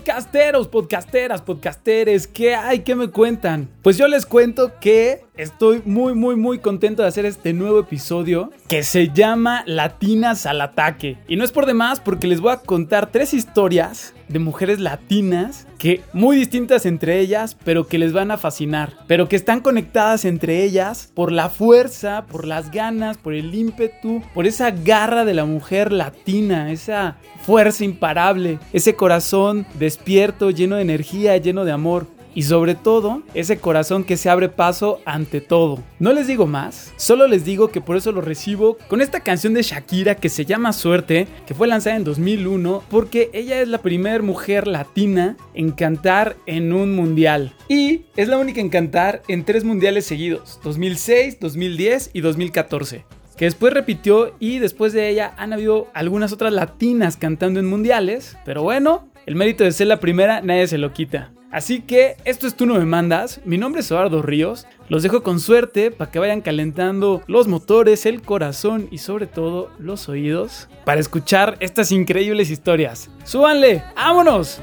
Podcasteros, 0.00 0.66
podcasteras, 0.66 1.42
podcasteres, 1.42 2.26
¿qué 2.26 2.54
hay? 2.54 2.78
¿Qué 2.78 2.94
me 2.94 3.10
cuentan? 3.10 3.68
Pues 3.82 3.98
yo 3.98 4.08
les 4.08 4.24
cuento 4.24 4.72
que 4.80 5.26
estoy 5.36 5.82
muy, 5.84 6.14
muy, 6.14 6.36
muy 6.36 6.58
contento 6.58 7.02
de 7.02 7.08
hacer 7.08 7.26
este 7.26 7.52
nuevo 7.52 7.80
episodio 7.80 8.50
que 8.66 8.82
se 8.82 9.10
llama 9.10 9.62
Latinas 9.66 10.46
al 10.46 10.62
Ataque. 10.62 11.18
Y 11.28 11.36
no 11.36 11.44
es 11.44 11.52
por 11.52 11.66
demás 11.66 12.00
porque 12.00 12.28
les 12.28 12.40
voy 12.40 12.52
a 12.52 12.56
contar 12.56 13.12
tres 13.12 13.34
historias 13.34 14.14
de 14.30 14.38
mujeres 14.38 14.80
latinas 14.80 15.66
que 15.78 16.02
muy 16.12 16.36
distintas 16.36 16.86
entre 16.86 17.18
ellas, 17.18 17.56
pero 17.64 17.86
que 17.86 17.98
les 17.98 18.12
van 18.12 18.30
a 18.30 18.38
fascinar, 18.38 18.94
pero 19.06 19.28
que 19.28 19.36
están 19.36 19.60
conectadas 19.60 20.24
entre 20.24 20.62
ellas 20.62 21.10
por 21.14 21.32
la 21.32 21.50
fuerza, 21.50 22.26
por 22.26 22.46
las 22.46 22.70
ganas, 22.70 23.18
por 23.18 23.34
el 23.34 23.54
ímpetu, 23.54 24.22
por 24.34 24.46
esa 24.46 24.70
garra 24.70 25.24
de 25.24 25.34
la 25.34 25.44
mujer 25.44 25.92
latina, 25.92 26.70
esa 26.70 27.16
fuerza 27.42 27.84
imparable, 27.84 28.58
ese 28.72 28.94
corazón 28.94 29.66
despierto, 29.78 30.50
lleno 30.50 30.76
de 30.76 30.82
energía, 30.82 31.36
lleno 31.36 31.64
de 31.64 31.72
amor 31.72 32.06
y 32.34 32.42
sobre 32.42 32.74
todo 32.74 33.22
ese 33.34 33.58
corazón 33.58 34.04
que 34.04 34.16
se 34.16 34.30
abre 34.30 34.48
paso 34.48 35.00
ante 35.04 35.40
todo. 35.40 35.82
No 35.98 36.12
les 36.12 36.26
digo 36.26 36.46
más, 36.46 36.92
solo 36.96 37.26
les 37.26 37.44
digo 37.44 37.68
que 37.68 37.80
por 37.80 37.96
eso 37.96 38.12
lo 38.12 38.20
recibo 38.20 38.76
con 38.88 39.00
esta 39.00 39.20
canción 39.20 39.54
de 39.54 39.62
Shakira 39.62 40.14
que 40.14 40.28
se 40.28 40.44
llama 40.44 40.72
Suerte, 40.72 41.26
que 41.46 41.54
fue 41.54 41.68
lanzada 41.68 41.96
en 41.96 42.04
2001 42.04 42.82
porque 42.88 43.30
ella 43.32 43.60
es 43.60 43.68
la 43.68 43.78
primera 43.78 44.22
mujer 44.22 44.66
latina 44.66 45.36
en 45.54 45.72
cantar 45.72 46.36
en 46.46 46.72
un 46.72 46.94
mundial 46.94 47.54
y 47.68 48.02
es 48.16 48.28
la 48.28 48.38
única 48.38 48.60
en 48.60 48.68
cantar 48.68 49.22
en 49.28 49.44
tres 49.44 49.64
mundiales 49.64 50.06
seguidos, 50.06 50.60
2006, 50.62 51.40
2010 51.40 52.10
y 52.12 52.20
2014 52.20 53.04
que 53.40 53.46
después 53.46 53.72
repitió 53.72 54.34
y 54.38 54.58
después 54.58 54.92
de 54.92 55.08
ella 55.08 55.32
han 55.38 55.54
habido 55.54 55.88
algunas 55.94 56.30
otras 56.30 56.52
latinas 56.52 57.16
cantando 57.16 57.58
en 57.58 57.64
mundiales, 57.64 58.36
pero 58.44 58.62
bueno, 58.62 59.08
el 59.24 59.34
mérito 59.34 59.64
de 59.64 59.72
ser 59.72 59.86
la 59.86 59.98
primera 59.98 60.42
nadie 60.42 60.66
se 60.66 60.76
lo 60.76 60.92
quita. 60.92 61.32
Así 61.50 61.80
que 61.80 62.16
esto 62.24 62.46
es 62.46 62.54
Tú 62.54 62.66
no 62.66 62.74
me 62.74 62.84
mandas, 62.84 63.40
mi 63.44 63.58
nombre 63.58 63.80
es 63.80 63.90
Eduardo 63.90 64.22
Ríos, 64.22 64.66
los 64.88 65.02
dejo 65.02 65.22
con 65.22 65.40
suerte 65.40 65.90
para 65.90 66.10
que 66.10 66.18
vayan 66.18 66.42
calentando 66.42 67.22
los 67.26 67.48
motores, 67.48 68.06
el 68.06 68.22
corazón 68.22 68.88
y 68.90 68.98
sobre 68.98 69.26
todo 69.26 69.70
los 69.78 70.08
oídos 70.08 70.68
para 70.84 71.00
escuchar 71.00 71.56
estas 71.60 71.90
increíbles 71.90 72.50
historias. 72.50 73.10
¡Súbanle! 73.24 73.82
¡Vámonos! 73.96 74.60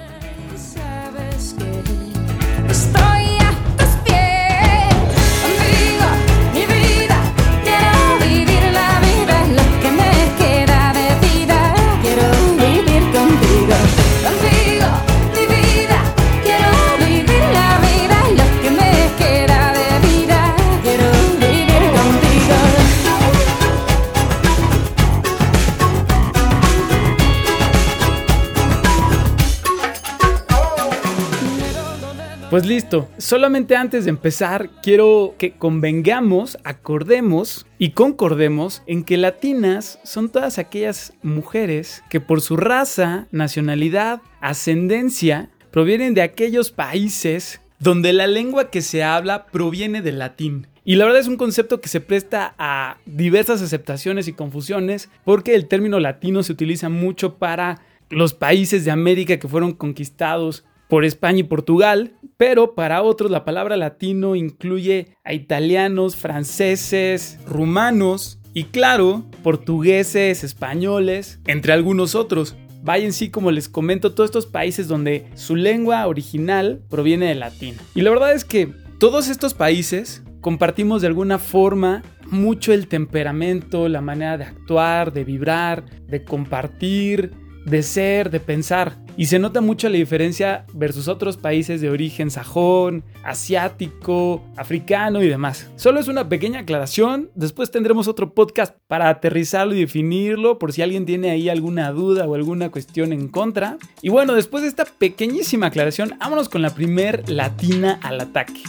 Pues 32.58 32.66
listo, 32.66 33.08
solamente 33.20 33.76
antes 33.76 34.06
de 34.06 34.10
empezar 34.10 34.72
quiero 34.82 35.36
que 35.38 35.52
convengamos, 35.52 36.58
acordemos 36.64 37.68
y 37.78 37.92
concordemos 37.92 38.82
en 38.88 39.04
que 39.04 39.16
latinas 39.18 40.00
son 40.04 40.30
todas 40.30 40.58
aquellas 40.58 41.14
mujeres 41.22 42.04
que 42.10 42.20
por 42.20 42.42
su 42.42 42.58
raza, 42.58 43.28
nacionalidad, 43.30 44.22
ascendencia, 44.42 45.52
provienen 45.70 46.16
de 46.16 46.24
aquellos 46.24 46.72
países 46.72 47.62
donde 47.78 48.12
la 48.12 48.26
lengua 48.26 48.72
que 48.72 48.82
se 48.82 49.04
habla 49.04 49.46
proviene 49.46 50.02
del 50.02 50.18
latín. 50.18 50.66
Y 50.84 50.96
la 50.96 51.06
verdad 51.06 51.22
es 51.22 51.28
un 51.28 51.38
concepto 51.38 51.80
que 51.80 51.90
se 51.90 52.02
presta 52.02 52.56
a 52.58 52.98
diversas 53.06 53.62
aceptaciones 53.62 54.28
y 54.28 54.34
confusiones 54.34 55.12
porque 55.24 55.54
el 55.54 55.68
término 55.68 56.00
latino 56.00 56.42
se 56.42 56.54
utiliza 56.54 56.90
mucho 56.90 57.36
para 57.36 57.82
los 58.10 58.34
países 58.34 58.84
de 58.84 58.90
América 58.90 59.38
que 59.38 59.48
fueron 59.48 59.74
conquistados 59.74 60.66
por 60.88 61.06
España 61.06 61.40
y 61.40 61.44
Portugal, 61.44 62.14
pero 62.38 62.76
para 62.76 63.02
otros 63.02 63.32
la 63.32 63.46
palabra 63.46 63.78
latino 63.78 64.36
incluye 64.36 65.08
a 65.24 65.34
italianos, 65.34 66.16
franceses, 66.16 67.40
rumanos 67.46 68.40
y 68.54 68.66
claro, 68.66 69.24
portugueses, 69.44 70.44
españoles, 70.44 71.40
entre 71.46 71.74
algunos 71.74 72.16
otros. 72.16 72.56
Vaya 72.84 73.12
sí, 73.12 73.30
como 73.30 73.52
les 73.52 73.70
comento, 73.70 74.14
todos 74.14 74.30
estos 74.30 74.46
países 74.46 74.88
donde 74.88 75.28
su 75.36 75.56
lengua 75.56 76.08
original 76.08 76.82
proviene 76.90 77.28
del 77.28 77.42
latín. 77.42 77.76
Y 77.96 78.02
la 78.02 78.12
verdad 78.12 78.34
es 78.34 78.46
que 78.46 78.72
todos 79.00 79.28
estos 79.28 79.54
países 79.54 80.24
compartimos 80.42 81.02
de 81.02 81.08
alguna 81.08 81.38
forma 81.38 82.04
mucho 82.32 82.74
el 82.74 82.88
temperamento, 82.88 83.90
la 83.90 84.02
manera 84.02 84.38
de 84.38 84.46
actuar, 84.46 85.12
de 85.12 85.24
vibrar, 85.24 85.86
de 86.08 86.24
compartir, 86.24 87.32
de 87.66 87.84
ser, 87.84 88.30
de 88.30 88.40
pensar. 88.40 88.98
Y 89.18 89.26
se 89.26 89.40
nota 89.40 89.62
mucho 89.62 89.90
la 89.90 89.98
diferencia 89.98 90.66
versus 90.74 91.08
otros 91.08 91.38
países 91.38 91.82
de 91.82 91.90
origen 91.90 92.30
sajón, 92.30 93.04
asiático, 93.24 94.44
africano 94.56 95.24
y 95.24 95.28
demás. 95.28 95.72
Solo 95.76 96.00
es 96.00 96.08
una 96.08 96.30
pequeña 96.30 96.60
aclaración, 96.60 97.32
después 97.34 97.72
tendremos 97.72 98.08
otro 98.08 98.36
podcast 98.36 98.76
para 98.88 99.10
aterrizarlo 99.10 99.74
y 99.74 99.80
definirlo 99.80 100.60
por 100.60 100.72
si 100.72 100.84
alguien 100.84 101.08
tiene 101.08 101.32
ahí 101.32 101.50
alguna 101.50 101.92
duda 101.92 102.28
o 102.28 102.36
alguna 102.36 102.70
cuestión 102.70 103.12
en 103.12 103.28
contra. 103.28 103.80
Y 104.04 104.10
bueno, 104.10 104.36
después 104.36 104.62
de 104.62 104.70
esta 104.70 104.86
pequeñísima 104.86 105.68
aclaración, 105.68 106.14
vámonos 106.20 106.48
con 106.48 106.62
la 106.62 106.76
primer 106.76 107.28
latina 107.28 108.00
al 108.04 108.22
ataque. 108.22 108.62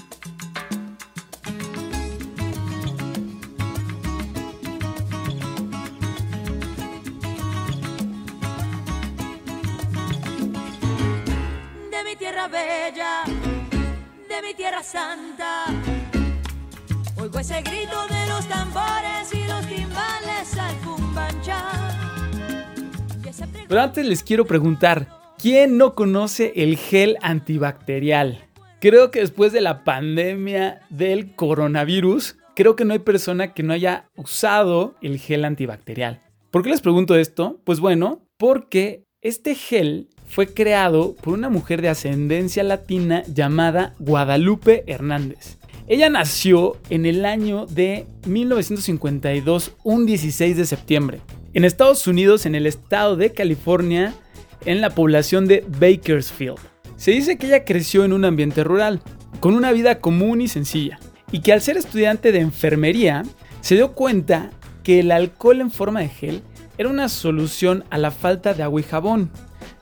Mi 14.43 14.55
tierra 14.55 14.83
santa. 14.83 15.67
Oigo 17.17 17.39
ese 17.39 17.61
grito 17.63 18.07
de 18.09 18.27
los 18.29 18.47
tambores 18.47 19.35
y 19.35 19.45
los 19.47 19.67
timbales 19.67 20.57
al 20.59 20.77
Pero 23.69 23.81
antes 23.81 24.07
les 24.07 24.23
quiero 24.23 24.47
preguntar, 24.47 25.09
¿quién 25.39 25.77
no 25.77 25.95
conoce 25.95 26.53
el 26.57 26.77
gel 26.77 27.17
antibacterial? 27.21 28.45
Creo 28.81 29.11
que 29.11 29.21
después 29.21 29.53
de 29.53 29.61
la 29.61 29.83
pandemia 29.83 30.81
del 30.89 31.35
coronavirus, 31.35 32.37
creo 32.55 32.77
que 32.77 32.85
no 32.85 32.93
hay 32.93 33.01
persona 33.01 33.53
que 33.53 33.63
no 33.63 33.73
haya 33.73 34.09
usado 34.17 34.95
el 35.03 35.19
gel 35.19 35.45
antibacterial. 35.45 36.21
¿Por 36.51 36.63
qué 36.63 36.71
les 36.71 36.81
pregunto 36.81 37.17
esto? 37.17 37.61
Pues 37.65 37.81
bueno, 37.81 38.23
porque 38.37 39.05
este 39.21 39.55
gel 39.55 40.09
fue 40.29 40.53
creado 40.53 41.15
por 41.17 41.35
una 41.35 41.49
mujer 41.49 41.83
de 41.83 41.89
ascendencia 41.89 42.63
latina 42.63 43.23
llamada 43.27 43.95
Guadalupe 43.99 44.85
Hernández. 44.87 45.59
Ella 45.89 46.11
nació 46.11 46.77
en 46.91 47.07
el 47.07 47.25
año 47.25 47.65
de 47.65 48.07
1952, 48.27 49.73
un 49.85 50.05
16 50.05 50.57
de 50.57 50.67
septiembre, 50.67 51.21
en 51.55 51.65
Estados 51.65 52.07
Unidos, 52.07 52.45
en 52.45 52.55
el 52.55 52.67
estado 52.67 53.17
de 53.17 53.33
California, 53.33 54.15
en 54.67 54.83
la 54.83 54.91
población 54.91 55.49
de 55.49 55.65
Bakersfield. 55.67 56.59
Se 56.97 57.13
dice 57.13 57.39
que 57.39 57.47
ella 57.47 57.65
creció 57.65 58.05
en 58.05 58.13
un 58.13 58.27
ambiente 58.27 58.65
rural, 58.65 59.01
con 59.41 59.55
una 59.55 59.73
vida 59.73 59.99
común 60.01 60.43
y 60.43 60.49
sencilla, 60.49 60.99
y 61.33 61.41
que 61.41 61.55
al 61.55 61.63
ser 61.63 61.79
estudiante 61.79 62.33
de 62.33 62.41
enfermería, 62.41 63.23
se 63.63 63.77
dio 63.77 63.93
cuenta 63.93 64.51
que 64.83 65.01
el 65.01 65.11
alcohol 65.11 65.63
en 65.63 65.71
forma 65.71 66.01
de 66.01 66.09
gel 66.09 66.43
era 66.77 66.91
una 66.91 67.09
solución 67.09 67.85
a 67.91 67.99
la 67.99 68.11
falta 68.11 68.53
de 68.53 68.63
agua 68.63 68.81
y 68.81 68.85
jabón, 68.85 69.31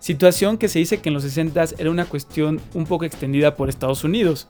situación 0.07 0.57
que 0.57 0.69
se 0.69 0.79
dice 0.79 0.99
que 0.99 1.09
en 1.09 1.15
los 1.15 1.25
60 1.25 1.65
era 1.79 1.91
una 1.91 2.05
cuestión 2.05 2.61
un 2.75 2.87
poco 2.87 3.05
extendida 3.05 3.57
por 3.57 3.69
Estados 3.69 4.05
Unidos. 4.05 4.47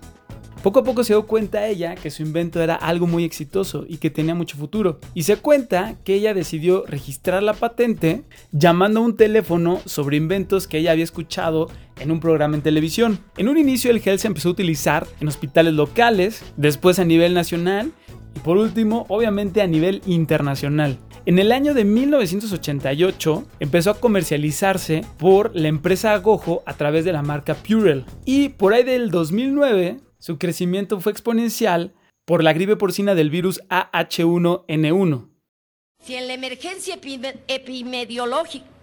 Poco 0.63 0.81
a 0.81 0.85
poco 0.85 1.03
se 1.03 1.15
dio 1.15 1.27
cuenta 1.27 1.67
ella 1.67 1.95
que 1.95 2.11
su 2.11 2.23
invento 2.23 2.61
era 2.61 2.75
algo 2.75 3.07
muy 3.07 3.25
exitoso 3.25 3.87
y 3.89 3.97
que 3.97 4.11
tenía 4.11 4.35
mucho 4.35 4.59
futuro. 4.59 5.01
Y 5.15 5.23
se 5.23 5.37
cuenta 5.37 5.95
que 6.05 6.13
ella 6.13 6.35
decidió 6.35 6.85
registrar 6.87 7.43
la 7.43 7.55
patente 7.55 8.25
llamando 8.53 9.01
a 9.01 9.05
un 9.05 9.17
teléfono 9.17 9.81
sobre 9.87 10.19
inventos 10.19 10.67
que 10.67 10.77
ella 10.77 10.93
había 10.93 11.05
escuchado 11.05 11.71
en 12.01 12.11
un 12.11 12.21
programa 12.21 12.57
en 12.57 12.63
televisión. 12.63 13.19
En 13.39 13.49
un 13.49 13.57
inicio 13.57 13.91
el 13.91 14.01
gel 14.01 14.19
se 14.19 14.27
empezó 14.27 14.51
a 14.51 14.53
utilizar 14.53 15.07
en 15.21 15.29
hospitales 15.29 15.73
locales, 15.73 16.43
después 16.59 16.99
a 16.99 17.07
nivel 17.07 17.33
nacional 17.33 17.93
y 18.37 18.41
por 18.41 18.59
último 18.59 19.07
obviamente 19.09 19.63
a 19.63 19.67
nivel 19.67 20.03
internacional. 20.07 20.99
En 21.25 21.41
el 21.41 21.51
año 21.51 21.75
de 21.75 21.85
1988 21.85 23.47
empezó 23.59 23.91
a 23.91 23.99
comercializarse 23.99 25.05
por 25.19 25.57
la 25.57 25.67
empresa 25.69 26.17
Gojo 26.19 26.63
a 26.67 26.75
través 26.75 27.05
de 27.05 27.13
la 27.13 27.23
marca 27.23 27.55
Purell. 27.55 28.05
Y 28.25 28.51
por 28.51 28.75
ahí 28.75 28.85
del 28.85 29.11
2009 29.11 30.01
su 30.19 30.39
crecimiento 30.39 31.01
fue 31.01 31.11
exponencial 31.13 31.95
por 32.25 32.45
la 32.45 32.53
gripe 32.53 32.77
porcina 32.77 33.15
del 33.15 33.31
virus 33.31 33.61
AH1N1. 33.71 35.29
Si 36.05 36.15
en 36.15 36.29
la 36.29 36.35
emergencia 36.35 36.99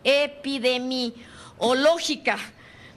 epidemiológica 0.04 2.38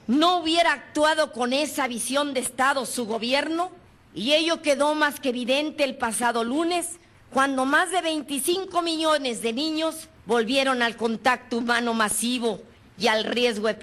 no 0.06 0.40
hubiera 0.40 0.72
actuado 0.72 1.32
con 1.32 1.52
esa 1.52 1.86
visión 1.86 2.32
de 2.34 2.40
Estado 2.40 2.86
su 2.86 3.06
gobierno, 3.06 3.70
y 4.16 4.32
ello 4.32 4.62
quedó 4.62 4.94
más 4.94 5.20
que 5.20 5.28
evidente 5.28 5.84
el 5.84 5.96
pasado 5.96 6.42
lunes, 6.42 6.98
cuando 7.30 7.66
más 7.66 7.90
de 7.90 8.00
25 8.00 8.80
millones 8.80 9.42
de 9.42 9.52
niños 9.52 10.08
volvieron 10.24 10.82
al 10.82 10.96
contacto 10.96 11.58
humano 11.58 11.92
masivo 11.92 12.62
y 12.98 13.08
al 13.08 13.24
riesgo 13.24 13.68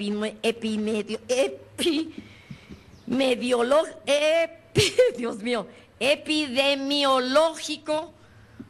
epidemiológico 6.00 8.12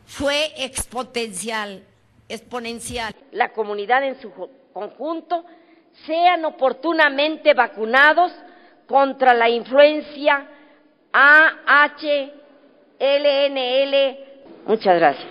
fue 0.06 0.52
exponencial, 0.58 1.86
exponencial. 2.28 3.16
La 3.32 3.54
comunidad 3.54 4.06
en 4.06 4.20
su 4.22 4.34
conjunto 4.74 5.46
sean 6.06 6.44
oportunamente 6.44 7.54
vacunados 7.54 8.34
contra 8.86 9.34
la 9.34 9.50
influencia 9.50 10.50
AHLNL. 11.14 12.34
Muchas 14.66 14.96
gracias. 15.00 15.28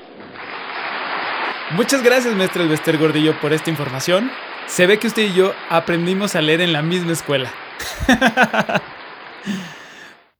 Muchas 1.72 2.02
gracias, 2.02 2.34
maestro 2.36 2.62
Elvester 2.62 2.98
Gordillo, 2.98 3.34
por 3.40 3.52
esta 3.52 3.70
información. 3.70 4.30
Se 4.66 4.86
ve 4.86 4.98
que 4.98 5.08
usted 5.08 5.22
y 5.22 5.34
yo 5.34 5.52
aprendimos 5.70 6.36
a 6.36 6.42
leer 6.42 6.60
en 6.60 6.72
la 6.72 6.82
misma 6.82 7.12
escuela. 7.12 7.52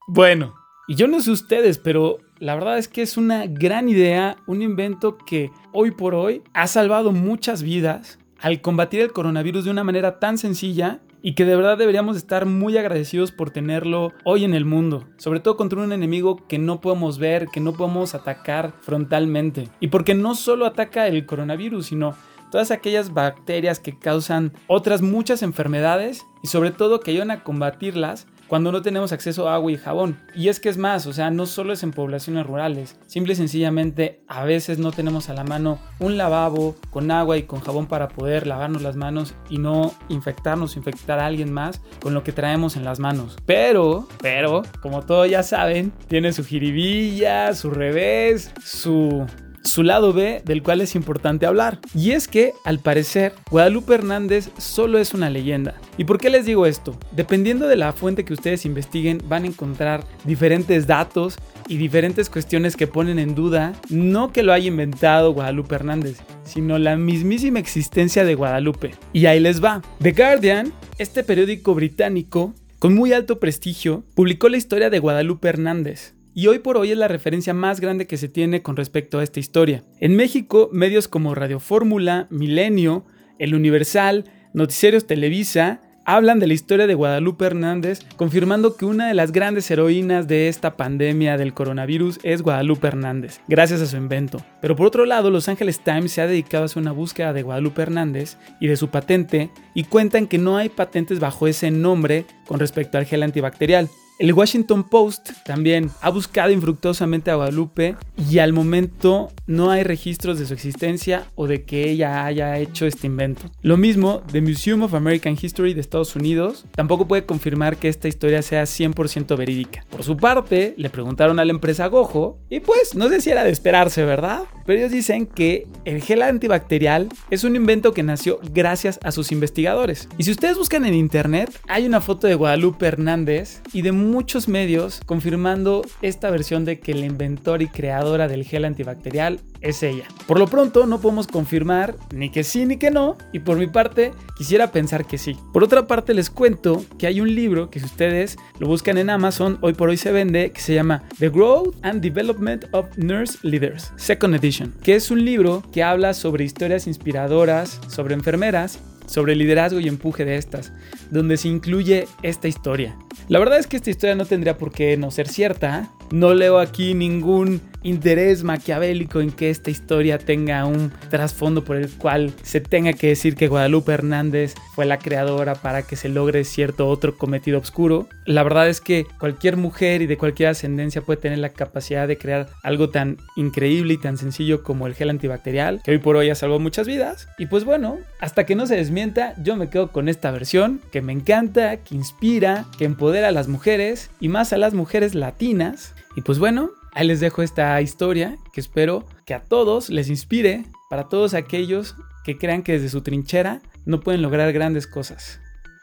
bueno, 0.07 0.55
y 0.87 0.95
yo 0.95 1.09
no 1.09 1.21
sé 1.21 1.33
ustedes, 1.33 1.79
pero 1.79 2.19
la 2.39 2.55
verdad 2.55 2.79
es 2.79 2.87
que 2.87 3.03
es 3.03 3.17
una 3.17 3.47
gran 3.47 3.89
idea, 3.89 4.37
un 4.47 4.63
invento 4.63 5.19
que 5.19 5.51
hoy 5.73 5.91
por 5.91 6.15
hoy 6.15 6.43
ha 6.55 6.67
salvado 6.67 7.13
muchas 7.13 7.63
vidas 7.63 8.19
al 8.41 8.61
combatir 8.61 9.01
el 9.01 9.13
coronavirus 9.13 9.65
de 9.65 9.71
una 9.71 9.85
manera 9.85 10.21
tan 10.21 10.39
sencilla 10.39 11.01
y 11.23 11.35
que 11.35 11.45
de 11.45 11.57
verdad 11.57 11.79
deberíamos 11.79 12.17
estar 12.17 12.47
muy 12.47 12.77
agradecidos 12.77 13.33
por 13.33 13.51
tenerlo 13.51 14.13
hoy 14.25 14.45
en 14.45 14.55
el 14.55 14.65
mundo, 14.65 15.05
sobre 15.17 15.41
todo 15.41 15.57
contra 15.57 15.81
un 15.81 15.93
enemigo 15.93 16.47
que 16.49 16.59
no 16.59 16.81
podemos 16.81 17.19
ver, 17.19 17.47
que 17.53 17.61
no 17.61 17.73
podemos 17.73 18.15
atacar 18.15 18.75
frontalmente. 18.81 19.69
Y 19.81 19.89
porque 19.89 20.15
no 20.15 20.35
solo 20.35 20.67
ataca 20.67 21.07
el 21.07 21.25
coronavirus, 21.25 21.87
sino 21.87 22.15
todas 22.51 22.71
aquellas 22.71 23.15
bacterias 23.15 23.81
que 23.81 23.99
causan 23.99 24.53
otras 24.67 25.01
muchas 25.01 25.43
enfermedades 25.43 26.27
y 26.43 26.49
sobre 26.49 26.71
todo 26.71 27.01
que 27.01 27.13
ayudan 27.13 27.31
a 27.31 27.45
combatirlas 27.45 28.27
cuando 28.53 28.71
no 28.71 28.83
tenemos 28.83 29.13
acceso 29.13 29.49
a 29.49 29.55
agua 29.55 29.73
y 29.73 29.79
jabón. 29.79 30.21
Y 30.35 30.49
es 30.49 30.61
que 30.61 30.69
es 30.69 30.77
más, 30.77 31.07
o 31.07 31.15
sea, 31.15 31.31
no 31.31 31.47
solo 31.47 31.73
es 31.73 31.83
en 31.85 31.91
poblaciones 31.91 32.47
rurales, 32.47 32.99
simple 33.07 33.33
y 33.33 33.37
sencillamente 33.37 34.21
a 34.29 34.45
veces 34.45 34.79
no 34.79 34.93
tenemos 34.93 35.31
a 35.31 35.33
la 35.33 35.43
mano 35.43 35.79
un 35.99 36.19
lavabo 36.19 36.77
con 36.91 37.11
agua 37.11 37.39
y 37.39 37.45
con 37.45 37.61
jabón 37.61 37.87
para 37.87 38.09
poder 38.09 38.47
lavarnos 38.47 38.83
las 38.83 38.95
manos 38.95 39.35
y 39.49 39.57
no 39.57 39.95
infectarnos, 40.11 40.77
infectar 40.77 41.19
a 41.19 41.25
alguien 41.25 41.51
más 41.51 41.81
con 42.03 42.13
lo 42.13 42.25
que 42.25 42.33
traemos 42.33 42.77
en 42.77 42.85
las 42.85 42.99
manos. 42.99 43.39
Pero, 43.47 44.07
pero, 44.21 44.61
como 44.83 45.01
todos 45.01 45.31
ya 45.31 45.43
saben, 45.43 45.91
tiene 46.09 46.35
su 46.35 46.45
jiribilla, 46.45 47.55
su 47.55 47.71
revés, 47.71 48.53
su 48.63 49.25
su 49.65 49.83
lado 49.83 50.13
B 50.13 50.43
del 50.45 50.63
cual 50.63 50.81
es 50.81 50.95
importante 50.95 51.47
hablar. 51.47 51.79
Y 51.95 52.13
es 52.13 52.29
que, 52.29 52.53
al 52.65 52.79
parecer, 52.79 53.35
Guadalupe 53.51 53.95
Hernández 53.95 54.51
solo 54.59 54.99
es 54.99 55.15
una 55.15 55.31
leyenda. 55.31 55.75
¿Y 55.97 56.05
por 56.05 56.19
qué 56.19 56.31
les 56.31 56.47
digo 56.47 56.67
esto? 56.67 56.97
Dependiendo 57.13 57.69
de 57.69 57.77
la 57.77 57.93
fuente 57.93 58.25
que 58.25 58.33
ustedes 58.33 58.65
investiguen, 58.65 59.23
van 59.29 59.45
a 59.45 59.49
encontrar 59.49 60.05
diferentes 60.25 60.87
datos 60.87 61.37
y 61.69 61.77
diferentes 61.77 62.29
cuestiones 62.29 62.77
que 62.77 62.87
ponen 62.87 63.19
en 63.19 63.35
duda 63.35 63.73
no 63.89 64.33
que 64.33 64.43
lo 64.43 64.53
haya 64.53 64.69
inventado 64.69 65.33
Guadalupe 65.33 65.75
Hernández, 65.75 66.19
sino 66.45 66.79
la 66.79 66.97
mismísima 66.97 67.59
existencia 67.59 68.25
de 68.25 68.35
Guadalupe. 68.35 68.95
Y 69.13 69.27
ahí 69.27 69.41
les 69.41 69.63
va. 69.63 69.83
The 70.01 70.13
Guardian, 70.13 70.73
este 70.99 71.23
periódico 71.23 71.75
británico 71.75 72.55
con 72.83 72.97
muy 72.97 73.13
alto 73.13 73.39
prestigio, 73.39 74.03
publicó 74.15 74.49
la 74.49 74.57
historia 74.57 74.91
de 74.91 74.99
Guadalupe 74.99 75.49
Hernández, 75.49 76.15
y 76.35 76.47
hoy 76.47 76.59
por 76.59 76.77
hoy 76.77 76.93
es 76.93 76.99
la 76.99 77.09
referencia 77.09 77.55
más 77.55 77.81
grande 77.81 78.07
que 78.07 78.17
se 78.17 78.29
tiene 78.29 78.63
con 78.63 78.77
respecto 78.77 79.19
a 79.19 79.23
esta 79.23 79.41
historia. 79.41 79.83
En 80.01 80.17
México, 80.17 80.71
medios 80.73 81.09
como 81.09 81.35
Radio 81.35 81.61
Fórmula, 81.61 82.27
Milenio, 82.31 83.05
El 83.39 83.55
Universal, 83.55 84.25
Noticieros 84.55 85.07
Televisa, 85.07 85.81
hablan 86.05 86.41
de 86.41 86.47
la 86.47 86.55
historia 86.55 86.87
de 86.87 86.95
Guadalupe 86.95 87.45
Hernández, 87.45 88.01
confirmando 88.17 88.77
que 88.77 88.85
una 88.85 89.07
de 89.07 89.15
las 89.15 89.31
grandes 89.31 89.71
heroínas 89.71 90.27
de 90.27 90.49
esta 90.49 90.77
pandemia 90.77 91.37
del 91.37 91.55
coronavirus 91.55 92.19
es 92.23 92.43
Guadalupe 92.43 92.89
Hernández, 92.89 93.41
gracias 93.47 93.81
a 93.81 93.87
su 93.87 93.97
invento. 93.97 94.45
Pero 94.61 94.75
por 94.75 94.87
otro 94.87 95.07
lado, 95.07 95.31
Los 95.31 95.49
Angeles 95.49 95.81
Times 95.81 96.13
se 96.13 96.21
ha 96.21 96.27
dedicado 96.27 96.65
a 96.65 96.67
hacer 96.67 96.83
una 96.83 96.93
búsqueda 96.93 97.33
de 97.33 97.43
Guadalupe 97.43 97.83
Hernández 97.83 98.37
y 98.59 98.67
de 98.67 98.77
su 98.77 98.89
patente, 98.89 99.51
y 99.75 99.85
cuentan 99.85 100.27
que 100.27 100.39
no 100.39 100.57
hay 100.57 100.69
patentes 100.69 101.21
bajo 101.21 101.47
ese 101.47 101.71
nombre 101.71 102.27
con 102.47 102.59
respecto 102.59 102.99
al 102.99 103.07
gel 103.07 103.23
antibacterial. 103.23 103.89
El 104.23 104.35
Washington 104.35 104.85
Post 104.85 105.31
también 105.45 105.91
ha 106.01 106.09
buscado 106.09 106.53
infructuosamente 106.53 107.33
a 107.33 107.35
Guadalupe 107.35 107.97
y 108.31 108.39
al 108.39 108.53
momento 108.53 109.33
no 109.49 109.73
hay 109.73 109.83
registros 109.83 110.39
de 110.39 110.47
su 110.47 110.55
existencia 110.55 111.27
o 111.35 111.49
de 111.49 111.65
que 111.65 111.91
ella 111.91 112.25
haya 112.25 112.57
hecho 112.59 112.87
este 112.87 113.09
invento. 113.09 113.43
Lo 113.63 113.77
mismo, 113.77 114.23
The 114.31 114.41
Museum 114.41 114.83
of 114.83 114.95
American 114.95 115.37
History 115.43 115.75
de 115.75 115.81
Estados 115.81 116.15
Unidos 116.15 116.67
tampoco 116.71 117.09
puede 117.09 117.27
confirmar 117.27 117.79
que 117.79 117.89
esta 117.89 118.07
historia 118.07 118.43
sea 118.43 118.63
100% 118.63 119.37
verídica. 119.37 119.85
Por 119.91 120.05
su 120.05 120.17
parte, 120.17 120.75
le 120.77 120.89
preguntaron 120.89 121.41
a 121.41 121.45
la 121.45 121.51
empresa 121.51 121.89
Gojo 121.89 122.39
y 122.49 122.61
pues 122.61 122.95
no 122.95 123.09
sé 123.09 123.21
si 123.21 123.31
era 123.31 123.43
de 123.43 123.51
esperarse, 123.51 124.05
¿verdad? 124.05 124.45
Pero 124.65 124.79
ellos 124.79 124.93
dicen 124.93 125.27
que 125.27 125.67
el 125.85 126.01
gel 126.01 126.23
antibacterial 126.23 127.09
es 127.31 127.43
un 127.43 127.57
invento 127.57 127.93
que 127.93 128.05
nació 128.05 128.39
gracias 128.53 129.01
a 129.03 129.11
sus 129.11 129.33
investigadores. 129.33 130.09
Y 130.17 130.23
si 130.23 130.31
ustedes 130.31 130.57
buscan 130.57 130.87
en 130.87 130.95
internet, 130.95 131.51
hay 131.67 131.87
una 131.87 132.01
foto 132.01 132.29
de 132.29 132.37
Guadalupe 132.37 132.87
Hernández 132.87 133.63
y 133.73 133.83
de 133.83 133.91
muchos 134.13 134.47
medios 134.47 135.01
confirmando 135.07 135.83
esta 136.03 136.31
versión 136.31 136.67
de 136.67 136.79
que 136.79 136.95
la 136.95 137.07
inventora 137.07 137.63
y 137.63 137.69
creadora 137.69 138.29
del 138.29 138.45
gel 138.45 138.67
antibacterial 138.67 139.41
es 139.63 139.83
ella. 139.83 140.05
Por 140.27 140.39
lo 140.39 140.47
pronto 140.49 140.87
no 140.87 141.01
podemos 141.01 141.27
confirmar 141.27 141.97
ni 142.15 142.31
que 142.31 142.45
sí 142.45 142.67
ni 142.67 142.77
que 142.77 142.91
no 142.91 143.17
y 143.33 143.39
por 143.39 143.57
mi 143.57 143.69
parte 143.69 144.13
quisiera 144.37 144.71
pensar 144.71 145.07
que 145.07 145.17
sí. 145.17 145.37
Por 145.53 145.65
otra 145.65 145.87
parte 145.87 146.13
les 146.13 146.29
cuento 146.29 146.85
que 146.99 147.07
hay 147.07 147.23
un 147.23 147.35
libro 147.35 147.71
que 147.71 147.81
si 147.81 147.87
ustedes 147.87 148.37
lo 148.59 148.67
buscan 148.67 148.99
en 148.99 149.09
Amazon 149.09 149.57
hoy 149.63 149.73
por 149.73 149.89
hoy 149.89 149.97
se 149.97 150.13
vende 150.13 150.53
que 150.53 150.61
se 150.61 150.75
llama 150.75 151.05
The 151.19 151.31
Growth 151.31 151.75
and 151.83 152.03
Development 152.03 152.67
of 152.73 152.87
Nurse 152.99 153.39
Leaders, 153.43 153.93
Second 153.97 154.35
Edition, 154.35 154.75
que 154.83 154.95
es 154.95 155.11
un 155.11 155.25
libro 155.25 155.63
que 155.73 155.83
habla 155.83 156.13
sobre 156.13 156.45
historias 156.45 156.87
inspiradoras 156.87 157.81
sobre 157.89 158.15
enfermeras 158.15 158.79
sobre 159.07 159.35
liderazgo 159.35 159.81
y 159.81 159.89
empuje 159.89 160.25
de 160.25 160.37
estas, 160.37 160.73
donde 161.11 161.37
se 161.37 161.49
incluye 161.49 162.07
esta 162.23 162.49
historia. 162.49 162.97
La 163.29 163.39
verdad 163.39 163.59
es 163.59 163.67
que 163.67 163.77
esta 163.77 163.91
historia 163.91 164.15
no 164.15 164.27
tendría 164.27 164.59
por 164.59 164.73
qué 164.73 164.97
no 164.97 165.11
ser 165.11 165.29
cierta. 165.29 165.91
No 166.11 166.35
leo 166.35 166.59
aquí 166.59 166.95
ningún 166.95 167.61
interés 167.83 168.45
maquiavélico 168.45 169.21
en 169.21 169.33
que 169.33 169.51
esta 169.51 169.71
historia 169.71 170.19
tenga 170.19 170.65
un 170.65 170.93
trasfondo 171.11 171.65
por 171.65 171.77
el 171.77 171.91
cual 171.91 172.33
se 172.43 172.61
tenga 172.61 172.93
que 172.93 173.09
decir 173.09 173.35
que 173.35 173.49
Guadalupe 173.49 173.93
Hernández 173.93 174.55
fue 174.75 174.87
la 174.87 174.99
creadora 174.99 175.55
para 175.55 175.83
que 175.83 175.97
se 175.97 176.09
logre 176.09 176.45
cierto 176.45 176.89
otro 176.89 177.17
cometido 177.17 177.59
oscuro. 177.59 178.09
La 178.25 178.43
verdad 178.43 178.69
es 178.69 178.81
que 178.81 179.07
cualquier 179.19 179.57
mujer 179.57 180.03
y 180.03 180.07
de 180.07 180.17
cualquier 180.17 180.51
ascendencia 180.51 181.03
puede 181.03 181.21
tener 181.21 181.39
la 181.39 181.51
capacidad 181.51 182.09
de 182.09 182.19
crear 182.19 182.49
algo 182.63 182.91
tan 182.91 183.19
increíble 183.37 183.95
y 183.95 183.99
tan 183.99 184.17
sencillo 184.17 184.63
como 184.63 184.87
el 184.87 184.95
gel 184.95 185.11
antibacterial, 185.11 185.81
que 185.85 185.91
hoy 185.91 185.99
por 185.99 186.17
hoy 186.17 186.31
ha 186.31 186.35
salvado 186.35 186.61
muchas 186.61 186.87
vidas. 186.87 187.29
Y 187.39 187.47
pues 187.47 187.65
bueno, 187.65 187.99
hasta 188.21 188.47
que 188.47 188.55
no 188.55 188.67
se 188.67 188.77
desmienta, 188.77 189.35
yo 189.43 189.57
me 189.57 189.69
quedo 189.69 189.89
con 189.89 190.09
esta 190.09 190.31
versión 190.31 190.81
que 190.91 191.03
me 191.03 191.13
encanta, 191.13 191.79
que 191.79 191.95
inspira, 191.95 192.67
que 192.79 192.85
empodera 192.85 193.29
a 193.29 193.33
las 193.33 193.49
mujeres 193.49 194.11
y 194.21 194.29
más 194.29 194.53
a 194.53 194.59
las 194.59 194.75
mujeres 194.75 195.15
latinas. 195.15 195.95
Y 196.17 196.23
pues 196.23 196.39
bueno, 196.39 196.71
ahí 196.93 197.07
les 197.07 197.21
dejo 197.21 197.43
esta 197.43 197.81
historia 197.81 198.37
que 198.53 198.61
espero 198.61 199.07
que 199.27 199.35
a 199.35 199.45
todos 199.45 199.91
les 199.91 200.09
inspire, 200.09 200.65
para 200.91 201.09
todos 201.09 201.35
aquellos 201.35 201.97
que 202.25 202.39
crean 202.39 202.63
que 202.63 202.73
desde 202.73 202.89
su 202.89 203.03
trinchera 203.03 203.63
no 203.85 204.01
pueden 204.01 204.23
lograr 204.23 204.53
grandes 204.53 204.87
cosas. 204.87 205.41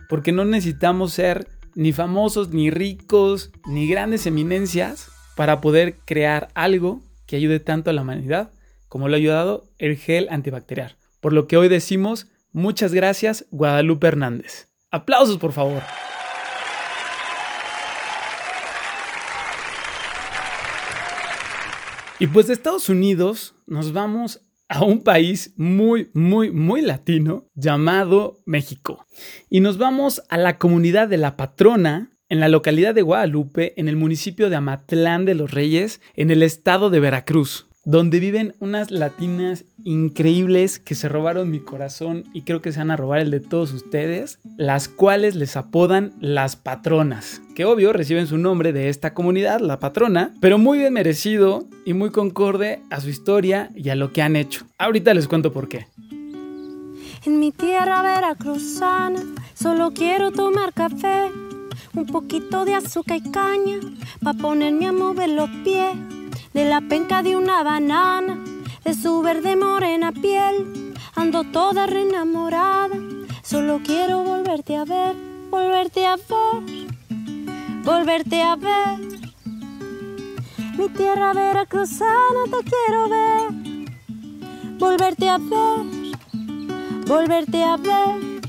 Porque 0.08 0.32
no 0.32 0.46
necesitamos 0.46 1.14
ser 1.14 1.48
ni 1.76 1.94
famosos, 1.94 2.50
ni 2.50 2.70
ricos, 2.70 3.52
ni 3.66 3.88
grandes 3.88 4.26
eminencias 4.26 5.12
para 5.36 5.62
poder 5.62 5.96
crear 6.06 6.50
algo 6.54 7.02
que 7.26 7.36
ayude 7.36 7.60
tanto 7.60 7.90
a 7.90 7.94
la 7.94 8.02
humanidad 8.02 8.52
como 8.88 9.08
lo 9.08 9.14
ha 9.14 9.18
ayudado 9.18 9.70
el 9.78 9.96
gel 9.98 10.28
antibacterial. 10.32 10.98
Por 11.22 11.32
lo 11.34 11.48
que 11.48 11.58
hoy 11.58 11.70
decimos, 11.70 12.28
muchas 12.52 12.94
gracias 12.94 13.46
Guadalupe 13.52 14.08
Hernández. 14.08 14.68
Aplausos 14.92 15.38
por 15.38 15.54
favor. 15.54 15.84
Y 22.22 22.28
pues 22.28 22.48
de 22.48 22.54
Estados 22.54 22.90
Unidos 22.90 23.56
nos 23.66 23.94
vamos 23.94 24.42
a 24.68 24.84
un 24.84 25.04
país 25.06 25.54
muy, 25.56 26.12
muy, 26.14 26.52
muy 26.52 26.82
latino 26.82 27.48
llamado 27.56 28.42
México. 28.46 29.06
Y 29.50 29.62
nos 29.62 29.78
vamos 29.78 30.22
a 30.28 30.38
la 30.38 30.58
comunidad 30.58 31.08
de 31.08 31.18
La 31.18 31.38
Patrona, 31.38 32.12
en 32.28 32.42
la 32.42 32.50
localidad 32.50 32.94
de 32.94 33.04
Guadalupe, 33.04 33.74
en 33.80 33.88
el 33.88 33.96
municipio 33.96 34.50
de 34.50 34.58
Amatlán 34.58 35.24
de 35.24 35.34
los 35.34 35.52
Reyes, 35.52 36.02
en 36.14 36.30
el 36.30 36.44
estado 36.44 36.90
de 36.90 37.00
Veracruz. 37.00 37.69
Donde 37.86 38.20
viven 38.20 38.54
unas 38.60 38.92
latinas 38.92 39.66
increíbles 39.84 40.80
que 40.80 40.96
se 40.96 41.10
robaron 41.10 41.50
mi 41.50 41.60
corazón 41.60 42.26
y 42.34 42.42
creo 42.42 42.62
que 42.62 42.72
se 42.72 42.80
van 42.80 42.92
a 42.92 42.98
robar 42.98 43.20
el 43.20 43.32
de 43.32 43.40
todos 43.40 43.74
ustedes, 43.74 44.40
las 44.58 44.88
cuales 44.88 45.36
les 45.36 45.56
apodan 45.56 46.14
las 46.20 46.56
patronas, 46.56 47.42
que 47.56 47.66
obvio 47.66 47.94
reciben 47.94 48.28
su 48.28 48.38
nombre 48.38 48.74
de 48.74 48.90
esta 48.90 49.14
comunidad, 49.14 49.60
la 49.62 49.80
patrona, 49.80 50.34
pero 50.42 50.58
muy 50.58 50.80
bien 50.80 50.94
merecido 50.94 51.66
y 51.86 51.94
muy 51.94 52.12
concorde 52.12 52.82
a 52.90 53.00
su 53.00 53.10
historia 53.10 53.70
y 53.76 53.90
a 53.90 53.96
lo 53.96 54.12
que 54.12 54.22
han 54.22 54.36
hecho. 54.36 54.66
Ahorita 54.78 55.14
les 55.14 55.28
cuento 55.28 55.54
por 55.54 55.70
qué. 55.70 55.88
En 57.26 57.40
mi 57.40 57.52
tierra 57.52 58.02
veracruzana 58.02 59.22
solo 59.54 59.92
quiero 59.92 60.32
tomar 60.32 60.74
café, 60.74 61.32
un 61.94 62.06
poquito 62.06 62.66
de 62.66 62.76
azúcar 62.76 63.18
y 63.18 63.32
caña, 63.32 63.80
pa' 64.24 64.34
ponerme 64.34 64.88
a 64.88 64.92
mover 64.92 65.30
los 65.30 65.50
pies 65.64 65.98
de 66.54 66.66
la 66.66 66.82
penca 66.82 67.22
de 67.24 67.36
una 67.36 67.64
banana, 67.64 68.44
de 68.84 68.94
su 68.94 69.22
verde 69.22 69.56
morena 69.56 70.12
piel. 70.12 70.94
Ando 71.16 71.44
toda 71.44 71.86
reenamorada, 71.86 72.96
solo 73.44 73.82
quiero 73.84 74.24
volverte 74.24 74.76
a 74.76 74.86
ver, 74.86 75.16
volverte 75.50 76.06
a 76.06 76.16
ver, 76.16 76.88
volverte 77.84 78.42
a 78.42 78.56
ver. 78.56 79.00
Mi 80.78 80.88
tierra 80.90 81.34
veracruzana 81.34 82.44
te 82.46 82.70
quiero 82.70 83.10
ver, 83.10 84.78
volverte 84.78 85.30
a 85.30 85.38
ver, 85.38 85.86
volverte 87.06 87.64
a 87.64 87.78
ver. 87.78 88.42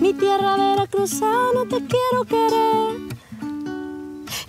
Mi 0.00 0.12
tierra 0.14 0.56
veracruzana 0.56 1.62
te 1.68 1.86
quiero 1.86 2.24
querer. 2.24 3.11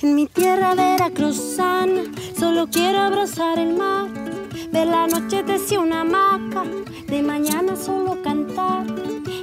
En 0.04 0.16
mi 0.16 0.28
tierra 0.28 0.76
veracruzana 0.76 2.04
solo 2.38 2.68
quiero 2.70 3.00
abrazar 3.00 3.58
el 3.58 3.74
mar. 3.74 4.10
De 4.72 4.86
la 4.86 5.08
noche 5.08 5.44
decía 5.44 5.80
una 5.80 6.02
hamaca, 6.02 6.64
de 7.08 7.22
mañana 7.22 7.76
solo 7.76 8.22
cantar. 8.22 8.86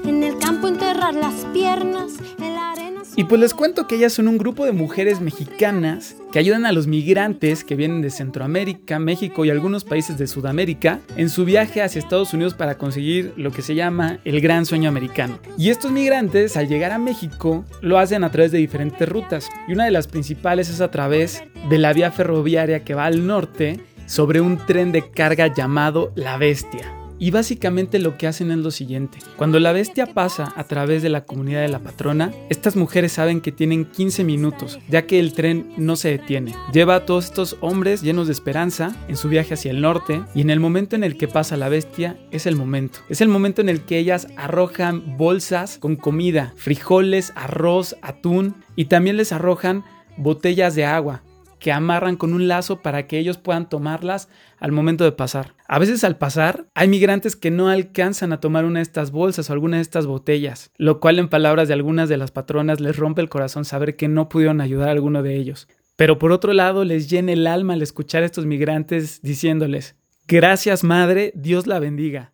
En 0.04 0.22
el 0.22 0.38
campo 0.38 0.68
enterrar 0.68 1.14
las 1.14 1.44
piernas, 1.52 2.12
en 2.38 2.54
la 2.54 2.72
arena. 2.72 3.00
Y 3.16 3.24
pues 3.24 3.40
les 3.40 3.54
cuento 3.54 3.86
que 3.86 3.96
ellas 3.96 4.12
son 4.12 4.28
un 4.28 4.38
grupo 4.38 4.64
de 4.64 4.72
mujeres 4.72 5.20
mexicanas 5.20 6.16
que 6.32 6.38
ayudan 6.38 6.64
a 6.64 6.72
los 6.72 6.86
migrantes 6.86 7.64
que 7.64 7.74
vienen 7.74 8.02
de 8.02 8.10
Centroamérica, 8.10 8.98
México 8.98 9.44
y 9.44 9.50
algunos 9.50 9.84
países 9.84 10.16
de 10.16 10.26
Sudamérica 10.26 11.00
en 11.16 11.28
su 11.28 11.44
viaje 11.44 11.82
hacia 11.82 11.98
Estados 11.98 12.32
Unidos 12.32 12.54
para 12.54 12.78
conseguir 12.78 13.32
lo 13.36 13.50
que 13.50 13.62
se 13.62 13.74
llama 13.74 14.20
el 14.24 14.40
gran 14.40 14.64
sueño 14.64 14.88
americano. 14.88 15.38
Y 15.58 15.70
estos 15.70 15.90
migrantes 15.90 16.56
al 16.56 16.68
llegar 16.68 16.92
a 16.92 16.98
México 16.98 17.64
lo 17.80 17.98
hacen 17.98 18.22
a 18.22 18.30
través 18.30 18.52
de 18.52 18.58
diferentes 18.58 19.08
rutas 19.08 19.48
y 19.66 19.72
una 19.72 19.84
de 19.84 19.90
las 19.90 20.06
principales 20.06 20.70
es 20.70 20.80
a 20.80 20.90
través 20.90 21.42
de 21.68 21.78
la 21.78 21.92
vía 21.92 22.10
ferroviaria 22.10 22.84
que 22.84 22.94
va 22.94 23.06
al 23.06 23.26
norte 23.26 23.80
sobre 24.10 24.40
un 24.40 24.58
tren 24.66 24.90
de 24.90 25.08
carga 25.08 25.46
llamado 25.46 26.12
La 26.16 26.36
Bestia. 26.36 26.92
Y 27.20 27.30
básicamente 27.30 27.98
lo 27.98 28.16
que 28.16 28.26
hacen 28.26 28.50
es 28.50 28.56
lo 28.56 28.70
siguiente. 28.70 29.18
Cuando 29.36 29.60
la 29.60 29.72
bestia 29.72 30.06
pasa 30.06 30.54
a 30.56 30.64
través 30.64 31.02
de 31.02 31.10
la 31.10 31.26
comunidad 31.26 31.60
de 31.60 31.68
la 31.68 31.78
patrona, 31.78 32.32
estas 32.48 32.76
mujeres 32.76 33.12
saben 33.12 33.42
que 33.42 33.52
tienen 33.52 33.84
15 33.84 34.24
minutos, 34.24 34.78
ya 34.88 35.06
que 35.06 35.20
el 35.20 35.34
tren 35.34 35.70
no 35.76 35.96
se 35.96 36.08
detiene. 36.08 36.54
Lleva 36.72 36.94
a 36.94 37.04
todos 37.04 37.26
estos 37.26 37.58
hombres 37.60 38.00
llenos 38.00 38.26
de 38.26 38.32
esperanza 38.32 38.96
en 39.06 39.18
su 39.18 39.28
viaje 39.28 39.52
hacia 39.52 39.70
el 39.70 39.82
norte 39.82 40.22
y 40.34 40.40
en 40.40 40.48
el 40.48 40.60
momento 40.60 40.96
en 40.96 41.04
el 41.04 41.18
que 41.18 41.28
pasa 41.28 41.58
la 41.58 41.68
bestia 41.68 42.16
es 42.30 42.46
el 42.46 42.56
momento. 42.56 43.00
Es 43.10 43.20
el 43.20 43.28
momento 43.28 43.60
en 43.60 43.68
el 43.68 43.82
que 43.82 43.98
ellas 43.98 44.26
arrojan 44.36 45.18
bolsas 45.18 45.76
con 45.78 45.96
comida, 45.96 46.54
frijoles, 46.56 47.34
arroz, 47.36 47.96
atún 48.00 48.56
y 48.76 48.86
también 48.86 49.18
les 49.18 49.30
arrojan 49.32 49.84
botellas 50.16 50.74
de 50.74 50.86
agua 50.86 51.22
que 51.60 51.70
amarran 51.70 52.16
con 52.16 52.32
un 52.32 52.48
lazo 52.48 52.82
para 52.82 53.06
que 53.06 53.18
ellos 53.18 53.38
puedan 53.38 53.68
tomarlas 53.68 54.28
al 54.58 54.72
momento 54.72 55.04
de 55.04 55.12
pasar. 55.12 55.54
A 55.68 55.78
veces 55.78 56.02
al 56.02 56.16
pasar 56.16 56.66
hay 56.74 56.88
migrantes 56.88 57.36
que 57.36 57.52
no 57.52 57.68
alcanzan 57.68 58.32
a 58.32 58.40
tomar 58.40 58.64
una 58.64 58.80
de 58.80 58.82
estas 58.84 59.12
bolsas 59.12 59.48
o 59.48 59.52
alguna 59.52 59.76
de 59.76 59.82
estas 59.82 60.06
botellas, 60.06 60.72
lo 60.76 60.98
cual 60.98 61.18
en 61.18 61.28
palabras 61.28 61.68
de 61.68 61.74
algunas 61.74 62.08
de 62.08 62.16
las 62.16 62.32
patronas 62.32 62.80
les 62.80 62.96
rompe 62.96 63.20
el 63.20 63.28
corazón 63.28 63.64
saber 63.64 63.94
que 63.94 64.08
no 64.08 64.28
pudieron 64.28 64.60
ayudar 64.60 64.88
a 64.88 64.92
alguno 64.92 65.22
de 65.22 65.36
ellos. 65.36 65.68
Pero 65.96 66.18
por 66.18 66.32
otro 66.32 66.54
lado 66.54 66.84
les 66.84 67.10
llena 67.10 67.32
el 67.32 67.46
alma 67.46 67.74
al 67.74 67.82
escuchar 67.82 68.22
a 68.22 68.26
estos 68.26 68.46
migrantes 68.46 69.20
diciéndoles, 69.20 69.96
gracias 70.26 70.82
madre, 70.82 71.30
Dios 71.34 71.66
la 71.66 71.78
bendiga. 71.78 72.32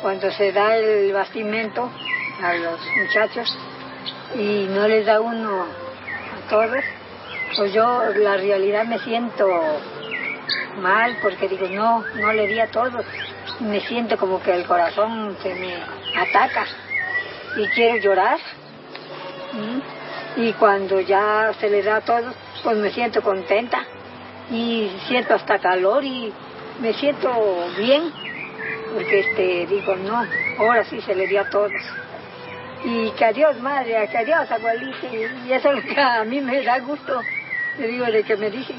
Cuando 0.00 0.30
se 0.30 0.52
da 0.52 0.76
el 0.76 1.12
bastimento 1.12 1.90
a 2.40 2.54
los 2.54 2.78
muchachos 2.98 3.58
y 4.36 4.66
no 4.68 4.86
les 4.86 5.06
da 5.06 5.20
uno 5.20 5.62
a 5.62 6.48
todos, 6.48 6.84
pues 7.56 7.72
yo 7.72 8.04
la 8.16 8.36
realidad 8.36 8.84
me 8.84 8.98
siento 9.00 9.48
mal 10.80 11.16
porque 11.22 11.48
digo, 11.48 11.68
no, 11.68 12.04
no 12.16 12.32
le 12.32 12.46
di 12.46 12.58
a 12.60 12.68
todos. 12.68 13.04
Me 13.60 13.80
siento 13.80 14.16
como 14.16 14.42
que 14.42 14.52
el 14.52 14.66
corazón 14.66 15.36
se 15.42 15.54
me 15.54 15.74
ataca 16.16 16.66
y 17.56 17.66
quiero 17.68 17.96
llorar. 17.98 18.38
Y 20.36 20.52
cuando 20.54 21.00
ya 21.00 21.52
se 21.60 21.70
le 21.70 21.82
da 21.82 21.96
a 21.96 22.00
todos, 22.00 22.34
pues 22.62 22.76
me 22.76 22.90
siento 22.90 23.22
contenta 23.22 23.84
y 24.50 24.90
siento 25.06 25.34
hasta 25.34 25.58
calor 25.58 26.04
y 26.04 26.32
me 26.80 26.92
siento 26.94 27.30
bien 27.78 28.12
porque 28.94 29.20
este 29.20 29.66
digo, 29.66 29.96
no, 29.96 30.24
ahora 30.58 30.84
sí 30.84 31.00
se 31.00 31.14
le 31.14 31.26
dio 31.26 31.42
a 31.42 31.50
todos. 31.50 31.72
Y 32.84 33.10
que 33.12 33.24
adiós 33.24 33.58
madre, 33.60 34.08
que 34.10 34.18
adiós 34.18 34.50
abuelita, 34.50 35.06
y 35.46 35.52
eso 35.52 35.70
es 35.70 35.74
lo 35.76 35.94
que 35.94 36.00
a 36.00 36.24
mí 36.24 36.40
me 36.40 36.62
da 36.62 36.80
gusto 36.80 37.20
le 37.78 37.88
digo 37.88 38.04
de 38.06 38.22
que 38.22 38.36
me 38.36 38.50
dicen, 38.50 38.76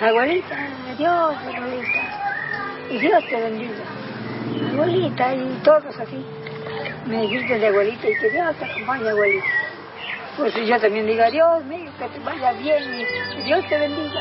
abuelita, 0.00 0.58
adiós, 0.90 1.36
abuelita, 1.36 2.88
y 2.90 2.98
Dios 2.98 3.24
te 3.28 3.36
bendiga, 3.36 4.72
abuelita, 4.72 5.34
y 5.34 5.60
todos 5.62 5.98
así, 5.98 6.24
me 7.06 7.22
dicen 7.28 7.60
de 7.60 7.66
abuelita 7.66 8.08
y 8.08 8.14
que 8.18 8.30
Dios 8.30 8.56
te 8.56 8.64
acompañe, 8.64 9.08
abuelita. 9.08 9.46
Pues 10.36 10.54
yo 10.54 10.80
también 10.80 11.06
digo, 11.06 11.22
adiós, 11.22 11.64
mío, 11.66 11.90
que 11.98 12.08
te 12.08 12.18
vaya 12.24 12.52
bien 12.52 12.82
y 13.38 13.42
Dios 13.44 13.64
te 13.68 13.78
bendiga. 13.78 14.20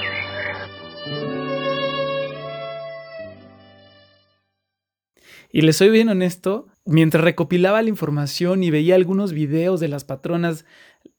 Y 5.54 5.62
les 5.62 5.78
soy 5.78 5.90
bien 5.90 6.10
honesto, 6.10 6.68
mientras 6.86 7.24
recopilaba 7.24 7.82
la 7.82 7.90
información 7.90 8.64
y 8.64 8.72
veía 8.72 8.96
algunos 8.96 9.34
videos 9.34 9.80
de 9.80 9.90
las 9.90 10.06
patronas 10.06 10.66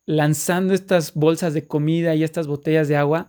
lanzando 0.07 0.75
estas 0.75 1.15
bolsas 1.15 1.55
de 1.55 1.67
comida 1.67 2.15
y 2.15 2.25
estas 2.25 2.47
botellas 2.47 2.89
de 2.89 2.97
agua, 2.97 3.29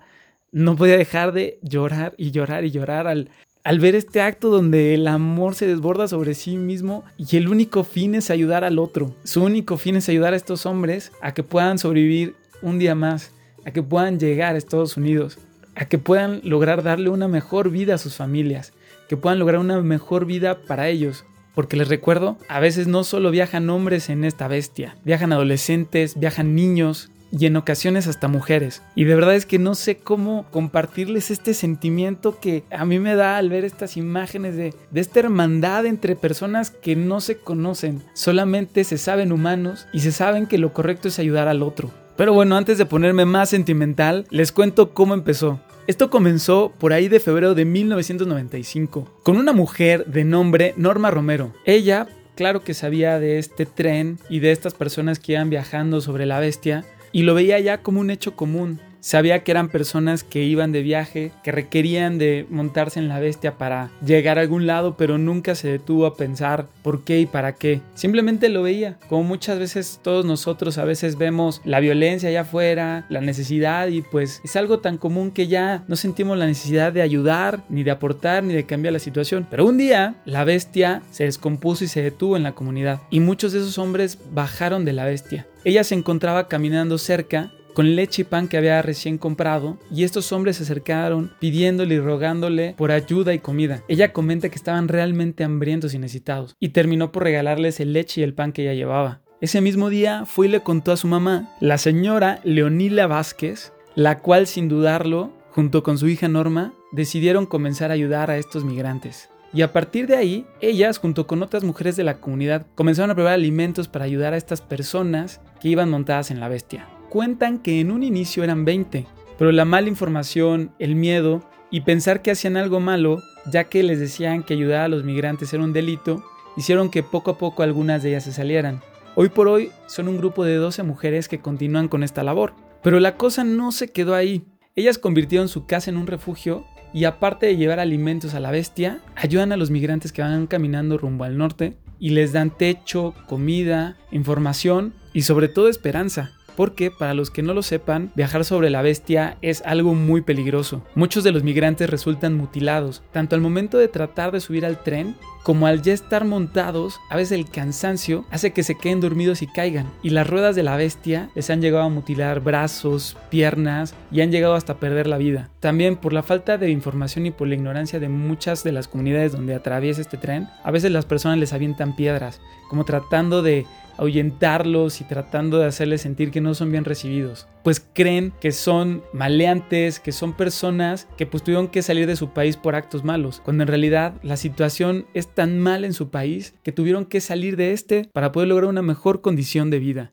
no 0.52 0.76
podía 0.76 0.98
dejar 0.98 1.32
de 1.32 1.60
llorar 1.62 2.14
y 2.18 2.32
llorar 2.32 2.66
y 2.66 2.72
llorar 2.72 3.08
al, 3.08 3.30
al 3.64 3.80
ver 3.80 3.96
este 3.96 4.22
acto 4.22 4.50
donde 4.50 4.94
el 4.94 5.08
amor 5.08 5.56
se 5.56 5.68
desborda 5.68 6.08
sobre 6.08 6.34
sí 6.34 6.58
mismo 6.58 7.04
y 7.18 7.38
el 7.38 7.48
único 7.48 7.84
fin 7.84 8.16
es 8.16 8.30
ayudar 8.30 8.64
al 8.64 8.80
otro. 8.80 9.16
Su 9.24 9.44
único 9.44 9.78
fin 9.78 9.96
es 9.96 10.10
ayudar 10.10 10.34
a 10.34 10.38
estos 10.38 10.66
hombres 10.66 11.12
a 11.22 11.34
que 11.34 11.44
puedan 11.44 11.80
sobrevivir 11.80 12.36
un 12.62 12.80
día 12.80 12.96
más, 12.96 13.32
a 13.66 13.72
que 13.72 13.84
puedan 13.84 14.20
llegar 14.20 14.56
a 14.56 14.58
Estados 14.58 14.98
Unidos, 14.98 15.40
a 15.76 15.86
que 15.86 15.98
puedan 15.98 16.42
lograr 16.44 16.84
darle 16.84 17.10
una 17.10 17.28
mejor 17.28 17.70
vida 17.70 17.96
a 17.96 18.00
sus 18.00 18.16
familias, 18.16 18.74
que 19.08 19.18
puedan 19.18 19.40
lograr 19.40 19.60
una 19.60 19.82
mejor 19.82 20.26
vida 20.26 20.60
para 20.60 20.90
ellos, 20.90 21.26
porque 21.54 21.78
les 21.78 21.88
recuerdo, 21.88 22.38
a 22.48 22.60
veces 22.60 22.88
no 22.88 23.04
solo 23.04 23.32
viajan 23.32 23.70
hombres 23.70 24.10
en 24.10 24.24
esta 24.24 24.48
bestia, 24.48 24.96
viajan 25.04 25.34
adolescentes, 25.34 26.20
viajan 26.20 26.56
niños, 26.56 27.10
y 27.38 27.48
en 27.48 27.56
ocasiones 27.56 28.08
hasta 28.08 28.28
mujeres. 28.28 28.84
Y 28.96 29.06
de 29.06 29.16
verdad 29.16 29.36
es 29.36 29.46
que 29.46 29.58
no 29.58 29.74
sé 29.76 29.98
cómo 29.98 30.46
compartirles 30.52 31.32
este 31.32 31.54
sentimiento 31.54 32.40
que 32.40 32.64
a 32.72 32.86
mí 32.86 33.00
me 33.00 33.16
da 33.16 33.38
al 33.38 33.50
ver 33.50 33.66
estas 33.66 33.98
imágenes 33.98 34.56
de, 34.56 34.74
de, 34.92 35.02
esta 35.02 35.20
hermandad 35.20 35.86
entre 35.86 36.16
personas 36.16 36.70
que 36.70 36.96
no 36.96 37.22
se 37.22 37.38
conocen, 37.38 38.04
solamente 38.14 38.84
se 38.84 38.98
saben 38.98 39.32
humanos 39.32 39.88
y 39.94 40.02
se 40.02 40.12
saben 40.12 40.46
que 40.46 40.60
lo 40.60 40.74
correcto 40.74 41.08
es 41.08 41.20
ayudar 41.20 41.48
al 41.48 41.64
otro. 41.64 41.90
Pero 42.16 42.34
bueno, 42.34 42.56
antes 42.56 42.78
de 42.78 42.86
ponerme 42.86 43.26
más 43.26 43.50
sentimental, 43.50 44.28
les 44.30 44.52
cuento 44.52 44.94
cómo 44.94 45.16
empezó. 45.16 45.60
Esto 45.86 46.10
comenzó 46.10 46.72
por 46.80 46.94
ahí 46.94 47.10
de 47.10 47.20
febrero 47.20 47.56
de 47.56 47.66
1995, 47.66 49.20
con 49.22 49.36
una 49.36 49.52
mujer 49.52 50.06
de 50.06 50.24
nombre 50.24 50.74
Norma 50.78 51.12
Romero. 51.12 51.54
Ella, 51.66 52.08
claro 52.36 52.64
que 52.64 52.74
sabía 52.74 53.20
de 53.20 53.38
este 53.38 53.66
tren 53.66 54.18
y 54.30 54.40
de 54.40 54.54
estas 54.54 54.74
personas 54.76 55.20
que 55.20 55.34
iban 55.34 55.50
viajando 55.50 56.00
sobre 56.00 56.26
la 56.26 56.40
bestia, 56.40 56.86
y 57.12 57.24
lo 57.24 57.34
veía 57.34 57.60
ya 57.60 57.82
como 57.82 58.00
un 58.00 58.12
hecho 58.12 58.34
común. 58.38 58.80
Sabía 59.04 59.44
que 59.44 59.52
eran 59.52 59.68
personas 59.68 60.24
que 60.24 60.44
iban 60.44 60.72
de 60.72 60.82
viaje, 60.82 61.34
que 61.44 61.52
requerían 61.52 62.18
de 62.18 62.48
montarse 62.50 63.00
en 63.02 63.10
la 63.10 63.20
bestia 63.20 63.58
para 63.58 63.92
llegar 64.04 64.38
a 64.38 64.42
algún 64.42 64.66
lado, 64.66 64.96
pero 64.96 65.18
nunca 65.18 65.56
se 65.56 65.68
detuvo 65.68 66.06
a 66.06 66.16
pensar 66.16 66.68
por 66.84 67.04
qué 67.04 67.20
y 67.20 67.26
para 67.26 67.54
qué. 67.56 67.82
Simplemente 67.96 68.48
lo 68.48 68.64
veía, 68.64 68.98
como 69.10 69.24
muchas 69.24 69.60
veces 69.60 70.00
todos 70.02 70.24
nosotros 70.24 70.78
a 70.78 70.86
veces 70.86 71.18
vemos 71.18 71.60
la 71.66 71.82
violencia 71.82 72.30
allá 72.30 72.42
afuera, 72.42 73.06
la 73.10 73.20
necesidad 73.20 73.90
y 73.90 74.04
pues 74.04 74.40
es 74.46 74.56
algo 74.56 74.80
tan 74.80 74.98
común 74.98 75.32
que 75.32 75.48
ya 75.48 75.84
no 75.90 75.98
sentimos 75.98 76.38
la 76.38 76.48
necesidad 76.48 76.94
de 76.94 77.02
ayudar, 77.02 77.62
ni 77.68 77.84
de 77.84 77.92
aportar, 77.92 78.46
ni 78.46 78.54
de 78.54 78.66
cambiar 78.66 78.94
la 78.94 79.00
situación. 79.00 79.46
Pero 79.52 79.66
un 79.66 79.78
día 79.78 80.16
la 80.24 80.46
bestia 80.46 81.02
se 81.12 81.26
descompuso 81.26 81.84
y 81.84 81.90
se 81.90 82.02
detuvo 82.02 82.38
en 82.38 82.44
la 82.44 82.56
comunidad 82.56 83.02
y 83.10 83.20
muchos 83.20 83.52
de 83.52 83.60
esos 83.60 83.78
hombres 83.78 84.18
bajaron 84.32 84.86
de 84.86 84.94
la 84.94 85.04
bestia. 85.04 85.46
Ella 85.66 85.84
se 85.84 85.96
encontraba 85.96 86.48
caminando 86.48 86.98
cerca 86.98 87.52
con 87.74 87.96
leche 87.96 88.22
y 88.22 88.26
pan 88.26 88.48
que 88.48 88.58
había 88.58 88.82
recién 88.82 89.18
comprado 89.18 89.78
y 89.92 90.04
estos 90.04 90.32
hombres 90.32 90.58
se 90.58 90.64
acercaron 90.64 91.34
pidiéndole 91.40 91.96
y 91.96 92.00
rogándole 92.00 92.76
por 92.78 92.92
ayuda 92.92 93.34
y 93.34 93.40
comida. 93.40 93.84
Ella 93.88 94.14
comenta 94.14 94.50
que 94.50 94.56
estaban 94.56 94.88
realmente 94.88 95.44
hambrientos 95.44 95.94
y 95.94 96.00
necesitados 96.00 96.56
y 96.60 96.70
terminó 96.70 97.12
por 97.12 97.24
regalarles 97.24 97.80
el 97.80 97.94
leche 97.94 98.22
y 98.22 98.24
el 98.24 98.34
pan 98.34 98.52
que 98.52 98.64
ella 98.64 98.74
llevaba. 98.74 99.22
Ese 99.42 99.60
mismo 99.60 99.90
día 99.90 100.26
fue 100.26 100.48
y 100.48 100.50
le 100.50 100.62
contó 100.62 100.92
a 100.94 100.98
su 100.98 101.08
mamá, 101.08 101.50
la 101.60 101.78
señora 101.78 102.40
Leonila 102.44 103.08
Vázquez, 103.08 103.74
la 103.96 104.20
cual 104.20 104.48
sin 104.48 104.70
dudarlo, 104.70 105.34
junto 105.52 105.84
con 105.84 105.98
su 105.98 106.08
hija 106.08 106.30
Norma, 106.30 106.74
decidieron 106.94 107.46
comenzar 107.46 107.92
a 107.92 107.96
ayudar 107.96 108.32
a 108.32 108.38
estos 108.38 108.64
migrantes. 108.64 109.30
Y 109.54 109.62
a 109.62 109.72
partir 109.72 110.08
de 110.08 110.16
ahí, 110.16 110.48
ellas, 110.62 110.98
junto 110.98 111.28
con 111.28 111.44
otras 111.44 111.64
mujeres 111.64 111.96
de 111.96 112.04
la 112.04 112.22
comunidad, 112.22 112.66
comenzaron 112.74 113.12
a 113.12 113.16
preparar 113.16 113.36
alimentos 113.36 113.88
para 113.88 114.06
ayudar 114.06 114.34
a 114.34 114.38
estas 114.38 114.62
personas 114.62 115.42
que 115.62 115.70
iban 115.70 115.90
montadas 115.92 116.32
en 116.32 116.40
la 116.40 116.48
bestia. 116.48 116.88
Cuentan 117.14 117.60
que 117.60 117.80
en 117.80 117.92
un 117.92 118.02
inicio 118.02 118.44
eran 118.44 118.66
20, 118.66 119.06
pero 119.38 119.52
la 119.52 119.66
mala 119.66 119.88
información, 119.88 120.72
el 120.80 120.96
miedo 120.96 121.48
y 121.70 121.82
pensar 121.82 122.24
que 122.24 122.32
hacían 122.32 122.58
algo 122.58 122.80
malo, 122.80 123.22
ya 123.46 123.66
que 123.66 123.84
les 123.84 124.00
decían 124.00 124.42
que 124.42 124.56
ayudar 124.56 124.82
a 124.82 124.88
los 124.88 125.04
migrantes 125.04 125.54
era 125.54 125.64
un 125.64 125.74
delito, 125.74 126.24
hicieron 126.58 126.90
que 126.90 127.04
poco 127.04 127.30
a 127.30 127.38
poco 127.38 127.62
algunas 127.62 128.02
de 128.02 128.10
ellas 128.10 128.24
se 128.24 128.32
salieran. 128.32 128.82
Hoy 129.14 129.30
por 129.30 129.48
hoy 129.48 129.70
son 129.86 130.08
un 130.08 130.18
grupo 130.18 130.44
de 130.44 130.56
12 130.56 130.82
mujeres 130.82 131.28
que 131.28 131.40
continúan 131.40 131.88
con 131.88 132.02
esta 132.02 132.24
labor. 132.24 132.56
Pero 132.82 133.00
la 133.00 133.16
cosa 133.16 133.44
no 133.44 133.72
se 133.72 133.90
quedó 133.90 134.16
ahí. 134.16 134.48
Ellas 134.76 134.98
convirtieron 134.98 135.50
su 135.50 135.68
casa 135.68 135.92
en 135.92 135.98
un 135.98 136.08
refugio 136.08 136.66
y 136.96 137.04
aparte 137.04 137.46
de 137.46 137.58
llevar 137.58 137.80
alimentos 137.80 138.34
a 138.34 138.40
la 138.40 138.50
bestia, 138.50 139.02
ayudan 139.16 139.52
a 139.52 139.58
los 139.58 139.70
migrantes 139.70 140.12
que 140.12 140.24
van 140.24 140.48
caminando 140.48 140.98
rumbo 140.98 141.26
al 141.26 141.38
norte 141.38 141.78
y 142.00 142.10
les 142.10 142.34
dan 142.34 142.58
techo, 142.58 143.14
comida, 143.28 143.98
información 144.10 144.96
y 145.14 145.22
sobre 145.22 145.48
todo 145.48 145.70
esperanza. 145.70 146.32
Porque 146.56 146.92
para 146.92 147.14
los 147.14 147.30
que 147.30 147.44
no 147.44 147.54
lo 147.54 147.64
sepan, 147.64 148.12
viajar 148.16 148.46
sobre 148.46 148.70
la 148.70 148.82
bestia 148.82 149.38
es 149.42 149.62
algo 149.66 149.94
muy 149.96 150.22
peligroso. 150.22 150.84
Muchos 150.96 151.24
de 151.24 151.32
los 151.32 151.44
migrantes 151.44 151.90
resultan 151.90 152.36
mutilados, 152.36 153.02
tanto 153.12 153.36
al 153.36 153.42
momento 153.42 153.78
de 153.78 153.88
tratar 153.88 154.32
de 154.32 154.40
subir 154.40 154.66
al 154.66 154.84
tren 154.84 155.16
como 155.44 155.68
al 155.68 155.82
ya 155.82 155.94
estar 155.94 156.24
montados, 156.24 157.02
a 157.10 157.18
veces 157.18 157.34
el 157.34 157.50
cansancio 157.50 158.26
hace 158.32 158.54
que 158.54 158.64
se 158.64 158.76
queden 158.76 159.02
dormidos 159.02 159.42
y 159.42 159.48
caigan. 159.48 159.92
Y 160.02 160.12
las 160.12 160.28
ruedas 160.28 160.56
de 160.56 160.64
la 160.64 160.78
bestia 160.78 161.30
les 161.36 161.50
han 161.50 161.62
llegado 161.62 161.84
a 161.84 161.90
mutilar 161.90 162.40
brazos, 162.40 163.18
piernas 163.30 163.94
y 164.10 164.22
han 164.22 164.32
llegado 164.32 164.56
hasta 164.56 164.80
perder 164.80 165.06
la 165.06 165.18
vida. 165.18 165.50
También 165.60 165.98
por 165.98 166.14
la 166.14 166.24
falta 166.24 166.58
de 166.58 166.70
información 166.70 167.26
y 167.26 167.32
por 167.32 167.50
la 167.50 167.56
ignorancia 167.56 168.00
de 168.00 168.08
muchas 168.08 168.64
de 168.64 168.72
las 168.72 168.88
comunidades 168.88 169.34
donde 169.34 169.54
atraviesa 169.54 170.02
este 170.02 170.18
tren, 170.18 170.48
a 170.64 170.72
veces 170.72 170.92
las 170.92 171.06
personas 171.06 171.38
les 171.38 171.52
avientan 171.52 171.96
piedras, 171.96 172.40
como 172.70 172.86
tratando 172.86 173.42
de 173.42 173.66
ahuyentarlos 173.98 175.02
y 175.02 175.04
tratando 175.04 175.60
de 175.60 175.68
hacerles 175.68 176.02
sentir 176.02 176.32
que 176.32 176.42
no 176.42 176.54
son 176.54 176.72
bien 176.72 176.86
recibidos. 176.86 177.48
Pues 177.64 177.86
creen 177.94 178.34
que 178.40 178.52
son 178.52 179.04
maleantes, 179.14 180.00
que 180.00 180.12
son 180.12 180.34
personas 180.34 181.08
que 181.18 181.26
pues 181.26 181.44
tuvieron 181.44 181.68
que 181.68 181.82
salir 181.82 182.08
de 182.08 182.16
su 182.16 182.30
país 182.30 182.58
por 182.58 182.76
actos 182.76 183.04
malos, 183.04 183.42
cuando 183.44 183.64
en 183.64 183.68
realidad 183.68 184.16
la 184.24 184.38
situación 184.38 185.06
es 185.14 185.28
tan 185.28 185.60
mal 185.60 185.86
en 185.86 185.94
su 185.94 186.10
país 186.10 186.56
que 186.64 186.72
tuvieron 186.72 187.06
que 187.06 187.22
salir 187.22 187.56
de 187.56 187.72
este 187.72 188.10
para 188.14 188.32
poder 188.32 188.50
lograr 188.50 188.70
una 188.70 188.82
mejor 188.82 189.22
condición 189.22 189.70
de 189.70 189.80
vida. 189.80 190.12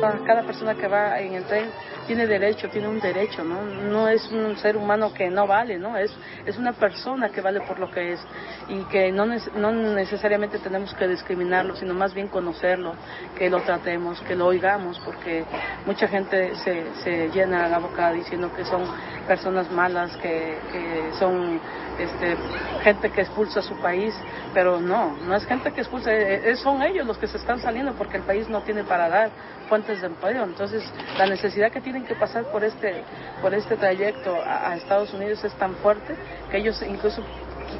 Cada 0.00 0.44
persona 0.44 0.74
que 0.74 0.86
va 0.86 1.20
en 1.20 1.34
el 1.34 1.44
tren 1.44 1.68
tiene 2.06 2.26
derecho, 2.26 2.68
tiene 2.68 2.88
un 2.88 3.00
derecho, 3.00 3.44
¿no? 3.44 3.62
No 3.62 4.08
es 4.08 4.30
un 4.30 4.56
ser 4.58 4.76
humano 4.76 5.12
que 5.12 5.28
no 5.28 5.46
vale, 5.46 5.78
¿no? 5.78 5.96
Es, 5.96 6.14
es 6.46 6.56
una 6.58 6.72
persona 6.72 7.28
que 7.30 7.40
vale 7.40 7.60
por 7.62 7.78
lo 7.78 7.90
que 7.90 8.12
es 8.12 8.20
y 8.68 8.84
que 8.84 9.12
no, 9.12 9.26
no 9.26 9.72
necesariamente 9.72 10.58
tenemos 10.58 10.94
que 10.94 11.08
discriminarlo, 11.08 11.76
sino 11.76 11.94
más 11.94 12.14
bien 12.14 12.28
conocerlo, 12.28 12.94
que 13.36 13.50
lo 13.50 13.62
tratemos, 13.62 14.20
que 14.22 14.34
lo 14.34 14.46
oigamos, 14.46 15.00
porque 15.04 15.44
mucha 15.86 16.08
gente 16.08 16.54
se, 16.56 16.94
se 17.02 17.28
llena 17.30 17.68
la 17.68 17.78
boca 17.78 18.12
diciendo 18.12 18.52
que 18.54 18.64
son 18.64 18.84
personas 19.26 19.70
malas, 19.70 20.16
que, 20.18 20.58
que 20.72 21.12
son 21.18 21.60
este, 21.98 22.36
gente 22.82 23.10
que 23.10 23.22
expulsa 23.22 23.62
su 23.62 23.76
país, 23.76 24.14
pero 24.52 24.80
no, 24.80 25.16
no 25.16 25.34
es 25.34 25.44
gente 25.46 25.72
que 25.72 25.80
expulsa, 25.80 26.12
eh, 26.12 26.50
eh, 26.50 26.56
son 26.56 26.82
ellos 26.82 27.06
los 27.06 27.18
que 27.18 27.26
se 27.26 27.36
están 27.36 27.60
saliendo 27.60 27.92
porque 27.94 28.16
el 28.18 28.22
país 28.22 28.48
no 28.48 28.62
tiene 28.62 28.84
para 28.84 29.08
dar 29.08 29.30
fuentes 29.68 30.00
de 30.00 30.08
empleo. 30.08 30.44
Entonces, 30.44 30.82
la 31.18 31.26
necesidad 31.26 31.70
que 31.70 31.80
tienen 31.80 32.04
que 32.04 32.14
pasar 32.14 32.44
por 32.50 32.64
este, 32.64 33.02
por 33.40 33.54
este 33.54 33.76
trayecto 33.76 34.36
a, 34.44 34.74
Estados 34.76 35.12
Unidos 35.14 35.42
es 35.44 35.54
tan 35.54 35.74
fuerte 35.76 36.14
que 36.50 36.58
ellos 36.58 36.82
incluso 36.82 37.22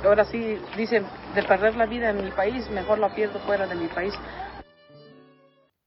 ahora 0.04 0.24
sí 0.24 0.58
dicen 0.76 1.04
de 1.34 1.42
perder 1.42 1.76
la 1.76 1.86
vida 1.86 2.10
en 2.10 2.24
mi 2.24 2.30
país, 2.30 2.68
mejor 2.70 2.98
la 2.98 3.14
pierdo 3.14 3.38
fuera 3.40 3.66
de 3.66 3.74
mi 3.74 3.86
país. 3.88 4.14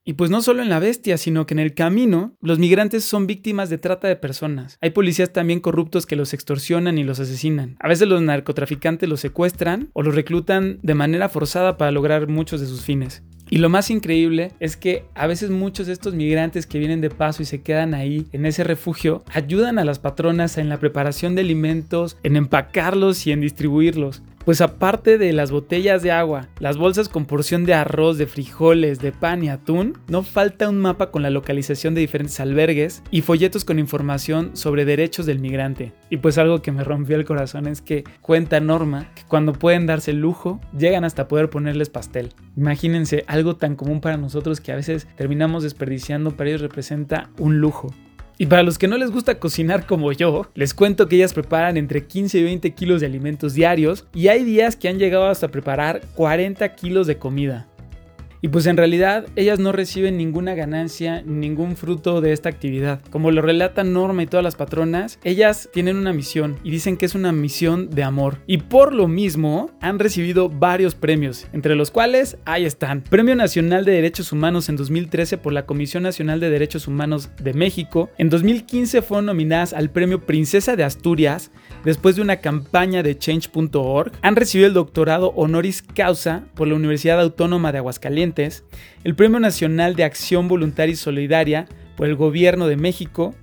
Y 0.07 0.13
pues 0.13 0.31
no 0.31 0.41
solo 0.41 0.61
en 0.61 0.69
la 0.69 0.79
bestia, 0.79 1.17
sino 1.17 1.45
que 1.45 1.53
en 1.53 1.59
el 1.59 1.73
camino, 1.73 2.33
los 2.39 2.59
migrantes 2.59 3.03
son 3.03 3.27
víctimas 3.27 3.69
de 3.69 3.77
trata 3.77 4.07
de 4.07 4.15
personas. 4.15 4.77
Hay 4.79 4.91
policías 4.91 5.33
también 5.33 5.59
corruptos 5.59 6.05
que 6.05 6.15
los 6.15 6.33
extorsionan 6.33 6.97
y 6.97 7.03
los 7.03 7.19
asesinan. 7.19 7.75
A 7.81 7.89
veces 7.89 8.07
los 8.07 8.21
narcotraficantes 8.21 9.09
los 9.09 9.19
secuestran 9.19 9.89
o 9.91 10.03
los 10.03 10.15
reclutan 10.15 10.79
de 10.81 10.93
manera 10.93 11.27
forzada 11.27 11.75
para 11.75 11.91
lograr 11.91 12.29
muchos 12.29 12.61
de 12.61 12.67
sus 12.67 12.83
fines. 12.83 13.21
Y 13.49 13.57
lo 13.57 13.67
más 13.67 13.89
increíble 13.89 14.53
es 14.61 14.77
que 14.77 15.03
a 15.13 15.27
veces 15.27 15.49
muchos 15.49 15.87
de 15.87 15.93
estos 15.93 16.13
migrantes 16.13 16.67
que 16.67 16.79
vienen 16.79 17.01
de 17.01 17.09
paso 17.09 17.43
y 17.43 17.45
se 17.45 17.61
quedan 17.61 17.93
ahí 17.93 18.27
en 18.31 18.45
ese 18.45 18.63
refugio 18.63 19.25
ayudan 19.33 19.77
a 19.77 19.83
las 19.83 19.99
patronas 19.99 20.57
en 20.57 20.69
la 20.69 20.79
preparación 20.79 21.35
de 21.35 21.41
alimentos, 21.41 22.15
en 22.23 22.37
empacarlos 22.37 23.27
y 23.27 23.33
en 23.33 23.41
distribuirlos. 23.41 24.23
Pues 24.47 24.61
aparte 24.61 25.17
de 25.17 25.33
las 25.33 25.51
botellas 25.51 26.03
de 26.03 26.13
agua, 26.13 26.47
las 26.59 26.77
bolsas 26.77 27.09
con 27.09 27.25
porción 27.25 27.65
de 27.65 27.73
arroz, 27.73 28.17
de 28.17 28.27
frijoles, 28.27 28.99
de 28.99 29.11
pan 29.11 29.43
y 29.43 29.49
atún, 29.49 29.97
no 30.07 30.23
falta 30.23 30.69
un 30.69 30.77
mapa 30.77 31.11
con 31.11 31.21
la 31.21 31.29
localización 31.29 31.93
de 31.93 31.99
diferentes 31.99 32.39
albergues 32.39 33.03
y 33.11 33.23
folletos 33.23 33.65
con 33.65 33.77
información 33.77 34.55
sobre 34.55 34.85
derechos 34.85 35.25
del 35.25 35.39
migrante. 35.39 35.91
Y 36.09 36.15
pues 36.15 36.37
algo 36.37 36.61
que 36.61 36.71
me 36.71 36.85
rompió 36.85 37.17
el 37.17 37.25
corazón 37.25 37.67
es 37.67 37.81
que 37.81 38.05
cuenta 38.21 38.61
Norma 38.61 39.11
que 39.15 39.23
cuando 39.27 39.51
pueden 39.51 39.85
darse 39.85 40.11
el 40.11 40.21
lujo, 40.21 40.61
llegan 40.71 41.03
hasta 41.03 41.27
poder 41.27 41.49
ponerles 41.49 41.89
pastel. 41.89 42.29
Imagínense 42.55 43.25
algo 43.27 43.57
tan 43.57 43.75
común 43.75 43.99
para 43.99 44.15
nosotros 44.15 44.61
que 44.61 44.71
a 44.71 44.77
veces 44.77 45.09
terminamos 45.17 45.63
desperdiciando, 45.63 46.37
para 46.37 46.51
ellos 46.51 46.61
representa 46.61 47.31
un 47.37 47.59
lujo. 47.59 47.93
Y 48.39 48.45
para 48.45 48.61
los 48.61 48.77
que 48.77 48.87
no 48.87 48.97
les 48.97 49.09
gusta 49.09 49.39
cocinar 49.39 49.87
como 49.87 50.11
yo, 50.11 50.47
les 50.53 50.75
cuento 50.75 51.07
que 51.07 51.15
ellas 51.15 51.33
preparan 51.33 51.75
entre 51.75 52.05
15 52.05 52.37
y 52.37 52.43
20 52.43 52.71
kilos 52.75 53.01
de 53.01 53.07
alimentos 53.07 53.55
diarios 53.55 54.05
y 54.13 54.27
hay 54.27 54.43
días 54.43 54.75
que 54.75 54.87
han 54.87 54.99
llegado 54.99 55.27
hasta 55.27 55.47
preparar 55.47 56.01
40 56.15 56.75
kilos 56.75 57.07
de 57.07 57.17
comida. 57.17 57.67
Y 58.47 58.49
pues 58.49 58.65
en 58.65 58.77
realidad 58.77 59.25
ellas 59.35 59.59
no 59.59 59.73
reciben 59.73 60.15
ninguna 60.15 60.55
ganancia, 60.55 61.21
ningún 61.21 61.75
fruto 61.75 62.21
de 62.21 62.31
esta 62.31 62.47
actividad. 62.47 63.01
Como 63.09 63.29
lo 63.29 63.41
relatan 63.41 63.91
Norma 63.91 64.23
y 64.23 64.27
todas 64.27 64.41
las 64.41 64.55
patronas, 64.55 65.19
ellas 65.25 65.67
tienen 65.73 65.97
una 65.97 66.13
misión 66.13 66.55
y 66.63 66.71
dicen 66.71 66.95
que 66.95 67.05
es 67.05 67.13
una 67.13 67.33
misión 67.33 67.89
de 67.89 68.03
amor. 68.03 68.37
Y 68.47 68.59
por 68.59 68.93
lo 68.93 69.09
mismo 69.09 69.71
han 69.81 69.99
recibido 69.99 70.47
varios 70.47 70.95
premios, 70.95 71.45
entre 71.51 71.75
los 71.75 71.91
cuales 71.91 72.37
ahí 72.45 72.63
están. 72.63 73.01
Premio 73.01 73.35
Nacional 73.35 73.83
de 73.83 73.91
Derechos 73.91 74.31
Humanos 74.31 74.69
en 74.69 74.77
2013 74.77 75.37
por 75.39 75.51
la 75.51 75.65
Comisión 75.65 76.03
Nacional 76.03 76.39
de 76.39 76.49
Derechos 76.49 76.87
Humanos 76.87 77.29
de 77.43 77.53
México. 77.53 78.11
En 78.17 78.29
2015 78.29 79.01
fueron 79.01 79.25
nominadas 79.25 79.73
al 79.73 79.89
Premio 79.89 80.25
Princesa 80.25 80.77
de 80.77 80.85
Asturias 80.85 81.51
después 81.83 82.15
de 82.15 82.21
una 82.21 82.37
campaña 82.37 83.03
de 83.03 83.17
change.org. 83.17 84.13
Han 84.21 84.37
recibido 84.37 84.69
el 84.69 84.73
doctorado 84.73 85.33
honoris 85.35 85.81
causa 85.81 86.45
por 86.55 86.69
la 86.69 86.75
Universidad 86.75 87.19
Autónoma 87.19 87.73
de 87.73 87.79
Aguascalientes 87.79 88.36
el 89.03 89.15
Premio 89.15 89.39
Nacional 89.39 89.95
de 89.95 90.03
Acción 90.03 90.47
Voluntaria 90.47 90.93
y 90.93 90.95
Solidaria 90.95 91.67
por 91.95 92.07
el 92.07 92.15
Gobierno 92.15 92.67
de 92.67 92.77
México, 92.77 93.33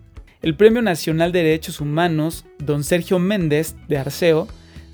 el 0.40 0.56
Premio 0.56 0.82
Nacional 0.82 1.32
de 1.32 1.42
Derechos 1.42 1.80
Humanos 1.80 2.46
Don 2.58 2.84
Sergio 2.84 3.18
Méndez 3.18 3.74
de 3.88 3.98
Arceo, 3.98 4.46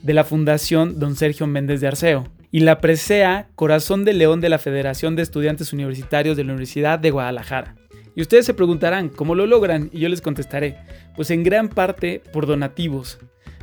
de 0.02 0.14
la 0.14 0.24
Fundación 0.24 0.98
Don 0.98 1.16
Sergio 1.16 1.46
Méndez 1.46 1.80
de 1.80 1.88
Arceo, 1.88 2.28
y 2.50 2.60
la 2.60 2.80
presea 2.80 3.48
Corazón 3.54 4.04
de 4.04 4.14
León 4.14 4.40
de 4.40 4.48
la 4.48 4.58
Federación 4.58 5.16
de 5.16 5.22
Estudiantes 5.22 5.72
Universitarios 5.72 6.36
de 6.36 6.44
la 6.44 6.52
Universidad 6.52 6.98
de 6.98 7.10
Guadalajara. 7.10 7.76
Y 8.16 8.22
ustedes 8.22 8.46
se 8.46 8.54
preguntarán, 8.54 9.08
¿cómo 9.08 9.34
lo 9.34 9.46
logran? 9.46 9.90
Y 9.92 10.00
yo 10.00 10.08
les 10.08 10.20
contestaré, 10.20 10.78
pues 11.14 11.30
en 11.30 11.42
gran 11.42 11.68
parte 11.68 12.22
por 12.32 12.46
donativos, 12.46 13.18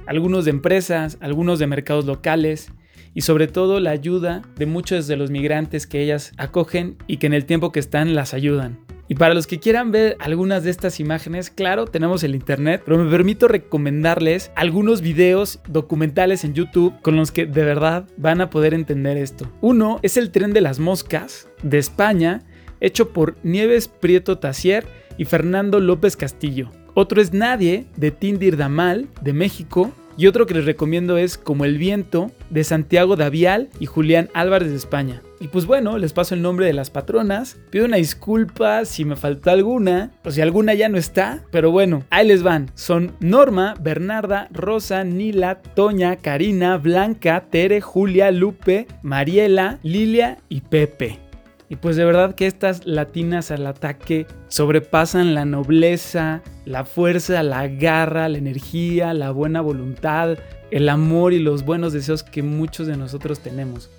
algunos 0.06 0.45
de 0.45 0.52
empresas, 0.52 1.17
algunos 1.19 1.60
de 1.60 1.67
mercados 1.67 2.06
locales, 2.06 2.71
y 3.17 3.21
sobre 3.21 3.47
todo 3.47 3.80
la 3.80 3.89
ayuda 3.89 4.43
de 4.58 4.67
muchos 4.67 5.08
de 5.08 5.17
los 5.17 5.32
migrantes 5.32 5.88
que 5.88 6.03
ellas 6.03 6.34
acogen 6.38 6.97
y 7.08 7.17
que 7.17 7.25
en 7.25 7.34
el 7.34 7.45
tiempo 7.45 7.71
que 7.71 7.80
están 7.80 8.13
las 8.13 8.36
ayudan. 8.36 8.77
Y 9.08 9.15
para 9.15 9.34
los 9.34 9.47
que 9.47 9.60
quieran 9.60 9.91
ver 9.91 10.17
algunas 10.19 10.63
de 10.63 10.69
estas 10.69 10.99
imágenes, 10.99 11.49
claro, 11.49 11.88
tenemos 11.88 12.23
el 12.23 12.36
internet, 12.36 12.84
pero 12.86 13.03
me 13.03 13.10
permito 13.10 13.47
recomendarles 13.47 14.51
algunos 14.53 15.01
videos 15.01 15.62
documentales 15.67 16.43
en 16.43 16.53
YouTube 16.53 16.93
con 17.01 17.15
los 17.15 17.32
que 17.32 17.47
de 17.47 17.63
verdad 17.63 18.08
van 18.17 18.39
a 18.39 18.51
poder 18.51 18.75
entender 18.75 19.17
esto. 19.17 19.51
Uno 19.62 19.99
es 20.03 20.15
el 20.17 20.30
tren 20.30 20.53
de 20.53 20.62
las 20.62 20.77
moscas 20.77 21.49
de 21.63 21.80
España, 21.80 22.43
hecho 22.82 23.13
por 23.13 23.38
Nieves 23.41 23.88
Prieto 23.88 24.38
Tassier 24.38 24.86
y 25.17 25.25
Fernando 25.25 25.80
López 25.80 26.15
Castillo. 26.17 26.69
Otro 26.93 27.19
es 27.19 27.34
Nadie 27.34 27.88
de 27.95 28.12
Tindir 28.12 28.58
Damal 28.58 29.08
de 29.21 29.34
México 29.34 29.91
Y 30.17 30.25
otro 30.25 30.47
que 30.47 30.56
les 30.56 30.65
recomiendo 30.65 31.17
es 31.17 31.38
Como 31.38 31.63
el 31.63 31.77
viento 31.77 32.32
de 32.49 32.63
Santiago 32.63 33.15
Davial 33.15 33.69
y 33.80 33.86
Julián 33.86 34.30
Álvarez 34.34 34.71
de 34.71 34.75
España. 34.75 35.21
Y 35.39 35.49
pues 35.49 35.67
bueno, 35.67 35.99
les 35.99 36.13
paso 36.13 36.34
el 36.34 36.41
nombre 36.41 36.65
de 36.65 36.73
las 36.73 36.89
patronas. 36.89 37.58
Pido 37.69 37.86
una 37.86 37.97
disculpa 37.97 38.86
si 38.86 39.06
me 39.06 39.15
faltó 39.15 39.51
alguna 39.51 40.12
o 40.25 40.32
si 40.32 40.41
alguna 40.41 40.73
ya 40.73 40.89
no 40.89 40.97
está, 40.97 41.43
pero 41.51 41.69
bueno, 41.69 42.03
ahí 42.10 42.27
les 42.27 42.41
van. 42.41 42.71
Son 42.73 43.12
Norma, 43.19 43.75
Bernarda, 43.80 44.47
Rosa, 44.51 45.03
Nila, 45.03 45.62
Toña, 45.62 46.15
Karina, 46.15 46.77
Blanca, 46.77 47.45
Tere, 47.51 47.82
Julia, 47.82 48.32
Lupe, 48.32 48.88
Mariela, 49.03 49.77
Lilia 49.84 50.39
y 50.49 50.62
Pepe. 50.62 51.27
Y 51.69 51.75
pues 51.75 51.97
de 51.97 52.06
verdad 52.06 52.34
que 52.34 52.47
estas 52.47 52.86
latinas 52.86 53.51
al 53.51 53.67
ataque 53.67 54.25
sobrepasan 54.47 55.34
la 55.34 55.43
nobleza, 55.43 56.41
la 56.65 56.86
fuerza, 56.86 57.43
la 57.43 57.67
garra, 57.67 58.30
la 58.30 58.38
energía, 58.38 59.13
la 59.13 59.32
buena 59.32 59.60
voluntad, 59.60 60.38
el 60.71 60.88
amor 60.88 61.34
y 61.34 61.39
los 61.39 61.65
buenos 61.65 61.91
deseos 61.91 62.23
que 62.23 62.41
muchos 62.41 62.88
de 62.88 62.95
nosotros 62.95 63.39
tenemos. 63.39 63.89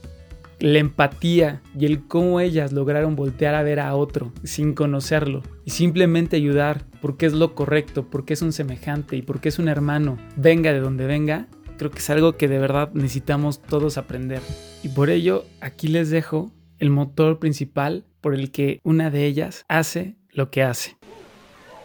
La 0.61 0.79
empatía 0.79 1.63
y 1.79 1.87
el 1.87 2.07
cómo 2.09 2.41
ellas 2.41 2.73
lograron 2.73 3.15
voltear 3.15 3.55
a 3.55 3.63
ver 3.63 3.79
a 3.79 3.95
otro 3.95 4.33
sin 4.43 4.75
conocerlo 4.75 5.43
y 5.65 5.71
simplemente 5.71 6.37
ayudar 6.37 6.85
porque 7.01 7.27
es 7.27 7.33
lo 7.33 7.55
correcto, 7.55 8.09
porque 8.11 8.33
es 8.33 8.43
un 8.43 8.53
semejante 8.53 9.17
y 9.17 9.23
porque 9.23 9.51
es 9.51 9.59
un 9.59 9.69
hermano, 9.69 10.19
venga 10.37 10.73
de 10.73 10.81
donde 10.81 11.07
venga, 11.07 11.47
creo 11.77 11.91
que 11.93 11.99
es 11.99 12.11
algo 12.11 12.37
que 12.37 12.49
de 12.49 12.59
verdad 12.59 12.91
necesitamos 12.93 13.63
todos 13.63 13.99
aprender. 13.99 14.41
Y 14.83 14.89
por 14.89 15.11
ello 15.11 15.45
aquí 15.61 15.87
les 15.87 16.11
dejo 16.11 16.51
el 16.79 16.91
motor 16.91 17.39
principal 17.39 18.05
por 18.21 18.35
el 18.35 18.51
que 18.51 18.81
una 18.83 19.11
de 19.11 19.27
ellas 19.27 19.65
hace 19.69 20.17
lo 20.31 20.51
que 20.51 20.63
hace. 20.63 20.97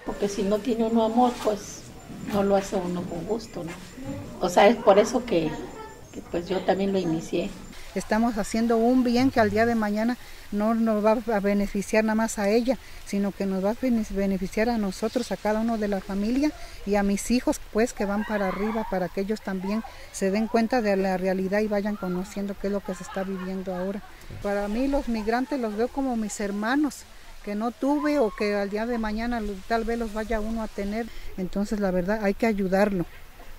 Porque 0.05 0.27
si 0.27 0.43
no 0.43 0.59
tiene 0.59 0.85
uno 0.85 1.03
amor, 1.03 1.31
pues 1.43 1.83
no 2.31 2.43
lo 2.43 2.55
hace 2.55 2.75
uno 2.75 3.01
con 3.03 3.25
gusto, 3.25 3.63
¿no? 3.63 3.71
O 4.41 4.49
sea, 4.49 4.67
es 4.67 4.75
por 4.75 4.99
eso 4.99 5.25
que, 5.25 5.49
que 6.13 6.21
pues 6.31 6.47
yo 6.49 6.59
también 6.61 6.91
lo 6.91 6.99
inicié. 6.99 7.49
Estamos 7.95 8.37
haciendo 8.37 8.77
un 8.77 9.03
bien 9.03 9.31
que 9.31 9.39
al 9.39 9.51
día 9.51 9.65
de 9.65 9.75
mañana 9.75 10.17
no 10.53 10.73
nos 10.75 11.03
va 11.03 11.17
a 11.35 11.39
beneficiar 11.39 12.03
nada 12.03 12.15
más 12.15 12.39
a 12.39 12.49
ella, 12.49 12.77
sino 13.05 13.31
que 13.31 13.45
nos 13.45 13.63
va 13.65 13.71
a 13.71 13.77
beneficiar 14.11 14.69
a 14.69 14.77
nosotros, 14.77 15.31
a 15.31 15.37
cada 15.37 15.59
uno 15.59 15.77
de 15.77 15.87
la 15.87 15.99
familia 15.99 16.51
y 16.85 16.95
a 16.95 17.03
mis 17.03 17.31
hijos, 17.31 17.59
pues 17.71 17.91
que 17.91 18.05
van 18.05 18.23
para 18.23 18.47
arriba, 18.47 18.85
para 18.89 19.09
que 19.09 19.21
ellos 19.21 19.41
también 19.41 19.83
se 20.11 20.31
den 20.31 20.47
cuenta 20.47 20.81
de 20.81 20.95
la 20.95 21.17
realidad 21.17 21.59
y 21.59 21.67
vayan 21.67 21.95
conociendo 21.95 22.55
qué 22.59 22.67
es 22.67 22.73
lo 22.73 22.79
que 22.79 22.95
se 22.95 23.03
está 23.03 23.23
viviendo 23.23 23.75
ahora. 23.75 24.01
Para 24.41 24.67
mí 24.67 24.87
los 24.87 25.09
migrantes 25.09 25.59
los 25.59 25.75
veo 25.75 25.87
como 25.87 26.15
mis 26.15 26.39
hermanos 26.39 27.03
que 27.43 27.55
no 27.55 27.71
tuve 27.71 28.19
o 28.19 28.31
que 28.31 28.55
al 28.55 28.69
día 28.69 28.85
de 28.85 28.97
mañana 28.97 29.41
tal 29.67 29.83
vez 29.83 29.99
los 29.99 30.13
vaya 30.13 30.39
uno 30.39 30.63
a 30.63 30.67
tener. 30.67 31.07
Entonces 31.37 31.79
la 31.79 31.91
verdad 31.91 32.23
hay 32.23 32.33
que 32.33 32.45
ayudarlo, 32.45 33.05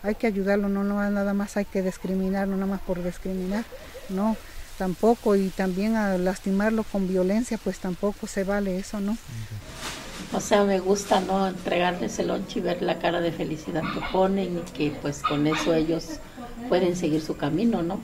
hay 0.03 0.15
que 0.15 0.27
ayudarlo, 0.27 0.69
no, 0.69 0.85
no 0.85 1.11
nada 1.11 1.35
más 1.35 1.57
hay 1.57 1.67
que 1.67 1.83
discriminarlo, 1.83 2.57
nada 2.57 2.67
más 2.67 2.81
por 2.81 3.03
discriminar, 3.03 3.65
no, 4.09 4.37
tampoco 4.75 5.37
y 5.37 5.49
también 5.49 5.97
a 5.97 6.19
lastimarlo 6.19 6.85
con 6.85 7.09
violencia 7.09 7.59
pues 7.63 7.79
tampoco 7.79 8.27
se 8.27 8.45
vale 8.45 8.79
eso, 8.79 9.01
¿no? 9.01 9.17
O 10.33 10.41
sea, 10.41 10.65
me 10.65 10.81
gusta 10.81 11.21
no 11.21 11.47
entregarles 11.47 12.19
el 12.19 12.29
lonche 12.29 12.59
y 12.59 12.63
ver 12.63 12.83
la 12.83 12.99
cara 12.99 13.21
de 13.21 13.31
felicidad 13.31 13.83
que 13.95 14.01
ponen 14.13 14.59
y 14.59 14.71
que 14.73 14.91
pues 15.01 15.23
con 15.23 15.47
eso 15.47 15.75
ellos 15.75 16.19
pueden 16.69 16.97
seguir 16.97 17.21
su 17.21 17.37
camino, 17.37 17.83
¿no? 17.83 18.01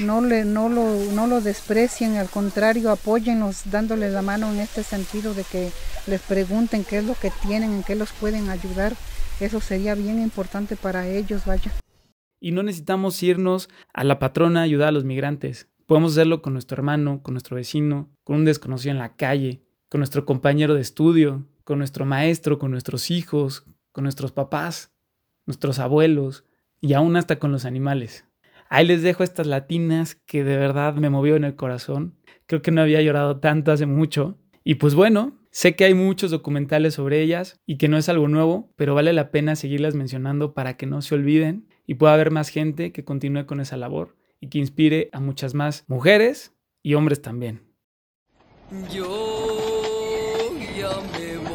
No, 0.00 0.20
le, 0.20 0.44
no, 0.44 0.68
lo, 0.68 0.94
no 1.12 1.26
lo 1.26 1.40
desprecien, 1.40 2.16
al 2.16 2.28
contrario, 2.28 2.90
apóyennos 2.90 3.62
dándole 3.70 4.10
la 4.10 4.20
mano 4.20 4.52
en 4.52 4.60
este 4.60 4.82
sentido 4.82 5.32
de 5.32 5.44
que 5.44 5.70
les 6.06 6.20
pregunten 6.20 6.84
qué 6.84 6.98
es 6.98 7.04
lo 7.04 7.14
que 7.14 7.30
tienen, 7.46 7.72
en 7.72 7.82
qué 7.82 7.94
los 7.94 8.12
pueden 8.12 8.50
ayudar. 8.50 8.94
Eso 9.40 9.60
sería 9.60 9.94
bien 9.94 10.20
importante 10.20 10.76
para 10.76 11.06
ellos, 11.08 11.46
vaya. 11.46 11.72
Y 12.40 12.52
no 12.52 12.62
necesitamos 12.62 13.22
irnos 13.22 13.70
a 13.94 14.04
la 14.04 14.18
patrona 14.18 14.60
a 14.60 14.64
ayudar 14.64 14.88
a 14.88 14.92
los 14.92 15.04
migrantes. 15.04 15.68
Podemos 15.86 16.12
hacerlo 16.12 16.40
con 16.40 16.54
nuestro 16.54 16.76
hermano, 16.76 17.22
con 17.22 17.34
nuestro 17.34 17.56
vecino, 17.56 18.08
con 18.24 18.36
un 18.36 18.44
desconocido 18.46 18.92
en 18.92 18.98
la 18.98 19.16
calle, 19.16 19.62
con 19.90 19.98
nuestro 19.98 20.24
compañero 20.24 20.74
de 20.74 20.80
estudio, 20.80 21.46
con 21.62 21.76
nuestro 21.76 22.06
maestro, 22.06 22.58
con 22.58 22.70
nuestros 22.70 23.10
hijos, 23.10 23.66
con 23.92 24.04
nuestros 24.04 24.32
papás, 24.32 24.94
nuestros 25.44 25.78
abuelos 25.78 26.46
y 26.80 26.94
aún 26.94 27.16
hasta 27.16 27.38
con 27.38 27.52
los 27.52 27.66
animales. 27.66 28.24
Ahí 28.70 28.86
les 28.86 29.02
dejo 29.02 29.24
estas 29.24 29.46
latinas 29.46 30.14
que 30.14 30.42
de 30.42 30.56
verdad 30.56 30.94
me 30.94 31.10
movió 31.10 31.36
en 31.36 31.44
el 31.44 31.54
corazón. 31.54 32.14
Creo 32.46 32.62
que 32.62 32.70
no 32.70 32.80
había 32.80 33.02
llorado 33.02 33.40
tanto 33.40 33.70
hace 33.70 33.84
mucho. 33.84 34.38
Y 34.64 34.76
pues 34.76 34.94
bueno, 34.94 35.38
sé 35.50 35.76
que 35.76 35.84
hay 35.84 35.92
muchos 35.92 36.30
documentales 36.30 36.94
sobre 36.94 37.20
ellas 37.20 37.60
y 37.66 37.76
que 37.76 37.88
no 37.88 37.98
es 37.98 38.08
algo 38.08 38.26
nuevo, 38.26 38.72
pero 38.76 38.94
vale 38.94 39.12
la 39.12 39.30
pena 39.30 39.54
seguirlas 39.54 39.94
mencionando 39.94 40.54
para 40.54 40.78
que 40.78 40.86
no 40.86 41.02
se 41.02 41.14
olviden 41.14 41.68
y 41.86 41.96
pueda 41.96 42.14
haber 42.14 42.30
más 42.30 42.48
gente 42.48 42.90
que 42.90 43.04
continúe 43.04 43.44
con 43.44 43.60
esa 43.60 43.76
labor 43.76 44.16
y 44.44 44.48
que 44.48 44.58
inspire 44.58 45.08
a 45.12 45.20
muchas 45.20 45.54
más 45.54 45.84
mujeres 45.88 46.52
y 46.82 46.92
hombres 46.92 47.22
también. 47.22 47.62
Yo 48.92 50.52
ya 50.76 51.00
me 51.12 51.38
voy 51.38 51.54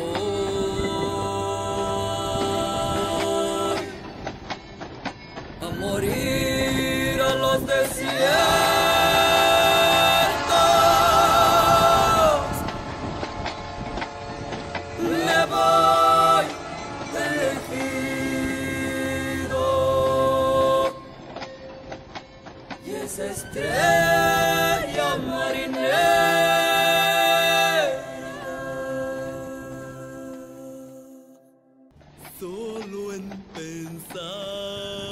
solo 32.39 33.13
en 33.13 33.29
pensar 33.53 35.08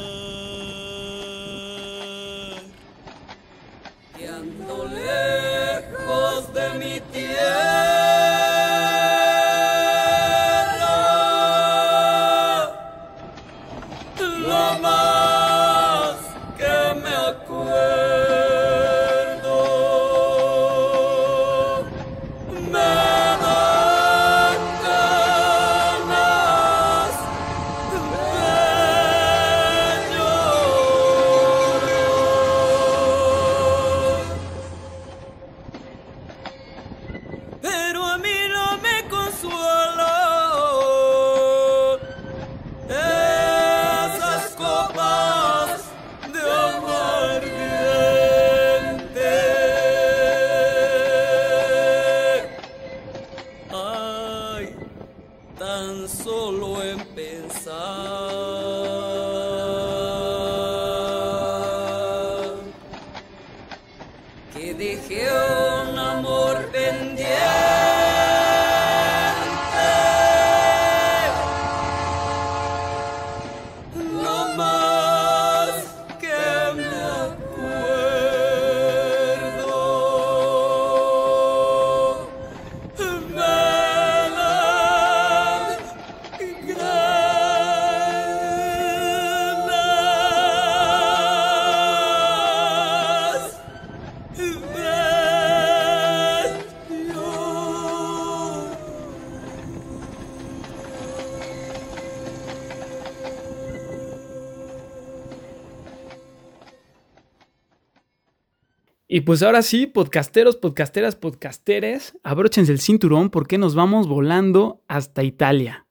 Y 109.17 109.21
pues 109.21 109.41
ahora 109.41 109.63
sí, 109.63 109.87
podcasteros, 109.87 110.57
podcasteras, 110.57 111.15
podcasteres, 111.15 112.13
abróchense 112.21 112.71
el 112.71 112.79
cinturón 112.79 113.31
porque 113.31 113.57
nos 113.57 113.73
vamos 113.73 114.07
volando 114.07 114.83
hasta 114.87 115.23
Italia. 115.23 115.87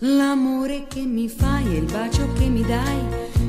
L'amore 0.00 0.86
che 0.88 1.02
mi 1.02 1.28
fai 1.28 1.72
e 1.72 1.78
il 1.78 1.84
bacio 1.84 2.32
che 2.32 2.48
mi 2.48 2.62
dai 2.62 2.98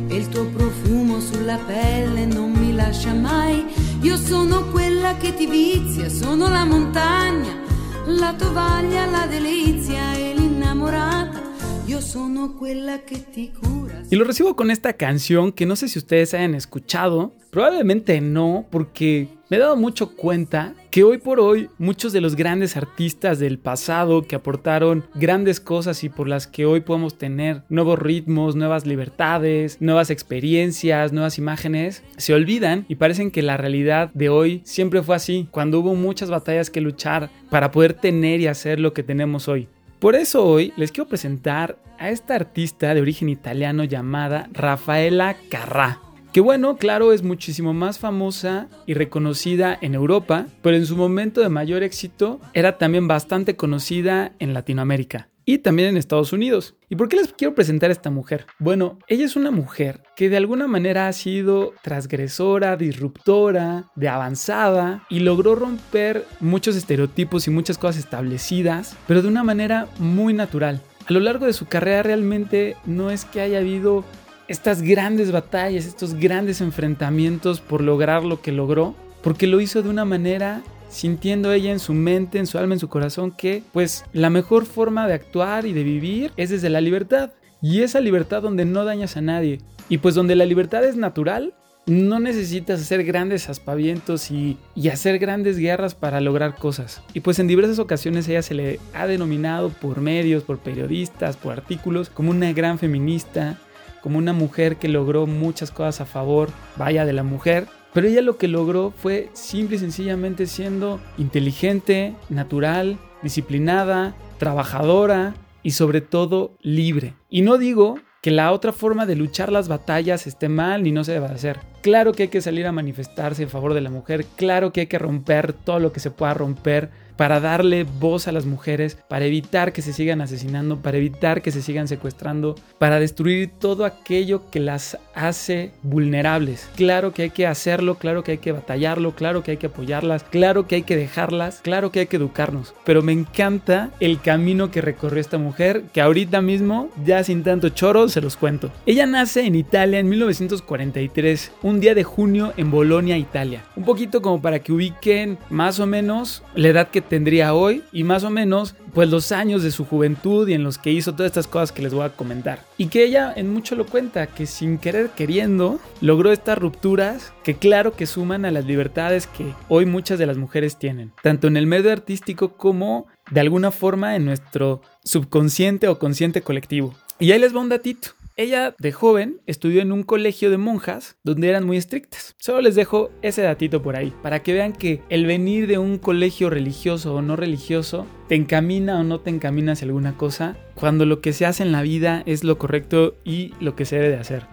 e 0.10 0.16
il 0.16 0.30
tuo 0.30 0.46
profumo 0.46 1.20
sulla 1.20 1.58
pelle 1.66 2.28
non 2.28 2.52
mi 2.52 2.72
lascia 2.72 3.16
mai. 3.16 3.66
Io 4.06 4.18
sono 4.18 4.70
quella 4.70 5.18
che 5.18 5.34
ti 5.34 5.48
vizia, 5.48 6.10
sono 6.10 6.48
la 6.48 6.64
montagna, 6.64 7.60
la 8.06 8.36
tovaglia, 8.36 9.08
la 9.08 9.26
delizia 9.26 10.14
e 10.14 10.36
l'innamorata. 10.36 11.42
Io 11.88 12.00
sono 12.02 12.54
quella 12.54 13.00
che 13.00 13.28
ti 13.32 13.52
cura. 13.52 14.04
Y 14.12 14.16
lo 14.16 14.24
recibo 14.24 14.56
con 14.56 14.70
esta 14.70 14.94
canción 14.94 15.52
que 15.52 15.66
no 15.66 15.76
sé 15.76 15.88
si 15.88 15.98
ustedes 15.98 16.36
hayan 16.36 16.54
escuchado, 16.54 17.34
probablemente 17.50 18.22
no, 18.22 18.68
porque 18.70 19.28
me 19.50 19.58
he 19.58 19.60
dado 19.60 19.76
mucho 19.76 20.16
cuenta 20.16 20.76
que 20.96 21.04
hoy 21.04 21.18
por 21.18 21.42
hoy 21.42 21.70
muchos 21.78 22.14
de 22.14 22.22
los 22.22 22.38
grandes 22.38 22.78
artistas 22.78 23.38
del 23.38 23.60
pasado 23.60 24.22
que 24.22 24.38
aportaron 24.38 25.04
grandes 25.14 25.60
cosas 25.60 26.06
y 26.06 26.08
por 26.08 26.30
las 26.30 26.48
que 26.48 26.66
hoy 26.66 26.80
podemos 26.80 27.18
tener 27.18 27.64
nuevos 27.68 28.00
ritmos, 28.00 28.56
nuevas 28.56 28.86
libertades, 28.86 29.82
nuevas 29.82 30.10
experiencias, 30.10 31.12
nuevas 31.12 31.38
imágenes, 31.38 32.02
se 32.16 32.34
olvidan 32.34 32.86
y 32.88 32.96
parecen 32.96 33.30
que 33.30 33.42
la 33.42 33.58
realidad 33.58 34.10
de 34.14 34.30
hoy 34.30 34.62
siempre 34.64 35.04
fue 35.04 35.18
así, 35.18 35.50
cuando 35.52 35.82
hubo 35.82 35.96
muchas 35.96 36.30
batallas 36.30 36.70
que 36.70 36.80
luchar 36.80 37.30
para 37.50 37.72
poder 37.72 37.94
tener 37.94 38.40
y 38.40 38.48
hacer 38.48 38.80
lo 38.80 38.94
que 38.94 39.04
tenemos 39.04 39.50
hoy. 39.50 39.68
Por 40.00 40.16
eso 40.16 40.46
hoy 40.46 40.72
les 40.78 40.94
quiero 40.94 41.10
presentar 41.10 41.78
a 42.00 42.10
esta 42.10 42.36
artista 42.36 42.94
de 42.94 43.02
origen 43.02 43.28
italiano 43.28 43.84
llamada 43.84 44.48
Rafaela 44.54 45.36
Carrà. 45.50 46.00
Que 46.36 46.42
bueno, 46.42 46.76
claro, 46.76 47.14
es 47.14 47.24
muchísimo 47.24 47.74
más 47.74 47.98
famosa 47.98 48.68
y 48.86 48.94
reconocida 48.94 49.78
en 49.80 49.96
Europa, 49.96 50.48
pero 50.62 50.76
en 50.76 50.86
su 50.86 50.98
momento 50.98 51.40
de 51.40 51.48
mayor 51.48 51.82
éxito 51.82 52.42
era 52.54 52.78
también 52.78 53.08
bastante 53.08 53.56
conocida 53.56 54.34
en 54.40 54.54
Latinoamérica 54.54 55.30
y 55.46 55.60
también 55.60 55.88
en 55.88 55.96
Estados 55.96 56.34
Unidos. 56.34 56.76
¿Y 56.90 56.98
por 56.98 57.08
qué 57.08 57.16
les 57.16 57.32
quiero 57.32 57.56
presentar 57.56 57.90
a 57.90 57.94
esta 57.94 58.10
mujer? 58.10 58.48
Bueno, 58.60 59.00
ella 59.08 59.24
es 59.24 59.38
una 59.38 59.50
mujer 59.50 60.04
que 60.18 60.28
de 60.28 60.36
alguna 60.36 60.68
manera 60.68 61.08
ha 61.08 61.14
sido 61.14 61.74
transgresora, 61.82 62.76
disruptora, 62.76 63.90
de 63.96 64.10
avanzada 64.10 65.06
y 65.10 65.22
logró 65.22 65.56
romper 65.56 66.26
muchos 66.42 66.76
estereotipos 66.76 67.48
y 67.48 67.52
muchas 67.52 67.78
cosas 67.78 68.04
establecidas, 68.04 68.98
pero 69.08 69.22
de 69.22 69.30
una 69.30 69.46
manera 69.46 69.88
muy 70.00 70.34
natural. 70.34 70.82
A 71.08 71.14
lo 71.14 71.22
largo 71.22 71.46
de 71.46 71.54
su 71.54 71.68
carrera 71.68 72.04
realmente 72.04 72.76
no 72.86 73.10
es 73.10 73.24
que 73.24 73.40
haya 73.40 73.60
habido 73.60 74.04
estas 74.48 74.82
grandes 74.82 75.32
batallas, 75.32 75.86
estos 75.86 76.14
grandes 76.14 76.62
enfrentamientos 76.62 77.62
por 77.62 77.82
lograr 77.82 78.24
lo 78.24 78.42
que 78.42 78.52
logró, 78.52 78.96
porque 79.24 79.48
lo 79.48 79.62
hizo 79.62 79.82
de 79.82 79.90
una 79.90 80.06
manera 80.06 80.62
sintiendo 80.90 81.52
ella 81.52 81.72
en 81.72 81.80
su 81.80 81.94
mente, 81.94 82.40
en 82.40 82.48
su 82.48 82.58
alma, 82.58 82.76
en 82.76 82.80
su 82.80 82.90
corazón 82.90 83.32
que 83.32 83.64
pues 83.74 84.06
la 84.14 84.30
mejor 84.30 84.66
forma 84.66 85.08
de 85.08 85.14
actuar 85.14 85.66
y 85.66 85.74
de 85.74 85.84
vivir 85.84 86.32
es 86.38 86.50
desde 86.50 86.70
la 86.70 86.82
libertad. 86.82 87.32
Y 87.62 87.82
esa 87.82 88.00
libertad 88.00 88.42
donde 88.42 88.66
no 88.66 88.86
dañas 88.86 89.18
a 89.18 89.22
nadie. 89.22 89.60
Y 89.90 89.98
pues 89.98 90.14
donde 90.14 90.36
la 90.36 90.46
libertad 90.46 90.84
es 90.84 90.96
natural, 90.96 91.54
no 91.88 92.20
necesitas 92.20 92.82
hacer 92.82 93.04
grandes 93.04 93.50
aspavientos 93.50 94.32
y, 94.32 94.58
y, 94.76 94.90
hacer 94.90 95.20
grandes 95.20 95.58
guerras 95.58 95.94
para 95.94 96.20
lograr 96.20 96.56
cosas. 96.56 97.02
Y 97.14 97.20
pues 97.20 97.38
en 97.40 97.48
diversas 97.48 97.78
ocasiones 97.78 98.28
ella 98.28 98.42
se 98.42 98.56
le 98.56 98.80
ha 98.94 99.06
denominado 99.06 99.70
por 99.70 100.02
medios, 100.02 100.44
por 100.44 100.60
periodistas, 100.60 101.38
por 101.38 101.54
artículos, 101.54 102.10
como 102.10 102.32
una 102.32 102.54
gran 102.54 102.80
feminista, 102.80 103.60
como 104.06 104.20
una 104.20 104.34
mujer 104.34 104.76
que 104.76 104.88
logró 104.88 105.26
muchas 105.26 105.72
cosas 105.72 106.00
a 106.00 106.06
favor, 106.06 106.50
vaya, 106.76 107.08
de 107.08 107.14
la 107.14 107.24
mujer. 107.24 107.66
Pero 107.92 108.08
ella 108.08 108.22
lo 108.22 108.38
que 108.38 108.48
logró 108.48 108.94
fue 108.96 109.32
simple 109.34 109.78
y 109.78 109.80
sencillamente 109.80 110.46
siendo 110.46 111.00
inteligente, 111.18 112.14
natural, 112.30 113.00
disciplinada, 113.24 114.14
trabajadora 114.38 115.34
y 115.64 115.72
sobre 115.72 116.02
todo 116.02 116.56
libre. 116.62 117.16
Y 117.32 117.42
no 117.42 117.58
digo 117.58 117.98
que 118.22 118.30
la 118.30 118.52
otra 118.52 118.74
forma 118.74 119.08
de 119.08 119.16
luchar 119.16 119.52
las 119.52 119.68
batallas 119.68 120.28
esté 120.28 120.50
mal 120.50 120.84
ni 120.84 120.92
no 120.92 121.04
se 121.04 121.14
deba 121.14 121.26
hacer. 121.26 121.62
Claro 121.82 122.12
que 122.12 122.24
hay 122.24 122.30
que 122.30 122.42
salir 122.42 122.68
a 122.68 122.72
manifestarse 122.72 123.42
en 123.42 123.50
favor 123.50 123.74
de 123.74 123.82
la 123.82 123.90
mujer, 123.90 124.28
claro 124.36 124.72
que 124.72 124.82
hay 124.82 124.88
que 124.88 125.00
romper 125.00 125.54
todo 125.54 125.80
lo 125.80 125.92
que 125.92 126.00
se 126.00 126.12
pueda 126.12 126.36
romper 126.36 126.92
para 127.18 127.40
darle 127.40 127.84
voz 127.84 128.28
a 128.28 128.32
las 128.32 128.46
mujeres, 128.46 128.98
para 129.08 129.26
evitar 129.26 129.74
que 129.74 129.82
se 129.82 129.94
sigan 129.94 130.22
asesinando, 130.22 130.82
para 130.82 130.98
evitar 130.98 131.42
que 131.42 131.52
se 131.52 131.62
sigan 131.62 131.88
secuestrando, 131.88 132.56
para 132.78 133.00
destruir 133.00 133.52
todo 133.60 133.86
aquello 133.86 134.50
que 134.50 134.60
las 134.60 134.98
hace 135.14 135.72
vulnerables. 135.84 136.70
Claro 136.76 137.14
que 137.14 137.24
hay 137.24 137.30
que 137.30 137.48
hacerlo, 137.48 137.96
claro 137.96 138.24
que 138.24 138.32
hay 138.32 138.38
que 138.38 138.52
batallarlo, 138.52 139.16
claro 139.16 139.44
que 139.44 139.52
hay 139.52 139.58
que 139.58 139.68
apoyarlas, 139.68 140.24
claro 140.24 140.68
que 140.68 140.76
hay 140.76 140.84
que 140.84 140.96
dejarlas, 140.96 141.62
claro 141.62 141.92
que 141.92 142.02
hay 142.02 142.08
que 142.08 142.18
educarnos. 142.18 142.74
Pero 142.86 143.02
me 143.02 143.14
encanta 143.14 143.92
el 144.00 144.20
camino 144.22 144.72
que 144.72 144.82
recorrió 144.82 145.22
esta 145.22 145.38
mujer, 145.38 145.84
que 145.94 146.02
ahorita 146.02 146.42
mismo, 146.42 146.90
ya 147.06 147.24
sin 147.24 147.44
tanto 147.44 147.70
choro, 147.70 148.10
se 148.10 148.22
los 148.22 148.36
cuento. 148.38 148.72
Ella 148.86 149.06
nace 149.06 149.46
en 149.46 149.56
Italia 149.56 150.00
en 150.00 150.10
1943, 150.10 151.52
un 151.64 151.80
día 151.80 151.96
de 151.96 152.04
junio 152.04 152.54
en 152.58 152.72
Bolonia, 152.72 153.18
Italia. 153.18 153.64
Un 153.76 153.86
poquito 153.86 154.22
como 154.22 154.42
para 154.42 154.60
que 154.60 154.74
ubiquen 154.74 155.38
más 155.50 155.80
o 155.80 155.86
menos 155.86 156.44
la 156.56 156.70
edad 156.70 156.90
que 156.90 157.05
tendría 157.06 157.54
hoy 157.54 157.84
y 157.92 158.04
más 158.04 158.24
o 158.24 158.30
menos 158.30 158.76
pues 158.94 159.10
los 159.10 159.32
años 159.32 159.64
de 159.64 159.72
su 159.72 159.86
juventud 159.86 160.48
y 160.48 160.54
en 160.54 160.64
los 160.64 160.78
que 160.78 160.92
hizo 160.92 161.14
todas 161.14 161.30
estas 161.30 161.48
cosas 161.48 161.72
que 161.72 161.82
les 161.82 161.94
voy 161.94 162.06
a 162.06 162.10
comentar. 162.10 162.60
Y 162.78 162.88
que 162.88 163.04
ella 163.04 163.34
en 163.36 163.52
mucho 163.52 163.76
lo 163.76 163.86
cuenta, 163.86 164.28
que 164.28 164.46
sin 164.46 164.78
querer 164.78 165.10
queriendo 165.10 165.80
logró 166.02 166.32
estas 166.32 166.58
rupturas 166.58 167.34
que 167.44 167.56
claro 167.56 167.94
que 167.94 168.06
suman 168.06 168.46
a 168.46 168.52
las 168.52 168.66
libertades 168.66 169.28
que 169.28 169.54
hoy 169.68 169.86
muchas 169.86 170.20
de 170.20 170.26
las 170.26 170.38
mujeres 170.38 170.78
tienen, 170.78 171.12
tanto 171.22 171.48
en 171.48 171.58
el 171.58 171.68
medio 171.68 171.92
artístico 171.92 172.54
como 172.54 173.08
de 173.32 173.40
alguna 173.40 173.72
forma 173.72 174.16
en 174.16 174.26
nuestro 174.26 174.82
subconsciente 175.04 175.88
o 175.88 176.00
consciente 176.00 176.42
colectivo. 176.42 176.96
Y 177.20 177.32
ahí 177.32 177.40
les 177.40 177.56
va 177.56 177.62
un 177.62 177.70
datito. 177.70 178.10
Ella 178.38 178.76
de 178.80 178.92
joven 178.92 179.40
estudió 179.46 179.82
en 179.82 179.94
un 179.94 180.04
colegio 180.04 180.52
de 180.52 180.58
monjas 180.58 181.16
donde 181.24 181.48
eran 181.48 181.66
muy 181.66 181.78
estrictas. 181.78 182.36
Solo 182.38 182.60
les 182.60 182.76
dejo 182.76 183.10
ese 183.22 183.42
datito 183.42 183.82
por 183.82 183.96
ahí 183.96 184.14
para 184.22 184.44
que 184.44 184.52
vean 184.52 184.74
que 184.74 185.02
el 185.08 185.26
venir 185.26 185.68
de 185.68 185.78
un 185.78 185.98
colegio 185.98 186.50
religioso 186.50 187.16
o 187.16 187.22
no 187.22 187.38
religioso 187.38 188.06
te 188.28 188.36
encamina 188.36 189.00
o 189.00 189.06
no 189.06 189.22
te 189.22 189.30
encamina 189.30 189.72
hacia 189.72 189.86
alguna 189.86 190.18
cosa 190.18 190.58
cuando 190.74 191.06
lo 191.06 191.22
que 191.22 191.32
se 191.32 191.46
hace 191.46 191.64
en 191.64 191.72
la 191.72 191.82
vida 191.82 192.24
es 192.26 192.44
lo 192.44 192.58
correcto 192.58 193.16
y 193.24 193.54
lo 193.62 193.78
que 193.78 193.86
se 193.86 193.96
debe 193.96 194.10
de 194.10 194.20
hacer. 194.20 194.46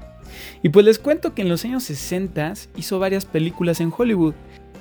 Y 0.62 0.68
pues 0.68 0.86
les 0.86 1.00
cuento 1.00 1.34
que 1.34 1.42
en 1.42 1.48
los 1.48 1.64
años 1.64 1.82
60 1.82 2.52
hizo 2.76 3.00
varias 3.00 3.24
películas 3.24 3.80
en 3.80 3.92
Hollywood 3.96 4.34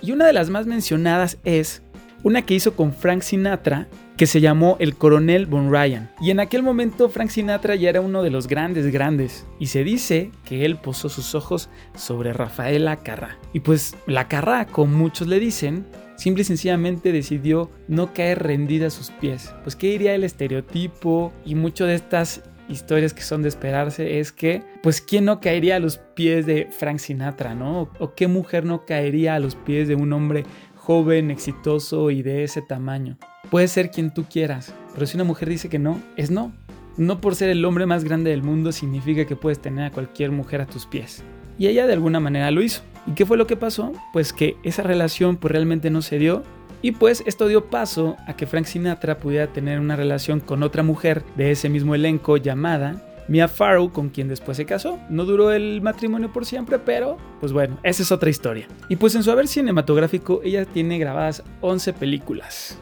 y 0.03 0.11
una 0.11 0.27
de 0.27 0.33
las 0.33 0.51
más 0.51 0.67
mencionadas 0.67 1.39
es 1.43 1.81
una 2.21 2.43
que 2.43 2.53
hizo 2.53 2.75
con 2.75 2.93
Frank 2.93 3.23
Sinatra 3.23 3.87
que 4.17 4.27
se 4.27 4.41
llamó 4.41 4.77
El 4.79 4.95
Coronel 4.95 5.45
Von 5.45 5.71
Ryan. 5.71 6.11
Y 6.21 6.29
en 6.31 6.39
aquel 6.39 6.63
momento 6.63 7.09
Frank 7.09 7.29
Sinatra 7.29 7.75
ya 7.75 7.89
era 7.89 8.01
uno 8.01 8.23
de 8.23 8.29
los 8.29 8.47
grandes 8.47 8.91
grandes 8.91 9.47
y 9.59 9.67
se 9.67 9.83
dice 9.83 10.31
que 10.45 10.65
él 10.65 10.77
posó 10.77 11.09
sus 11.09 11.33
ojos 11.35 11.69
sobre 11.95 12.33
Rafaela 12.33 13.03
Carrà. 13.03 13.37
Y 13.53 13.61
pues 13.61 13.95
la 14.05 14.29
Carrà, 14.29 14.67
como 14.67 14.95
muchos 14.95 15.27
le 15.27 15.39
dicen, 15.39 15.85
simple 16.17 16.41
y 16.41 16.45
sencillamente 16.45 17.11
decidió 17.11 17.71
no 17.87 18.13
caer 18.13 18.43
rendida 18.43 18.87
a 18.87 18.91
sus 18.91 19.09
pies. 19.09 19.53
Pues 19.63 19.75
qué 19.75 19.87
diría 19.87 20.13
el 20.13 20.23
estereotipo 20.23 21.33
y 21.45 21.55
mucho 21.55 21.85
de 21.85 21.95
estas 21.95 22.43
historias 22.69 23.13
que 23.13 23.21
son 23.21 23.41
de 23.41 23.49
esperarse 23.49 24.19
es 24.19 24.31
que, 24.31 24.63
pues, 24.81 25.01
¿quién 25.01 25.25
no 25.25 25.39
caería 25.39 25.75
a 25.75 25.79
los 25.79 25.97
pies 25.97 26.45
de 26.45 26.67
Frank 26.71 26.99
Sinatra, 26.99 27.53
no? 27.53 27.89
¿O 27.99 28.13
qué 28.13 28.27
mujer 28.27 28.65
no 28.65 28.85
caería 28.85 29.35
a 29.35 29.39
los 29.39 29.55
pies 29.55 29.87
de 29.87 29.95
un 29.95 30.13
hombre 30.13 30.45
joven, 30.75 31.31
exitoso 31.31 32.11
y 32.11 32.21
de 32.21 32.43
ese 32.43 32.61
tamaño? 32.61 33.17
Puede 33.51 33.67
ser 33.67 33.91
quien 33.91 34.11
tú 34.11 34.23
quieras, 34.23 34.73
pero 34.93 35.05
si 35.05 35.17
una 35.17 35.25
mujer 35.25 35.49
dice 35.49 35.67
que 35.67 35.77
no, 35.77 36.01
es 36.15 36.31
no. 36.31 36.53
No 36.95 37.19
por 37.19 37.35
ser 37.35 37.49
el 37.49 37.65
hombre 37.65 37.85
más 37.85 38.05
grande 38.05 38.31
del 38.31 38.43
mundo 38.43 38.71
significa 38.71 39.25
que 39.25 39.35
puedes 39.35 39.59
tener 39.59 39.83
a 39.83 39.91
cualquier 39.91 40.31
mujer 40.31 40.61
a 40.61 40.65
tus 40.65 40.85
pies. 40.85 41.21
Y 41.59 41.67
ella 41.67 41.85
de 41.85 41.91
alguna 41.91 42.21
manera 42.21 42.49
lo 42.49 42.61
hizo. 42.61 42.81
¿Y 43.07 43.11
qué 43.11 43.25
fue 43.25 43.35
lo 43.35 43.47
que 43.47 43.57
pasó? 43.57 43.91
Pues 44.13 44.31
que 44.31 44.55
esa 44.63 44.83
relación 44.83 45.35
pues 45.35 45.51
realmente 45.51 45.89
no 45.89 46.01
se 46.01 46.17
dio 46.17 46.43
y 46.81 46.93
pues 46.93 47.23
esto 47.25 47.45
dio 47.47 47.65
paso 47.65 48.15
a 48.25 48.37
que 48.37 48.47
Frank 48.47 48.67
Sinatra 48.67 49.17
pudiera 49.17 49.47
tener 49.47 49.81
una 49.81 49.97
relación 49.97 50.39
con 50.39 50.63
otra 50.63 50.81
mujer 50.81 51.21
de 51.35 51.51
ese 51.51 51.67
mismo 51.67 51.93
elenco 51.93 52.37
llamada 52.37 53.05
Mia 53.27 53.49
Farrow, 53.49 53.91
con 53.91 54.07
quien 54.11 54.29
después 54.29 54.55
se 54.55 54.65
casó. 54.65 54.97
No 55.09 55.25
duró 55.25 55.51
el 55.51 55.81
matrimonio 55.81 56.31
por 56.31 56.45
siempre, 56.45 56.79
pero 56.79 57.17
pues 57.41 57.51
bueno, 57.51 57.77
esa 57.83 58.01
es 58.01 58.13
otra 58.13 58.29
historia. 58.29 58.69
Y 58.87 58.95
pues 58.95 59.13
en 59.15 59.23
su 59.23 59.31
haber 59.31 59.49
cinematográfico 59.49 60.39
ella 60.41 60.63
tiene 60.63 60.97
grabadas 60.97 61.43
11 61.59 61.91
películas. 61.91 62.79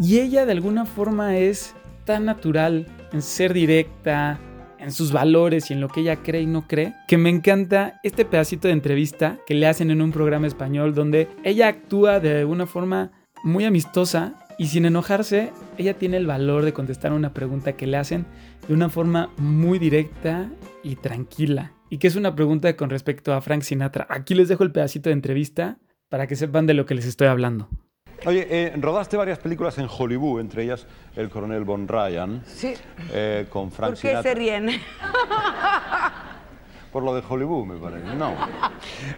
Y 0.00 0.20
ella 0.20 0.46
de 0.46 0.52
alguna 0.52 0.86
forma 0.86 1.36
es 1.36 1.74
tan 2.04 2.24
natural 2.24 2.86
en 3.12 3.20
ser 3.20 3.52
directa, 3.52 4.38
en 4.78 4.92
sus 4.92 5.12
valores 5.12 5.70
y 5.70 5.74
en 5.74 5.80
lo 5.80 5.88
que 5.88 6.00
ella 6.00 6.22
cree 6.22 6.42
y 6.42 6.46
no 6.46 6.68
cree, 6.68 6.94
que 7.08 7.18
me 7.18 7.30
encanta 7.30 7.98
este 8.04 8.24
pedacito 8.24 8.68
de 8.68 8.74
entrevista 8.74 9.38
que 9.46 9.54
le 9.54 9.66
hacen 9.66 9.90
en 9.90 10.00
un 10.00 10.12
programa 10.12 10.46
español 10.46 10.94
donde 10.94 11.28
ella 11.42 11.66
actúa 11.66 12.20
de 12.20 12.44
una 12.44 12.66
forma 12.66 13.10
muy 13.42 13.64
amistosa 13.64 14.34
y 14.56 14.68
sin 14.68 14.84
enojarse, 14.84 15.52
ella 15.78 15.94
tiene 15.94 16.16
el 16.16 16.26
valor 16.26 16.64
de 16.64 16.72
contestar 16.72 17.12
una 17.12 17.34
pregunta 17.34 17.72
que 17.72 17.86
le 17.86 17.96
hacen 17.96 18.24
de 18.66 18.74
una 18.74 18.88
forma 18.88 19.30
muy 19.36 19.78
directa 19.78 20.48
y 20.82 20.96
tranquila. 20.96 21.72
Y 21.90 21.98
que 21.98 22.06
es 22.06 22.16
una 22.16 22.34
pregunta 22.34 22.76
con 22.76 22.90
respecto 22.90 23.32
a 23.32 23.40
Frank 23.40 23.62
Sinatra. 23.62 24.06
Aquí 24.10 24.34
les 24.34 24.48
dejo 24.48 24.62
el 24.62 24.72
pedacito 24.72 25.10
de 25.10 25.14
entrevista 25.14 25.78
para 26.08 26.26
que 26.26 26.36
sepan 26.36 26.66
de 26.66 26.74
lo 26.74 26.86
que 26.86 26.94
les 26.94 27.06
estoy 27.06 27.28
hablando. 27.28 27.68
Oye, 28.26 28.46
eh, 28.50 28.72
rodaste 28.80 29.16
varias 29.16 29.38
películas 29.38 29.78
en 29.78 29.88
Hollywood, 29.88 30.40
entre 30.40 30.64
ellas 30.64 30.86
El 31.14 31.30
coronel 31.30 31.64
Von 31.64 31.86
Ryan. 31.86 32.42
Sí. 32.46 32.74
eh, 33.12 33.46
con 33.50 33.70
Frank 33.70 33.92
¿Por 33.92 34.00
qué 34.00 34.08
Sinatra. 34.08 34.22
se 34.30 34.34
ríen? 34.34 34.68
Por 36.92 37.02
lo 37.02 37.14
de 37.14 37.22
Hollywood, 37.28 37.66
me 37.66 37.76
parece. 37.78 38.14
No. 38.16 38.32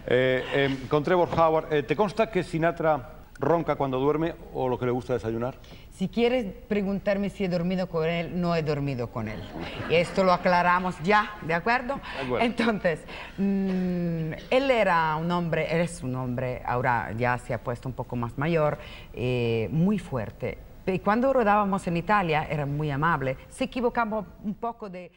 Eh, 0.05 0.77
con 0.89 1.03
Trevor 1.03 1.29
Howard. 1.35 1.85
¿Te 1.85 1.95
consta 1.95 2.29
que 2.29 2.43
Sinatra 2.43 3.20
ronca 3.41 3.75
cuando 3.75 3.99
duerme 3.99 4.35
o 4.53 4.69
lo 4.69 4.79
que 4.79 4.85
le 4.85 4.91
gusta 4.91 5.13
desayunar? 5.13 5.55
Si 5.91 6.07
quieres 6.07 6.45
preguntarme 6.67 7.29
si 7.29 7.43
he 7.43 7.49
dormido 7.49 7.87
con 7.87 8.07
él, 8.07 8.39
no 8.39 8.55
he 8.55 8.63
dormido 8.63 9.07
con 9.07 9.27
él. 9.27 9.41
Y 9.89 9.95
esto 9.95 10.23
lo 10.23 10.31
aclaramos 10.31 10.95
ya, 11.03 11.37
¿de 11.45 11.53
acuerdo? 11.53 11.99
De 12.15 12.25
acuerdo. 12.25 12.45
Entonces, 12.45 12.99
mm, 13.37 14.33
él 14.49 14.71
era 14.71 15.15
un 15.17 15.29
hombre, 15.31 15.67
él 15.73 15.81
es 15.81 16.01
un 16.03 16.15
hombre, 16.15 16.61
ahora 16.65 17.13
ya 17.17 17.37
se 17.37 17.53
ha 17.53 17.61
puesto 17.61 17.89
un 17.89 17.93
poco 17.93 18.15
más 18.15 18.37
mayor, 18.37 18.77
eh, 19.13 19.67
muy 19.71 19.99
fuerte. 19.99 20.57
Y 20.87 20.99
cuando 20.99 21.31
rodábamos 21.31 21.85
en 21.87 21.97
Italia, 21.97 22.47
era 22.49 22.65
muy 22.65 22.89
amable. 22.89 23.37
Se 23.49 23.65
equivocaba 23.65 24.25
un 24.43 24.55
poco 24.55 24.89
de... 24.89 25.11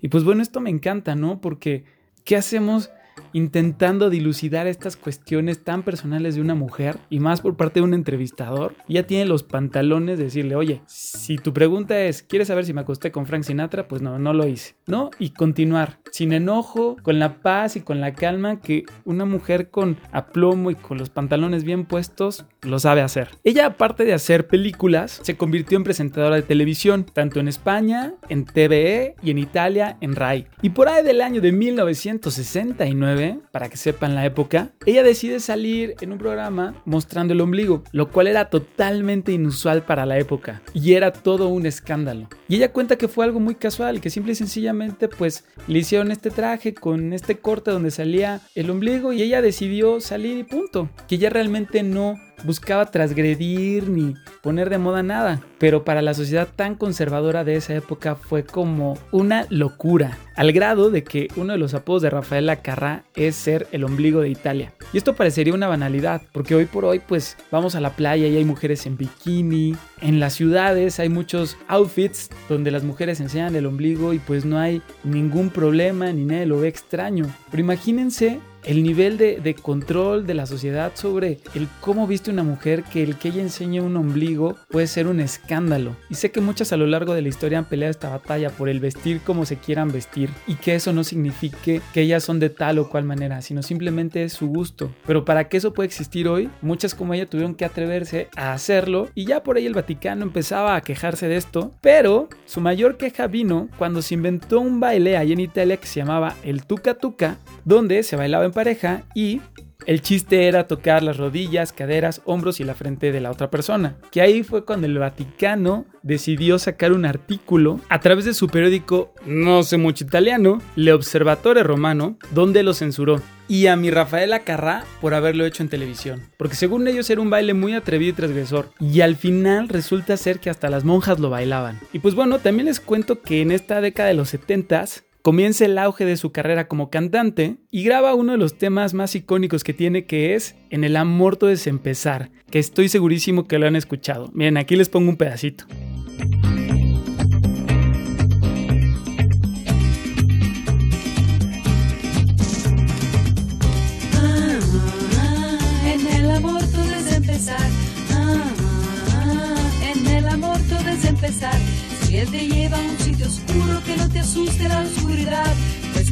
Y 0.00 0.08
pues 0.08 0.24
bueno, 0.24 0.42
esto 0.42 0.60
me 0.60 0.70
encanta, 0.70 1.14
¿no? 1.14 1.40
Porque 1.40 1.84
¿qué 2.24 2.36
hacemos 2.36 2.90
intentando 3.32 4.10
dilucidar 4.10 4.66
estas 4.66 4.96
cuestiones 4.96 5.64
tan 5.64 5.82
personales 5.82 6.34
de 6.34 6.40
una 6.40 6.54
mujer 6.54 6.98
y 7.10 7.20
más 7.20 7.40
por 7.40 7.56
parte 7.56 7.80
de 7.80 7.84
un 7.84 7.94
entrevistador? 7.94 8.74
Ya 8.88 9.06
tiene 9.06 9.26
los 9.26 9.42
pantalones 9.42 10.18
de 10.18 10.24
decirle, 10.24 10.56
oye, 10.56 10.82
si 10.86 11.36
tu 11.36 11.52
pregunta 11.52 12.00
es, 12.00 12.22
¿quieres 12.22 12.48
saber 12.48 12.64
si 12.64 12.72
me 12.72 12.82
acosté 12.82 13.12
con 13.12 13.26
Frank 13.26 13.44
Sinatra? 13.44 13.88
Pues 13.88 14.02
no, 14.02 14.18
no 14.18 14.32
lo 14.32 14.46
hice, 14.46 14.74
¿no? 14.86 15.10
Y 15.18 15.30
continuar, 15.30 15.98
sin 16.10 16.32
enojo, 16.32 16.96
con 17.02 17.18
la 17.18 17.40
paz 17.42 17.76
y 17.76 17.80
con 17.80 18.00
la 18.00 18.14
calma 18.14 18.60
que 18.60 18.84
una 19.04 19.24
mujer 19.24 19.70
con 19.70 19.96
aplomo 20.12 20.70
y 20.70 20.74
con 20.74 20.98
los 20.98 21.10
pantalones 21.10 21.64
bien 21.64 21.84
puestos 21.84 22.44
lo 22.62 22.78
sabe 22.78 23.02
hacer. 23.02 23.28
Ella, 23.44 23.66
aparte 23.66 24.04
de 24.04 24.14
hacer 24.14 24.46
películas, 24.46 25.20
se 25.22 25.36
convirtió 25.36 25.76
en 25.76 25.84
presentadora 25.84 26.36
de 26.36 26.42
televisión, 26.42 27.04
tanto 27.04 27.40
en 27.40 27.48
España, 27.48 28.14
en 28.28 28.44
TVE 28.44 29.16
y 29.22 29.30
en 29.30 29.38
Italia, 29.38 29.96
en 30.00 30.16
RAI. 30.16 30.46
Y 30.62 30.70
por 30.70 30.88
ahí 30.88 31.04
del 31.04 31.20
año 31.20 31.40
de 31.40 31.52
1969, 31.52 33.03
para 33.50 33.68
que 33.68 33.76
sepan 33.76 34.14
la 34.14 34.24
época, 34.24 34.70
ella 34.86 35.02
decide 35.02 35.40
salir 35.40 35.94
en 36.00 36.12
un 36.12 36.18
programa 36.18 36.74
mostrando 36.84 37.32
el 37.34 37.40
ombligo, 37.40 37.84
lo 37.92 38.10
cual 38.10 38.26
era 38.26 38.50
totalmente 38.50 39.32
inusual 39.32 39.84
para 39.84 40.06
la 40.06 40.18
época 40.18 40.62
y 40.72 40.94
era 40.94 41.12
todo 41.12 41.48
un 41.48 41.66
escándalo. 41.66 42.28
Y 42.48 42.56
ella 42.56 42.72
cuenta 42.72 42.96
que 42.96 43.08
fue 43.08 43.24
algo 43.24 43.40
muy 43.40 43.54
casual, 43.54 44.00
que 44.00 44.10
simple 44.10 44.32
y 44.32 44.36
sencillamente 44.36 45.08
pues 45.08 45.44
le 45.66 45.78
hicieron 45.78 46.10
este 46.10 46.30
traje 46.30 46.74
con 46.74 47.12
este 47.12 47.38
corte 47.38 47.70
donde 47.70 47.90
salía 47.90 48.40
el 48.54 48.70
ombligo 48.70 49.12
y 49.12 49.22
ella 49.22 49.42
decidió 49.42 50.00
salir 50.00 50.38
y 50.38 50.44
punto. 50.44 50.88
Que 51.08 51.16
ella 51.16 51.30
realmente 51.30 51.82
no 51.82 52.16
buscaba 52.42 52.90
transgredir 52.90 53.88
ni 53.88 54.14
poner 54.42 54.70
de 54.70 54.78
moda 54.78 55.02
nada, 55.02 55.40
pero 55.58 55.84
para 55.84 56.02
la 56.02 56.14
sociedad 56.14 56.48
tan 56.54 56.74
conservadora 56.74 57.44
de 57.44 57.56
esa 57.56 57.74
época 57.74 58.16
fue 58.16 58.44
como 58.44 58.98
una 59.12 59.46
locura, 59.50 60.18
al 60.36 60.52
grado 60.52 60.90
de 60.90 61.04
que 61.04 61.28
uno 61.36 61.52
de 61.52 61.58
los 61.58 61.74
apodos 61.74 62.02
de 62.02 62.10
Rafaela 62.10 62.56
Carrá 62.56 63.04
es 63.14 63.36
ser 63.36 63.66
el 63.72 63.84
ombligo 63.84 64.20
de 64.20 64.28
Italia. 64.28 64.72
Y 64.92 64.98
esto 64.98 65.14
parecería 65.14 65.54
una 65.54 65.68
banalidad, 65.68 66.22
porque 66.32 66.54
hoy 66.54 66.66
por 66.66 66.84
hoy 66.84 66.98
pues 66.98 67.36
vamos 67.50 67.74
a 67.74 67.80
la 67.80 67.90
playa 67.90 68.26
y 68.26 68.36
hay 68.36 68.44
mujeres 68.44 68.86
en 68.86 68.96
bikini, 68.96 69.76
en 70.00 70.20
las 70.20 70.34
ciudades 70.34 71.00
hay 71.00 71.08
muchos 71.08 71.56
outfits 71.68 72.30
donde 72.48 72.70
las 72.70 72.84
mujeres 72.84 73.20
enseñan 73.20 73.56
el 73.56 73.66
ombligo 73.66 74.12
y 74.12 74.18
pues 74.18 74.44
no 74.44 74.58
hay 74.58 74.82
ningún 75.02 75.50
problema 75.50 76.12
ni 76.12 76.24
nadie 76.24 76.46
lo 76.46 76.60
ve 76.60 76.68
extraño. 76.68 77.26
Pero 77.50 77.62
imagínense 77.62 78.40
el 78.64 78.82
nivel 78.82 79.16
de, 79.18 79.54
control 79.60 80.26
de 80.26 80.34
la 80.34 80.46
sociedad 80.46 80.92
sobre 80.94 81.38
el 81.54 81.68
cómo 81.80 82.06
viste 82.06 82.30
una 82.30 82.42
mujer 82.42 82.82
que 82.84 83.02
el 83.02 83.16
que 83.16 83.28
ella 83.28 83.42
enseñe 83.42 83.80
un 83.80 83.96
ombligo 83.96 84.56
puede 84.70 84.86
ser 84.86 85.06
un 85.06 85.20
escándalo. 85.20 85.96
Y 86.10 86.16
sé 86.16 86.30
que 86.30 86.40
muchas 86.40 86.72
a 86.72 86.76
lo 86.76 86.86
largo 86.86 87.14
de 87.14 87.22
la 87.22 87.28
historia 87.28 87.58
han 87.58 87.64
peleado 87.66 87.90
esta 87.90 88.10
batalla 88.10 88.50
por 88.50 88.68
el 88.68 88.80
vestir 88.80 89.20
como 89.20 89.46
se 89.46 89.56
quieran 89.56 89.92
vestir 89.92 90.30
y 90.46 90.56
que 90.56 90.74
eso 90.74 90.92
no 90.92 91.04
signifique 91.04 91.80
que 91.92 92.00
ellas 92.00 92.24
son 92.24 92.40
de 92.40 92.50
tal 92.50 92.78
o 92.78 92.88
cual 92.88 93.04
manera, 93.04 93.42
sino 93.42 93.62
simplemente 93.62 94.28
su 94.28 94.48
gusto. 94.48 94.92
Pero 95.06 95.24
para 95.24 95.48
que 95.48 95.56
eso 95.56 95.72
pueda 95.72 95.86
existir 95.86 96.28
hoy, 96.28 96.50
muchas 96.62 96.94
como 96.94 97.14
ella 97.14 97.26
tuvieron 97.26 97.54
que 97.54 97.64
atreverse 97.64 98.28
a 98.36 98.52
hacerlo 98.52 99.08
y 99.14 99.26
ya 99.26 99.42
por 99.42 99.56
ahí 99.56 99.66
el 99.66 99.74
Vaticano 99.74 100.22
empezaba 100.22 100.76
a 100.76 100.80
quejarse 100.80 101.28
de 101.28 101.36
esto, 101.36 101.72
pero 101.80 102.28
su 102.46 102.60
mayor 102.60 102.96
queja 102.96 103.26
vino 103.26 103.68
cuando 103.78 104.02
se 104.02 104.14
inventó 104.14 104.60
un 104.60 104.80
baile 104.80 105.16
ahí 105.16 105.32
en 105.32 105.40
Italia 105.40 105.76
que 105.76 105.86
se 105.86 106.00
llamaba 106.00 106.34
el 106.42 106.64
tuca 106.64 106.94
tuca, 106.94 107.38
donde 107.64 108.02
se 108.02 108.16
bailaba 108.16 108.44
en 108.44 108.52
pareja 108.54 109.02
y 109.14 109.40
el 109.86 110.00
chiste 110.00 110.46
era 110.48 110.66
tocar 110.66 111.02
las 111.02 111.18
rodillas, 111.18 111.72
caderas, 111.72 112.22
hombros 112.24 112.58
y 112.60 112.64
la 112.64 112.74
frente 112.74 113.12
de 113.12 113.20
la 113.20 113.30
otra 113.30 113.50
persona. 113.50 113.96
Que 114.10 114.22
ahí 114.22 114.42
fue 114.42 114.64
cuando 114.64 114.86
el 114.86 114.98
Vaticano 114.98 115.84
decidió 116.02 116.58
sacar 116.58 116.92
un 116.92 117.04
artículo 117.04 117.80
a 117.88 118.00
través 118.00 118.24
de 118.24 118.34
su 118.34 118.48
periódico, 118.48 119.12
no 119.26 119.62
sé 119.62 119.76
mucho 119.76 120.04
italiano, 120.04 120.62
Le 120.76 120.92
Observatore 120.92 121.62
Romano, 121.62 122.16
donde 122.30 122.62
lo 122.62 122.72
censuró. 122.72 123.20
Y 123.46 123.66
a 123.66 123.76
mi 123.76 123.90
Rafaela 123.90 124.38
Carrá 124.40 124.84
por 125.02 125.12
haberlo 125.12 125.44
hecho 125.44 125.62
en 125.62 125.68
televisión. 125.68 126.22
Porque 126.38 126.54
según 126.54 126.88
ellos 126.88 127.10
era 127.10 127.20
un 127.20 127.28
baile 127.28 127.52
muy 127.52 127.74
atrevido 127.74 128.12
y 128.12 128.14
transgresor. 128.14 128.70
Y 128.80 129.02
al 129.02 129.16
final 129.16 129.68
resulta 129.68 130.16
ser 130.16 130.40
que 130.40 130.48
hasta 130.48 130.70
las 130.70 130.84
monjas 130.84 131.20
lo 131.20 131.28
bailaban. 131.28 131.78
Y 131.92 131.98
pues 131.98 132.14
bueno, 132.14 132.38
también 132.38 132.66
les 132.66 132.80
cuento 132.80 133.20
que 133.20 133.42
en 133.42 133.50
esta 133.50 133.82
década 133.82 134.08
de 134.08 134.14
los 134.14 134.32
70s 134.32 135.02
comienza 135.24 135.64
el 135.64 135.78
auge 135.78 136.04
de 136.04 136.18
su 136.18 136.32
carrera 136.32 136.68
como 136.68 136.90
cantante 136.90 137.56
y 137.70 137.82
graba 137.82 138.14
uno 138.14 138.32
de 138.32 138.38
los 138.38 138.58
temas 138.58 138.92
más 138.92 139.14
icónicos 139.14 139.64
que 139.64 139.72
tiene 139.72 140.04
que 140.04 140.34
es 140.34 140.54
En 140.68 140.84
el 140.84 140.96
amor 140.96 141.38
todo 141.38 141.48
es 141.48 141.66
empezar, 141.66 142.30
que 142.50 142.58
estoy 142.58 142.90
segurísimo 142.90 143.48
que 143.48 143.58
lo 143.58 143.66
han 143.66 143.74
escuchado. 143.74 144.30
Miren, 144.34 144.58
aquí 144.58 144.76
les 144.76 144.90
pongo 144.90 145.08
un 145.08 145.16
pedacito. 145.16 145.64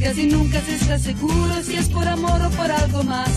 Casi 0.02 0.26
nunca 0.26 0.60
se 0.60 0.74
está 0.74 0.98
seguro 0.98 1.62
si 1.62 1.76
es 1.76 1.88
por 1.88 2.06
amor 2.06 2.42
o 2.42 2.50
por 2.50 2.70
algo 2.70 3.02
más. 3.04 3.30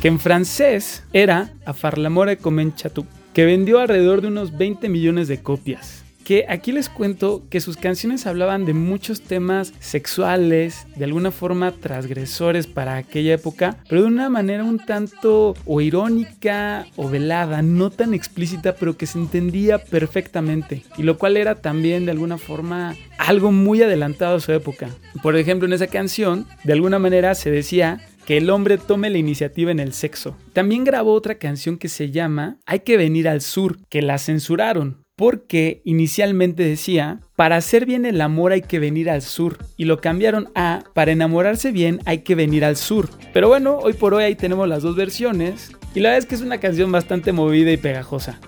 Que 0.00 0.08
en 0.08 0.20
francés 0.20 1.02
era 1.12 1.50
A 1.64 1.72
far 1.72 1.96
l'amore 1.96 2.36
comença 2.36 2.90
tu, 2.90 3.06
que 3.32 3.46
vendió 3.46 3.80
alrededor 3.80 4.20
de 4.20 4.28
unos 4.28 4.52
20 4.52 4.90
millones 4.90 5.28
de 5.28 5.40
copias 5.40 6.03
que 6.24 6.46
aquí 6.48 6.72
les 6.72 6.88
cuento 6.88 7.44
que 7.50 7.60
sus 7.60 7.76
canciones 7.76 8.26
hablaban 8.26 8.64
de 8.64 8.74
muchos 8.74 9.20
temas 9.20 9.72
sexuales, 9.78 10.86
de 10.96 11.04
alguna 11.04 11.30
forma 11.30 11.72
transgresores 11.72 12.66
para 12.66 12.96
aquella 12.96 13.34
época, 13.34 13.76
pero 13.88 14.02
de 14.02 14.08
una 14.08 14.30
manera 14.30 14.64
un 14.64 14.78
tanto 14.78 15.54
o 15.66 15.80
irónica 15.80 16.86
o 16.96 17.08
velada, 17.08 17.62
no 17.62 17.90
tan 17.90 18.14
explícita, 18.14 18.74
pero 18.74 18.96
que 18.96 19.06
se 19.06 19.18
entendía 19.18 19.78
perfectamente, 19.78 20.82
y 20.96 21.02
lo 21.02 21.18
cual 21.18 21.36
era 21.36 21.56
también 21.56 22.06
de 22.06 22.12
alguna 22.12 22.38
forma 22.38 22.96
algo 23.18 23.52
muy 23.52 23.82
adelantado 23.82 24.36
a 24.36 24.40
su 24.40 24.52
época. 24.52 24.88
Por 25.22 25.36
ejemplo, 25.36 25.66
en 25.66 25.74
esa 25.74 25.86
canción, 25.86 26.46
de 26.64 26.72
alguna 26.72 26.98
manera 26.98 27.34
se 27.34 27.50
decía 27.50 28.00
que 28.24 28.38
el 28.38 28.48
hombre 28.48 28.78
tome 28.78 29.10
la 29.10 29.18
iniciativa 29.18 29.70
en 29.70 29.80
el 29.80 29.92
sexo. 29.92 30.34
También 30.54 30.84
grabó 30.84 31.12
otra 31.12 31.34
canción 31.34 31.76
que 31.76 31.90
se 31.90 32.10
llama 32.10 32.56
Hay 32.64 32.80
que 32.80 32.96
venir 32.96 33.28
al 33.28 33.42
sur, 33.42 33.76
que 33.90 34.00
la 34.00 34.16
censuraron 34.16 35.03
porque 35.16 35.80
inicialmente 35.84 36.64
decía, 36.64 37.20
para 37.36 37.56
hacer 37.56 37.86
bien 37.86 38.04
el 38.04 38.20
amor 38.20 38.52
hay 38.52 38.62
que 38.62 38.78
venir 38.78 39.08
al 39.10 39.22
sur, 39.22 39.58
y 39.76 39.84
lo 39.84 40.00
cambiaron 40.00 40.50
a, 40.54 40.84
para 40.94 41.12
enamorarse 41.12 41.72
bien 41.72 42.00
hay 42.04 42.18
que 42.18 42.34
venir 42.34 42.64
al 42.64 42.76
sur. 42.76 43.08
Pero 43.32 43.48
bueno, 43.48 43.78
hoy 43.78 43.92
por 43.92 44.14
hoy 44.14 44.24
ahí 44.24 44.34
tenemos 44.34 44.68
las 44.68 44.82
dos 44.82 44.96
versiones, 44.96 45.72
y 45.94 46.00
la 46.00 46.10
verdad 46.10 46.24
es 46.24 46.26
que 46.26 46.34
es 46.34 46.40
una 46.40 46.58
canción 46.58 46.90
bastante 46.90 47.32
movida 47.32 47.70
y 47.70 47.76
pegajosa. 47.76 48.40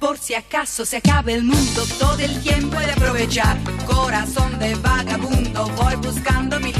Por 0.00 0.16
si 0.16 0.34
acaso 0.34 0.84
se 0.84 0.96
acaba 0.98 1.32
el 1.32 1.44
mundo, 1.44 1.82
todo 1.98 2.18
el 2.18 2.32
quien 2.40 2.70
puede 2.70 2.92
aprovechar. 2.92 3.58
corazón 3.86 4.58
de 4.58 4.74
vagabundo 4.76 5.68
voy 5.76 5.96
buscando 5.96 6.58
mi. 6.60 6.77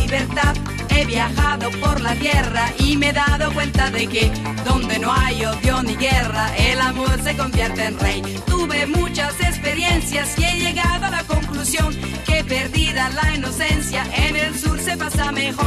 He 0.99 1.05
viajado 1.05 1.71
por 1.81 2.01
la 2.01 2.13
tierra 2.17 2.73
y 2.81 2.97
me 2.97 3.11
he 3.11 3.13
dado 3.13 3.53
cuenta 3.53 3.89
de 3.89 4.09
que 4.09 4.33
donde 4.65 4.99
no 4.99 5.13
hay 5.13 5.45
odio 5.45 5.81
ni 5.85 5.95
guerra, 5.95 6.53
el 6.57 6.81
amor 6.81 7.23
se 7.23 7.37
convierte 7.37 7.85
en 7.85 7.97
rey. 8.01 8.21
Tuve 8.47 8.85
muchas 8.89 9.41
experiencias 9.41 10.37
y 10.37 10.45
he 10.45 10.59
llegado 10.59 11.07
a 11.07 11.11
la 11.11 11.23
conclusión 11.23 11.97
que 12.27 12.43
perdida 12.43 13.11
la 13.11 13.33
inocencia, 13.33 14.05
en 14.13 14.35
el 14.35 14.59
sur 14.59 14.81
se 14.81 14.97
pasa 14.97 15.31
mejor. 15.31 15.63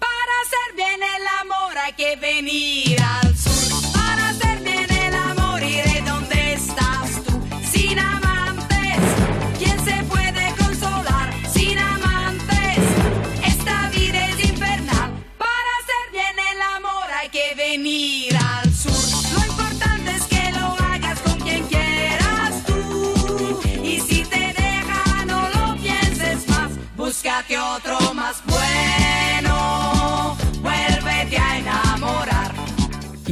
Para 0.00 0.32
hacer 0.42 0.74
bien 0.74 1.00
el 1.00 1.26
amor 1.40 1.78
hay 1.78 1.92
que 1.92 2.16
venir 2.16 2.87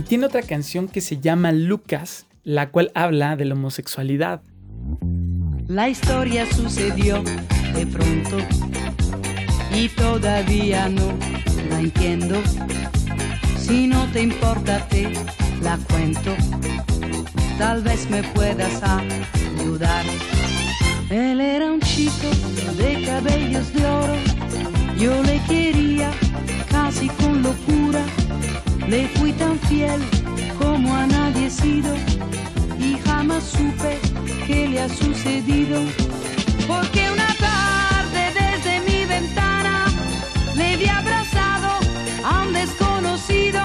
tiene 0.08 0.26
otra 0.26 0.42
canción 0.42 0.86
que 0.88 1.00
se 1.00 1.18
llama 1.18 1.52
Lucas, 1.52 2.26
la 2.44 2.70
cual 2.70 2.92
habla 2.94 3.36
de 3.36 3.44
la 3.44 3.54
homosexualidad. 3.54 4.40
La 5.66 5.88
historia 5.88 6.46
sucedió 6.46 7.24
de 7.74 7.86
pronto 7.86 8.38
y 9.74 9.88
todavía 9.88 10.88
no 10.88 11.12
la 11.68 11.80
entiendo. 11.80 12.40
Si 13.58 13.88
no 13.88 14.06
te 14.12 14.22
importa 14.22 14.86
te 14.88 15.10
la 15.60 15.76
cuento, 15.90 16.34
tal 17.58 17.82
vez 17.82 18.08
me 18.08 18.22
puedas 18.22 18.80
ayudar. 18.82 20.04
Él 21.10 21.40
era 21.40 21.70
un 21.70 21.80
chico 21.80 22.28
de 22.78 23.02
cabellos 23.04 23.72
de 23.72 23.86
oro, 23.86 24.14
yo 24.96 25.22
le 25.24 25.40
quería 25.48 26.12
casi 26.70 27.08
con 27.08 27.42
locura, 27.42 28.04
le 28.88 29.08
fui 29.16 29.32
tan 29.32 29.58
fiel 29.60 30.00
como 30.58 30.94
a 30.94 31.06
nadie 31.06 31.46
he 31.46 31.50
sido 31.50 31.94
y 32.78 32.96
jamás 33.04 33.44
supe 33.44 33.98
qué 34.46 34.68
le 34.68 34.80
ha 34.82 34.88
sucedido. 34.88 35.80
Porque 36.66 37.10
una 37.10 37.34
tarde 37.38 38.22
desde 38.40 38.80
mi 38.80 39.04
ventana 39.04 39.86
le 40.54 40.76
vi 40.76 40.86
abrazado 40.86 41.70
a 42.24 42.42
un 42.42 42.52
desconocido. 42.52 43.60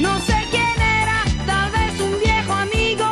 No 0.00 0.18
sé 0.20 0.36
quién 0.50 0.76
era, 1.02 1.24
tal 1.46 1.70
vez 1.72 2.00
un 2.00 2.14
viejo 2.20 2.52
amigo. 2.52 3.08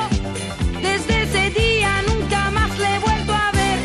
Desde 0.81 1.23
ese 1.23 1.51
día 1.51 2.03
nunca 2.09 2.51
más 2.51 2.79
le 2.79 2.95
he 2.95 2.99
vuelto 3.01 3.33
a 3.35 3.51
ver. 3.53 3.79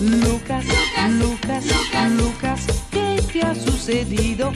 Lucas, 0.00 0.64
Lucas, 0.64 1.10
Lucas, 1.10 1.64
¿qué 1.64 1.90
te 1.90 1.96
ha 1.98 2.08
sucedido? 3.82 4.52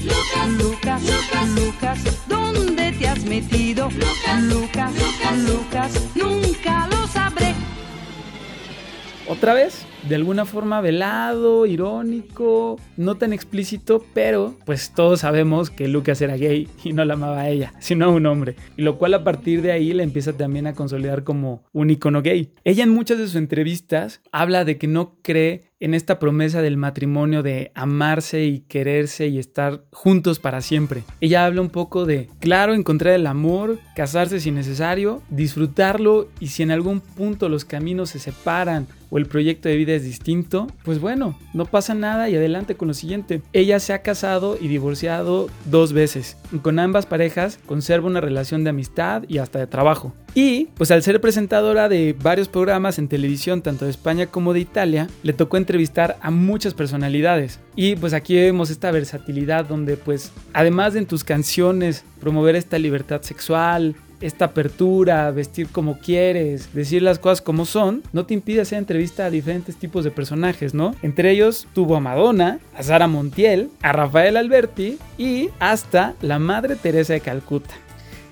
Lucas, 0.59 1.01
Lucas, 1.49 1.99
¿dónde 2.29 2.93
te 2.93 3.09
has 3.09 3.25
metido? 3.25 3.91
Lucas, 3.91 4.43
Lucas, 5.39 5.93
nunca 6.15 6.87
lo 6.89 7.09
sabré. 7.09 7.55
Otra 9.27 9.55
vez, 9.55 9.86
de 10.09 10.15
alguna 10.15 10.45
forma 10.45 10.81
velado, 10.81 11.67
irónico, 11.67 12.79
no 12.97 13.17
tan 13.17 13.33
explícito, 13.33 14.05
pero 14.15 14.55
pues 14.65 14.93
todos 14.95 15.21
sabemos 15.21 15.71
que 15.71 15.89
Lucas 15.89 16.21
era 16.21 16.37
gay 16.37 16.69
y 16.85 16.93
no 16.93 17.05
la 17.05 17.15
amaba 17.15 17.41
a 17.41 17.49
ella, 17.49 17.73
sino 17.81 18.07
a 18.07 18.09
un 18.09 18.27
hombre. 18.27 18.57
Y 18.77 18.83
lo 18.83 18.99
cual 18.99 19.15
a 19.15 19.25
partir 19.25 19.63
de 19.63 19.73
ahí 19.73 19.93
le 19.93 20.03
empieza 20.03 20.33
también 20.33 20.67
a 20.67 20.75
consolidar 20.75 21.25
como 21.25 21.65
un 21.73 21.91
icono 21.91 22.23
gay. 22.23 22.53
Ella 22.65 22.85
en 22.85 22.91
muchas 22.91 23.19
de 23.19 23.27
sus 23.27 23.37
entrevistas 23.37 24.21
habla 24.31 24.65
de 24.65 24.79
que 24.79 24.87
no 24.87 25.17
cree 25.23 25.65
en 25.79 25.95
esta 25.95 26.19
promesa 26.19 26.63
del 26.63 26.77
matrimonio 26.77 27.43
de 27.43 27.71
amarse 27.75 28.45
y 28.45 28.61
quererse 28.61 29.27
y 29.27 29.39
estar 29.39 29.85
juntos 29.93 30.39
para 30.39 30.63
siempre. 30.63 31.05
Ella 31.21 31.45
habla 31.45 31.61
un 31.61 31.69
poco 31.69 32.07
de, 32.07 32.29
claro, 32.41 32.75
encontrar 32.75 33.15
el 33.15 33.27
amor, 33.27 33.79
casarse 33.95 34.41
si 34.41 34.51
necesario, 34.51 35.23
disfrutarlo 35.29 36.29
y 36.41 36.49
si 36.49 36.63
en 36.63 36.71
algún 36.71 37.01
punto 37.01 37.49
los 37.49 37.65
caminos 37.65 38.11
se 38.11 38.19
separan 38.19 38.87
o 39.11 39.19
el 39.19 39.27
proyecto 39.27 39.69
de 39.69 39.77
vida 39.77 39.95
es 39.95 40.05
distinto, 40.05 40.67
pues 40.85 41.01
bueno, 41.01 41.39
no 41.55 41.67
pasa 41.67 41.95
nada 41.95 42.29
y 42.29 42.37
adelante 42.37 42.75
con 42.77 42.89
lo 42.89 42.95
siguiente. 42.95 43.43
Ella 43.53 43.81
se 43.81 43.93
ha 43.93 44.03
casado 44.03 44.59
y 44.61 44.69
divorciado 44.69 45.49
dos 45.67 45.93
veces. 45.93 46.37
Con 46.63 46.79
ambas 46.79 47.07
parejas 47.07 47.59
conserva 47.67 48.07
una 48.07 48.21
relación 48.21 48.65
de 48.65 48.71
amistad 48.71 49.25
y 49.29 49.39
hasta 49.39 49.59
de 49.59 49.67
trabajo. 49.67 50.13
Y 50.35 50.67
pues 50.77 50.91
al 50.91 51.03
ser 51.03 51.21
presentadora 51.23 51.89
de 51.89 52.15
varios 52.23 52.49
programas 52.49 52.99
en 52.99 53.09
televisión, 53.09 53.63
tanto 53.63 53.87
de 53.87 53.91
España 53.91 54.27
como 54.27 54.53
de 54.53 54.61
Italia, 54.61 55.09
le 55.23 55.33
tocó 55.33 55.57
entrevistar 55.57 56.19
a 56.21 56.31
muchas 56.31 56.75
personalidades. 56.75 57.59
Y 57.75 57.97
pues 57.97 58.13
aquí 58.13 58.35
vemos 58.35 58.69
esta 58.69 58.91
versatilidad 58.91 59.65
donde 59.65 59.97
pues 59.97 60.33
además 60.53 60.93
de 60.93 60.99
en 60.99 61.07
tus 61.07 61.25
canciones 61.25 62.05
promover 62.21 62.57
esta 62.57 62.79
libertad 62.79 63.23
sexual, 63.23 63.95
esta 64.21 64.47
apertura, 64.47 65.31
vestir 65.31 65.69
como 65.69 65.99
quieres, 65.99 66.73
decir 66.73 67.03
las 67.03 67.19
cosas 67.19 67.43
como 67.43 67.65
son, 67.65 68.03
no 68.13 68.27
te 68.27 68.35
impide 68.35 68.63
hacer 68.63 68.79
entrevista 68.79 69.27
a 69.27 69.31
diferentes 69.31 69.77
tipos 69.77 70.05
de 70.05 70.11
personajes, 70.11 70.75
¿no? 70.75 70.95
Entre 71.03 71.31
ellos 71.31 71.67
tuvo 71.75 71.97
a 71.97 72.01
Madonna, 72.01 72.59
a 72.75 72.83
Sara 72.83 73.09
Montiel, 73.09 73.71
a 73.83 73.93
Rafael 73.93 74.37
Alberti 74.37 74.99
y 75.19 75.51
hasta 75.59 76.15
la 76.23 76.39
Madre 76.39 76.77
Teresa 76.77 77.13
de 77.13 77.21
Calcuta. 77.21 77.75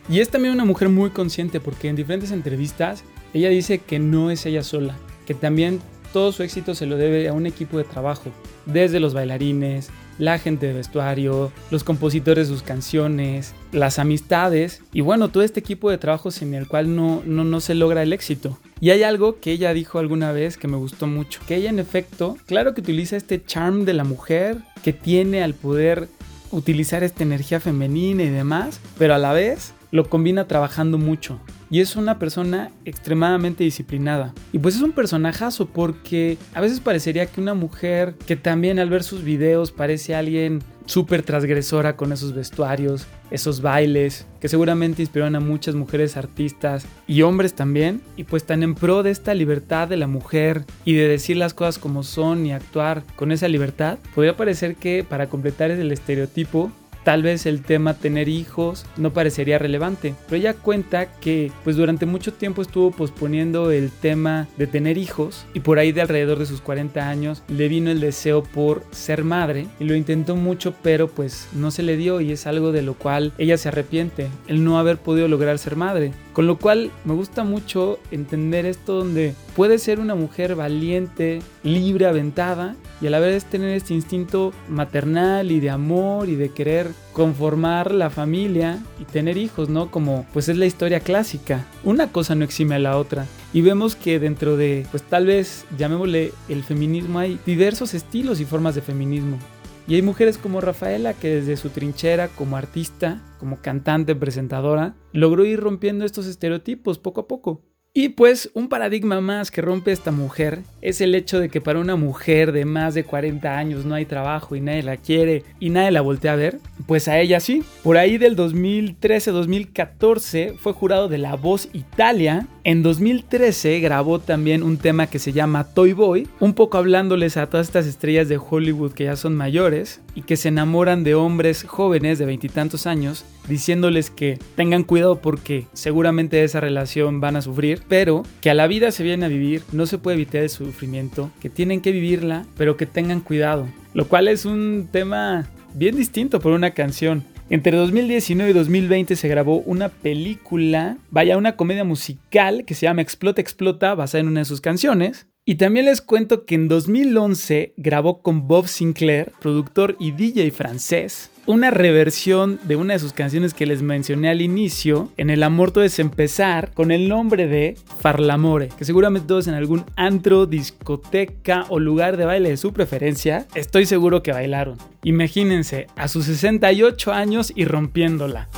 Y 0.08 0.20
es 0.20 0.28
también 0.28 0.54
una 0.54 0.64
mujer 0.64 0.88
muy 0.88 1.10
consciente 1.10 1.60
porque 1.60 1.88
en 1.88 1.96
diferentes 1.96 2.30
entrevistas 2.30 3.04
ella 3.32 3.48
dice 3.48 3.78
que 3.78 3.98
no 3.98 4.30
es 4.30 4.46
ella 4.46 4.62
sola, 4.62 4.96
que 5.26 5.34
también 5.34 5.80
todo 6.12 6.30
su 6.30 6.42
éxito 6.42 6.74
se 6.74 6.86
lo 6.86 6.96
debe 6.96 7.28
a 7.28 7.32
un 7.32 7.46
equipo 7.46 7.78
de 7.78 7.84
trabajo, 7.84 8.30
desde 8.66 9.00
los 9.00 9.14
bailarines, 9.14 9.90
la 10.18 10.38
gente 10.38 10.66
de 10.66 10.72
vestuario, 10.72 11.52
los 11.70 11.84
compositores 11.84 12.48
de 12.48 12.54
sus 12.54 12.62
canciones, 12.62 13.54
las 13.72 13.98
amistades 13.98 14.82
y 14.92 15.00
bueno, 15.00 15.28
todo 15.28 15.42
este 15.42 15.60
equipo 15.60 15.90
de 15.90 15.98
trabajo 15.98 16.30
sin 16.30 16.54
el 16.54 16.68
cual 16.68 16.94
no, 16.94 17.22
no, 17.24 17.44
no 17.44 17.60
se 17.60 17.74
logra 17.74 18.02
el 18.02 18.12
éxito. 18.12 18.58
Y 18.80 18.90
hay 18.90 19.02
algo 19.02 19.40
que 19.40 19.52
ella 19.52 19.72
dijo 19.72 19.98
alguna 19.98 20.32
vez 20.32 20.56
que 20.56 20.68
me 20.68 20.76
gustó 20.76 21.06
mucho, 21.06 21.40
que 21.46 21.56
ella 21.56 21.70
en 21.70 21.78
efecto, 21.78 22.36
claro 22.46 22.74
que 22.74 22.80
utiliza 22.80 23.16
este 23.16 23.44
charm 23.44 23.84
de 23.84 23.94
la 23.94 24.04
mujer 24.04 24.58
que 24.82 24.92
tiene 24.92 25.42
al 25.42 25.54
poder 25.54 26.08
utilizar 26.50 27.02
esta 27.02 27.22
energía 27.22 27.60
femenina 27.60 28.22
y 28.22 28.28
demás, 28.28 28.80
pero 28.98 29.14
a 29.14 29.18
la 29.18 29.32
vez 29.32 29.74
lo 29.90 30.08
combina 30.08 30.46
trabajando 30.46 30.98
mucho. 30.98 31.40
Y 31.74 31.80
es 31.80 31.96
una 31.96 32.20
persona 32.20 32.70
extremadamente 32.84 33.64
disciplinada. 33.64 34.32
Y 34.52 34.60
pues 34.60 34.76
es 34.76 34.82
un 34.82 34.92
personajazo 34.92 35.66
porque 35.66 36.38
a 36.54 36.60
veces 36.60 36.78
parecería 36.78 37.26
que 37.26 37.40
una 37.40 37.54
mujer 37.54 38.14
que 38.28 38.36
también 38.36 38.78
al 38.78 38.90
ver 38.90 39.02
sus 39.02 39.24
videos 39.24 39.72
parece 39.72 40.14
alguien 40.14 40.62
súper 40.86 41.24
transgresora 41.24 41.96
con 41.96 42.12
esos 42.12 42.32
vestuarios, 42.32 43.08
esos 43.32 43.60
bailes, 43.60 44.24
que 44.40 44.48
seguramente 44.48 45.02
inspiraron 45.02 45.34
a 45.34 45.40
muchas 45.40 45.74
mujeres 45.74 46.16
artistas 46.16 46.86
y 47.08 47.22
hombres 47.22 47.54
también, 47.54 48.02
y 48.16 48.22
pues 48.24 48.44
tan 48.44 48.62
en 48.62 48.76
pro 48.76 49.02
de 49.02 49.10
esta 49.10 49.34
libertad 49.34 49.88
de 49.88 49.96
la 49.96 50.06
mujer 50.06 50.64
y 50.84 50.94
de 50.94 51.08
decir 51.08 51.36
las 51.38 51.54
cosas 51.54 51.78
como 51.78 52.04
son 52.04 52.46
y 52.46 52.52
actuar 52.52 53.02
con 53.16 53.32
esa 53.32 53.48
libertad, 53.48 53.98
podría 54.14 54.36
parecer 54.36 54.76
que 54.76 55.02
para 55.02 55.28
completar 55.28 55.72
el 55.72 55.90
estereotipo 55.90 56.70
tal 57.04 57.22
vez 57.22 57.46
el 57.46 57.62
tema 57.62 57.94
tener 57.94 58.28
hijos 58.28 58.86
no 58.96 59.12
parecería 59.12 59.58
relevante, 59.58 60.14
pero 60.26 60.36
ella 60.36 60.54
cuenta 60.54 61.06
que 61.20 61.52
pues 61.62 61.76
durante 61.76 62.06
mucho 62.06 62.32
tiempo 62.32 62.62
estuvo 62.62 62.90
posponiendo 62.90 63.70
el 63.70 63.90
tema 63.90 64.48
de 64.56 64.66
tener 64.66 64.98
hijos 64.98 65.46
y 65.54 65.60
por 65.60 65.78
ahí 65.78 65.92
de 65.92 66.00
alrededor 66.00 66.38
de 66.38 66.46
sus 66.46 66.60
40 66.60 67.08
años 67.08 67.42
le 67.48 67.68
vino 67.68 67.90
el 67.90 68.00
deseo 68.00 68.42
por 68.42 68.82
ser 68.90 69.24
madre 69.24 69.66
y 69.78 69.84
lo 69.84 69.94
intentó 69.94 70.36
mucho 70.36 70.74
pero 70.82 71.08
pues 71.08 71.48
no 71.52 71.70
se 71.70 71.82
le 71.82 71.96
dio 71.96 72.20
y 72.20 72.32
es 72.32 72.46
algo 72.46 72.72
de 72.72 72.82
lo 72.82 72.94
cual 72.94 73.32
ella 73.38 73.58
se 73.58 73.68
arrepiente, 73.68 74.28
el 74.48 74.64
no 74.64 74.78
haber 74.78 74.98
podido 74.98 75.28
lograr 75.28 75.58
ser 75.58 75.76
madre. 75.76 76.12
Con 76.34 76.48
lo 76.48 76.58
cual 76.58 76.90
me 77.04 77.14
gusta 77.14 77.44
mucho 77.44 78.00
entender 78.10 78.66
esto 78.66 78.94
donde 78.94 79.34
puede 79.54 79.78
ser 79.78 80.00
una 80.00 80.16
mujer 80.16 80.56
valiente, 80.56 81.40
libre, 81.62 82.06
aventada 82.06 82.74
y 83.00 83.06
a 83.06 83.10
la 83.10 83.20
vez 83.20 83.44
tener 83.44 83.70
este 83.70 83.94
instinto 83.94 84.52
maternal 84.68 85.52
y 85.52 85.60
de 85.60 85.70
amor 85.70 86.28
y 86.28 86.34
de 86.34 86.50
querer 86.50 86.90
conformar 87.12 87.94
la 87.94 88.10
familia 88.10 88.82
y 88.98 89.04
tener 89.04 89.36
hijos, 89.36 89.68
¿no? 89.68 89.92
Como 89.92 90.26
pues 90.32 90.48
es 90.48 90.56
la 90.56 90.66
historia 90.66 90.98
clásica. 90.98 91.66
Una 91.84 92.10
cosa 92.10 92.34
no 92.34 92.44
exime 92.44 92.74
a 92.74 92.80
la 92.80 92.98
otra. 92.98 93.26
Y 93.52 93.60
vemos 93.60 93.94
que 93.94 94.18
dentro 94.18 94.56
de, 94.56 94.84
pues 94.90 95.04
tal 95.04 95.26
vez 95.26 95.64
llamémosle 95.78 96.32
el 96.48 96.64
feminismo, 96.64 97.20
hay 97.20 97.38
diversos 97.46 97.94
estilos 97.94 98.40
y 98.40 98.44
formas 98.44 98.74
de 98.74 98.82
feminismo. 98.82 99.38
Y 99.86 99.96
hay 99.96 100.02
mujeres 100.02 100.38
como 100.38 100.60
Rafaela 100.60 101.12
que 101.12 101.28
desde 101.28 101.56
su 101.56 101.70
trinchera 101.70 102.28
como 102.28 102.56
artista, 102.56 103.20
como 103.38 103.60
cantante, 103.60 104.14
presentadora, 104.14 104.94
logró 105.12 105.44
ir 105.44 105.60
rompiendo 105.60 106.04
estos 106.04 106.26
estereotipos 106.26 106.98
poco 106.98 107.22
a 107.22 107.28
poco. 107.28 107.62
Y 107.96 108.08
pues 108.08 108.50
un 108.54 108.68
paradigma 108.68 109.20
más 109.20 109.52
que 109.52 109.62
rompe 109.62 109.92
esta 109.92 110.10
mujer 110.10 110.62
es 110.82 111.00
el 111.00 111.14
hecho 111.14 111.38
de 111.38 111.48
que 111.48 111.60
para 111.60 111.78
una 111.78 111.94
mujer 111.94 112.50
de 112.50 112.64
más 112.64 112.94
de 112.94 113.04
40 113.04 113.56
años 113.56 113.84
no 113.84 113.94
hay 113.94 114.04
trabajo 114.04 114.56
y 114.56 114.60
nadie 114.60 114.82
la 114.82 114.96
quiere 114.96 115.44
y 115.60 115.70
nadie 115.70 115.92
la 115.92 116.00
voltea 116.00 116.32
a 116.32 116.36
ver, 116.36 116.58
pues 116.88 117.06
a 117.06 117.20
ella 117.20 117.38
sí. 117.38 117.62
Por 117.84 117.96
ahí 117.96 118.18
del 118.18 118.36
2013-2014 118.36 120.56
fue 120.56 120.72
jurado 120.72 121.06
de 121.06 121.18
La 121.18 121.36
Voz 121.36 121.68
Italia. 121.72 122.48
En 122.66 122.82
2013 122.82 123.78
grabó 123.80 124.20
también 124.20 124.62
un 124.62 124.78
tema 124.78 125.06
que 125.06 125.18
se 125.18 125.34
llama 125.34 125.64
Toy 125.74 125.92
Boy, 125.92 126.26
un 126.40 126.54
poco 126.54 126.78
hablándoles 126.78 127.36
a 127.36 127.46
todas 127.50 127.66
estas 127.66 127.84
estrellas 127.84 128.30
de 128.30 128.38
Hollywood 128.38 128.92
que 128.92 129.04
ya 129.04 129.16
son 129.16 129.36
mayores 129.36 130.00
y 130.14 130.22
que 130.22 130.36
se 130.36 130.48
enamoran 130.48 131.04
de 131.04 131.14
hombres 131.14 131.64
jóvenes 131.64 132.18
de 132.18 132.24
veintitantos 132.24 132.86
años, 132.86 133.26
diciéndoles 133.48 134.08
que 134.08 134.38
tengan 134.56 134.82
cuidado 134.82 135.20
porque 135.20 135.66
seguramente 135.74 136.42
esa 136.42 136.60
relación 136.60 137.20
van 137.20 137.36
a 137.36 137.42
sufrir, 137.42 137.82
pero 137.86 138.22
que 138.40 138.48
a 138.48 138.54
la 138.54 138.66
vida 138.66 138.92
se 138.92 139.02
viene 139.02 139.26
a 139.26 139.28
vivir, 139.28 139.62
no 139.72 139.84
se 139.84 139.98
puede 139.98 140.14
evitar 140.14 140.40
el 140.40 140.48
sufrimiento, 140.48 141.30
que 141.42 141.50
tienen 141.50 141.82
que 141.82 141.92
vivirla, 141.92 142.46
pero 142.56 142.78
que 142.78 142.86
tengan 142.86 143.20
cuidado. 143.20 143.68
Lo 143.92 144.08
cual 144.08 144.26
es 144.26 144.46
un 144.46 144.88
tema 144.90 145.50
bien 145.74 145.96
distinto 145.96 146.40
por 146.40 146.52
una 146.52 146.70
canción. 146.70 147.24
Entre 147.50 147.76
2019 147.76 148.50
y 148.50 148.54
2020 148.54 149.16
se 149.16 149.28
grabó 149.28 149.58
una 149.58 149.90
película, 149.90 150.96
vaya, 151.10 151.36
una 151.36 151.56
comedia 151.56 151.84
musical 151.84 152.64
que 152.64 152.74
se 152.74 152.86
llama 152.86 153.02
Explota, 153.02 153.42
Explota, 153.42 153.94
basada 153.94 154.20
en 154.22 154.28
una 154.28 154.40
de 154.40 154.46
sus 154.46 154.62
canciones. 154.62 155.26
Y 155.46 155.56
también 155.56 155.84
les 155.84 156.00
cuento 156.00 156.46
que 156.46 156.54
en 156.54 156.68
2011 156.68 157.74
grabó 157.76 158.22
con 158.22 158.48
Bob 158.48 158.66
Sinclair, 158.66 159.30
productor 159.42 159.94
y 159.98 160.12
DJ 160.12 160.50
francés, 160.52 161.30
una 161.44 161.70
reversión 161.70 162.58
de 162.62 162.76
una 162.76 162.94
de 162.94 162.98
sus 162.98 163.12
canciones 163.12 163.52
que 163.52 163.66
les 163.66 163.82
mencioné 163.82 164.30
al 164.30 164.40
inicio, 164.40 165.12
en 165.18 165.28
El 165.28 165.42
amor 165.42 165.70
todo 165.70 165.84
es 165.84 165.98
empezar, 165.98 166.72
con 166.72 166.90
el 166.90 167.10
nombre 167.10 167.46
de 167.46 167.76
Farlamore, 168.00 168.70
que 168.78 168.86
seguramente 168.86 169.28
todos 169.28 169.46
en 169.46 169.52
algún 169.52 169.84
antro, 169.96 170.46
discoteca 170.46 171.66
o 171.68 171.78
lugar 171.78 172.16
de 172.16 172.24
baile 172.24 172.48
de 172.48 172.56
su 172.56 172.72
preferencia, 172.72 173.46
estoy 173.54 173.84
seguro 173.84 174.22
que 174.22 174.32
bailaron. 174.32 174.78
Imagínense, 175.02 175.88
a 175.94 176.08
sus 176.08 176.24
68 176.24 177.12
años 177.12 177.52
y 177.54 177.66
rompiéndola. 177.66 178.48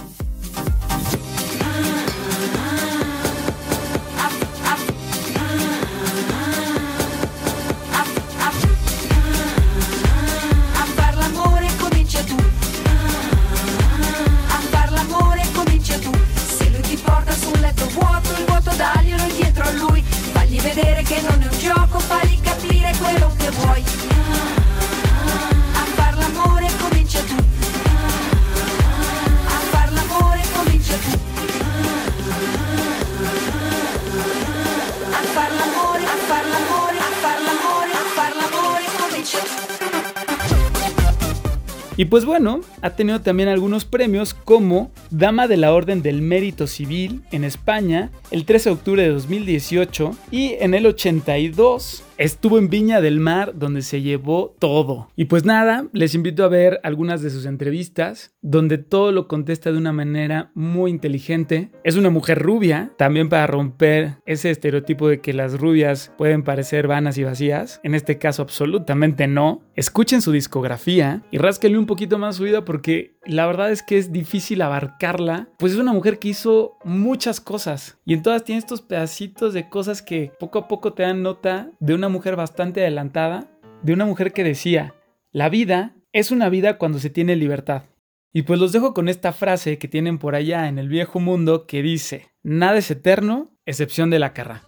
Y 41.96 42.06
pues 42.06 42.26
bueno, 42.26 42.60
ha 42.82 42.90
tenido 42.90 43.22
también 43.22 43.48
algunos 43.48 43.86
premios 43.86 44.34
como 44.34 44.90
Dama 45.10 45.48
de 45.48 45.56
la 45.56 45.72
Orden 45.72 46.02
del 46.02 46.20
Mérito 46.20 46.66
Civil 46.66 47.22
en 47.32 47.42
España 47.42 48.10
el 48.30 48.44
13 48.44 48.68
de 48.68 48.74
octubre 48.74 49.02
de 49.02 49.08
2018 49.08 50.14
y 50.30 50.54
en 50.60 50.74
el 50.74 50.86
82 50.86 52.02
estuvo 52.18 52.58
en 52.58 52.68
Viña 52.68 53.00
del 53.00 53.20
Mar 53.20 53.52
donde 53.56 53.82
se 53.82 54.02
llevó 54.02 54.54
todo. 54.58 55.10
Y 55.16 55.26
pues 55.26 55.44
nada, 55.44 55.86
les 55.92 56.14
invito 56.14 56.44
a 56.44 56.48
ver 56.48 56.80
algunas 56.82 57.22
de 57.22 57.30
sus 57.30 57.46
entrevistas 57.46 58.34
donde 58.42 58.78
todo 58.78 59.12
lo 59.12 59.28
contesta 59.28 59.72
de 59.72 59.78
una 59.78 59.92
manera 59.92 60.50
muy 60.54 60.90
inteligente. 60.90 61.70
Es 61.84 61.96
una 61.96 62.10
mujer 62.10 62.38
rubia, 62.38 62.92
también 62.96 63.28
para 63.28 63.46
romper 63.46 64.16
ese 64.24 64.50
estereotipo 64.50 65.08
de 65.08 65.20
que 65.20 65.32
las 65.32 65.58
rubias 65.58 66.12
pueden 66.16 66.42
parecer 66.42 66.86
vanas 66.86 67.18
y 67.18 67.24
vacías. 67.24 67.80
En 67.82 67.94
este 67.94 68.18
caso 68.18 68.42
absolutamente 68.42 69.26
no. 69.26 69.62
Escuchen 69.74 70.22
su 70.22 70.32
discografía 70.32 71.22
y 71.30 71.38
rásquenle 71.38 71.78
un 71.78 71.86
poquito 71.86 72.18
más 72.18 72.36
su 72.36 72.44
vida 72.44 72.64
porque 72.64 73.16
la 73.24 73.46
verdad 73.46 73.70
es 73.70 73.82
que 73.82 73.98
es 73.98 74.12
difícil 74.12 74.62
abarcarla. 74.62 75.48
Pues 75.58 75.72
es 75.72 75.78
una 75.78 75.92
mujer 75.92 76.18
que 76.18 76.28
hizo 76.28 76.78
muchas 76.84 77.40
cosas 77.40 77.98
y 78.04 78.14
en 78.14 78.22
todas 78.22 78.44
tiene 78.44 78.60
estos 78.60 78.82
pedacitos 78.82 79.52
de 79.52 79.68
cosas 79.68 80.02
que 80.02 80.32
poco 80.38 80.60
a 80.60 80.68
poco 80.68 80.92
te 80.92 81.02
dan 81.02 81.22
nota 81.22 81.70
de 81.80 81.94
una 81.94 82.05
mujer 82.08 82.36
bastante 82.36 82.80
adelantada, 82.80 83.50
de 83.82 83.92
una 83.92 84.04
mujer 84.04 84.32
que 84.32 84.44
decía, 84.44 84.94
la 85.32 85.48
vida 85.48 85.94
es 86.12 86.30
una 86.30 86.48
vida 86.48 86.78
cuando 86.78 86.98
se 86.98 87.10
tiene 87.10 87.36
libertad. 87.36 87.84
Y 88.32 88.42
pues 88.42 88.60
los 88.60 88.72
dejo 88.72 88.94
con 88.94 89.08
esta 89.08 89.32
frase 89.32 89.78
que 89.78 89.88
tienen 89.88 90.18
por 90.18 90.34
allá 90.34 90.68
en 90.68 90.78
el 90.78 90.88
viejo 90.88 91.20
mundo 91.20 91.66
que 91.66 91.82
dice, 91.82 92.28
nada 92.42 92.78
es 92.78 92.90
eterno, 92.90 93.50
excepción 93.64 94.10
de 94.10 94.18
la 94.18 94.32
carra. 94.32 94.62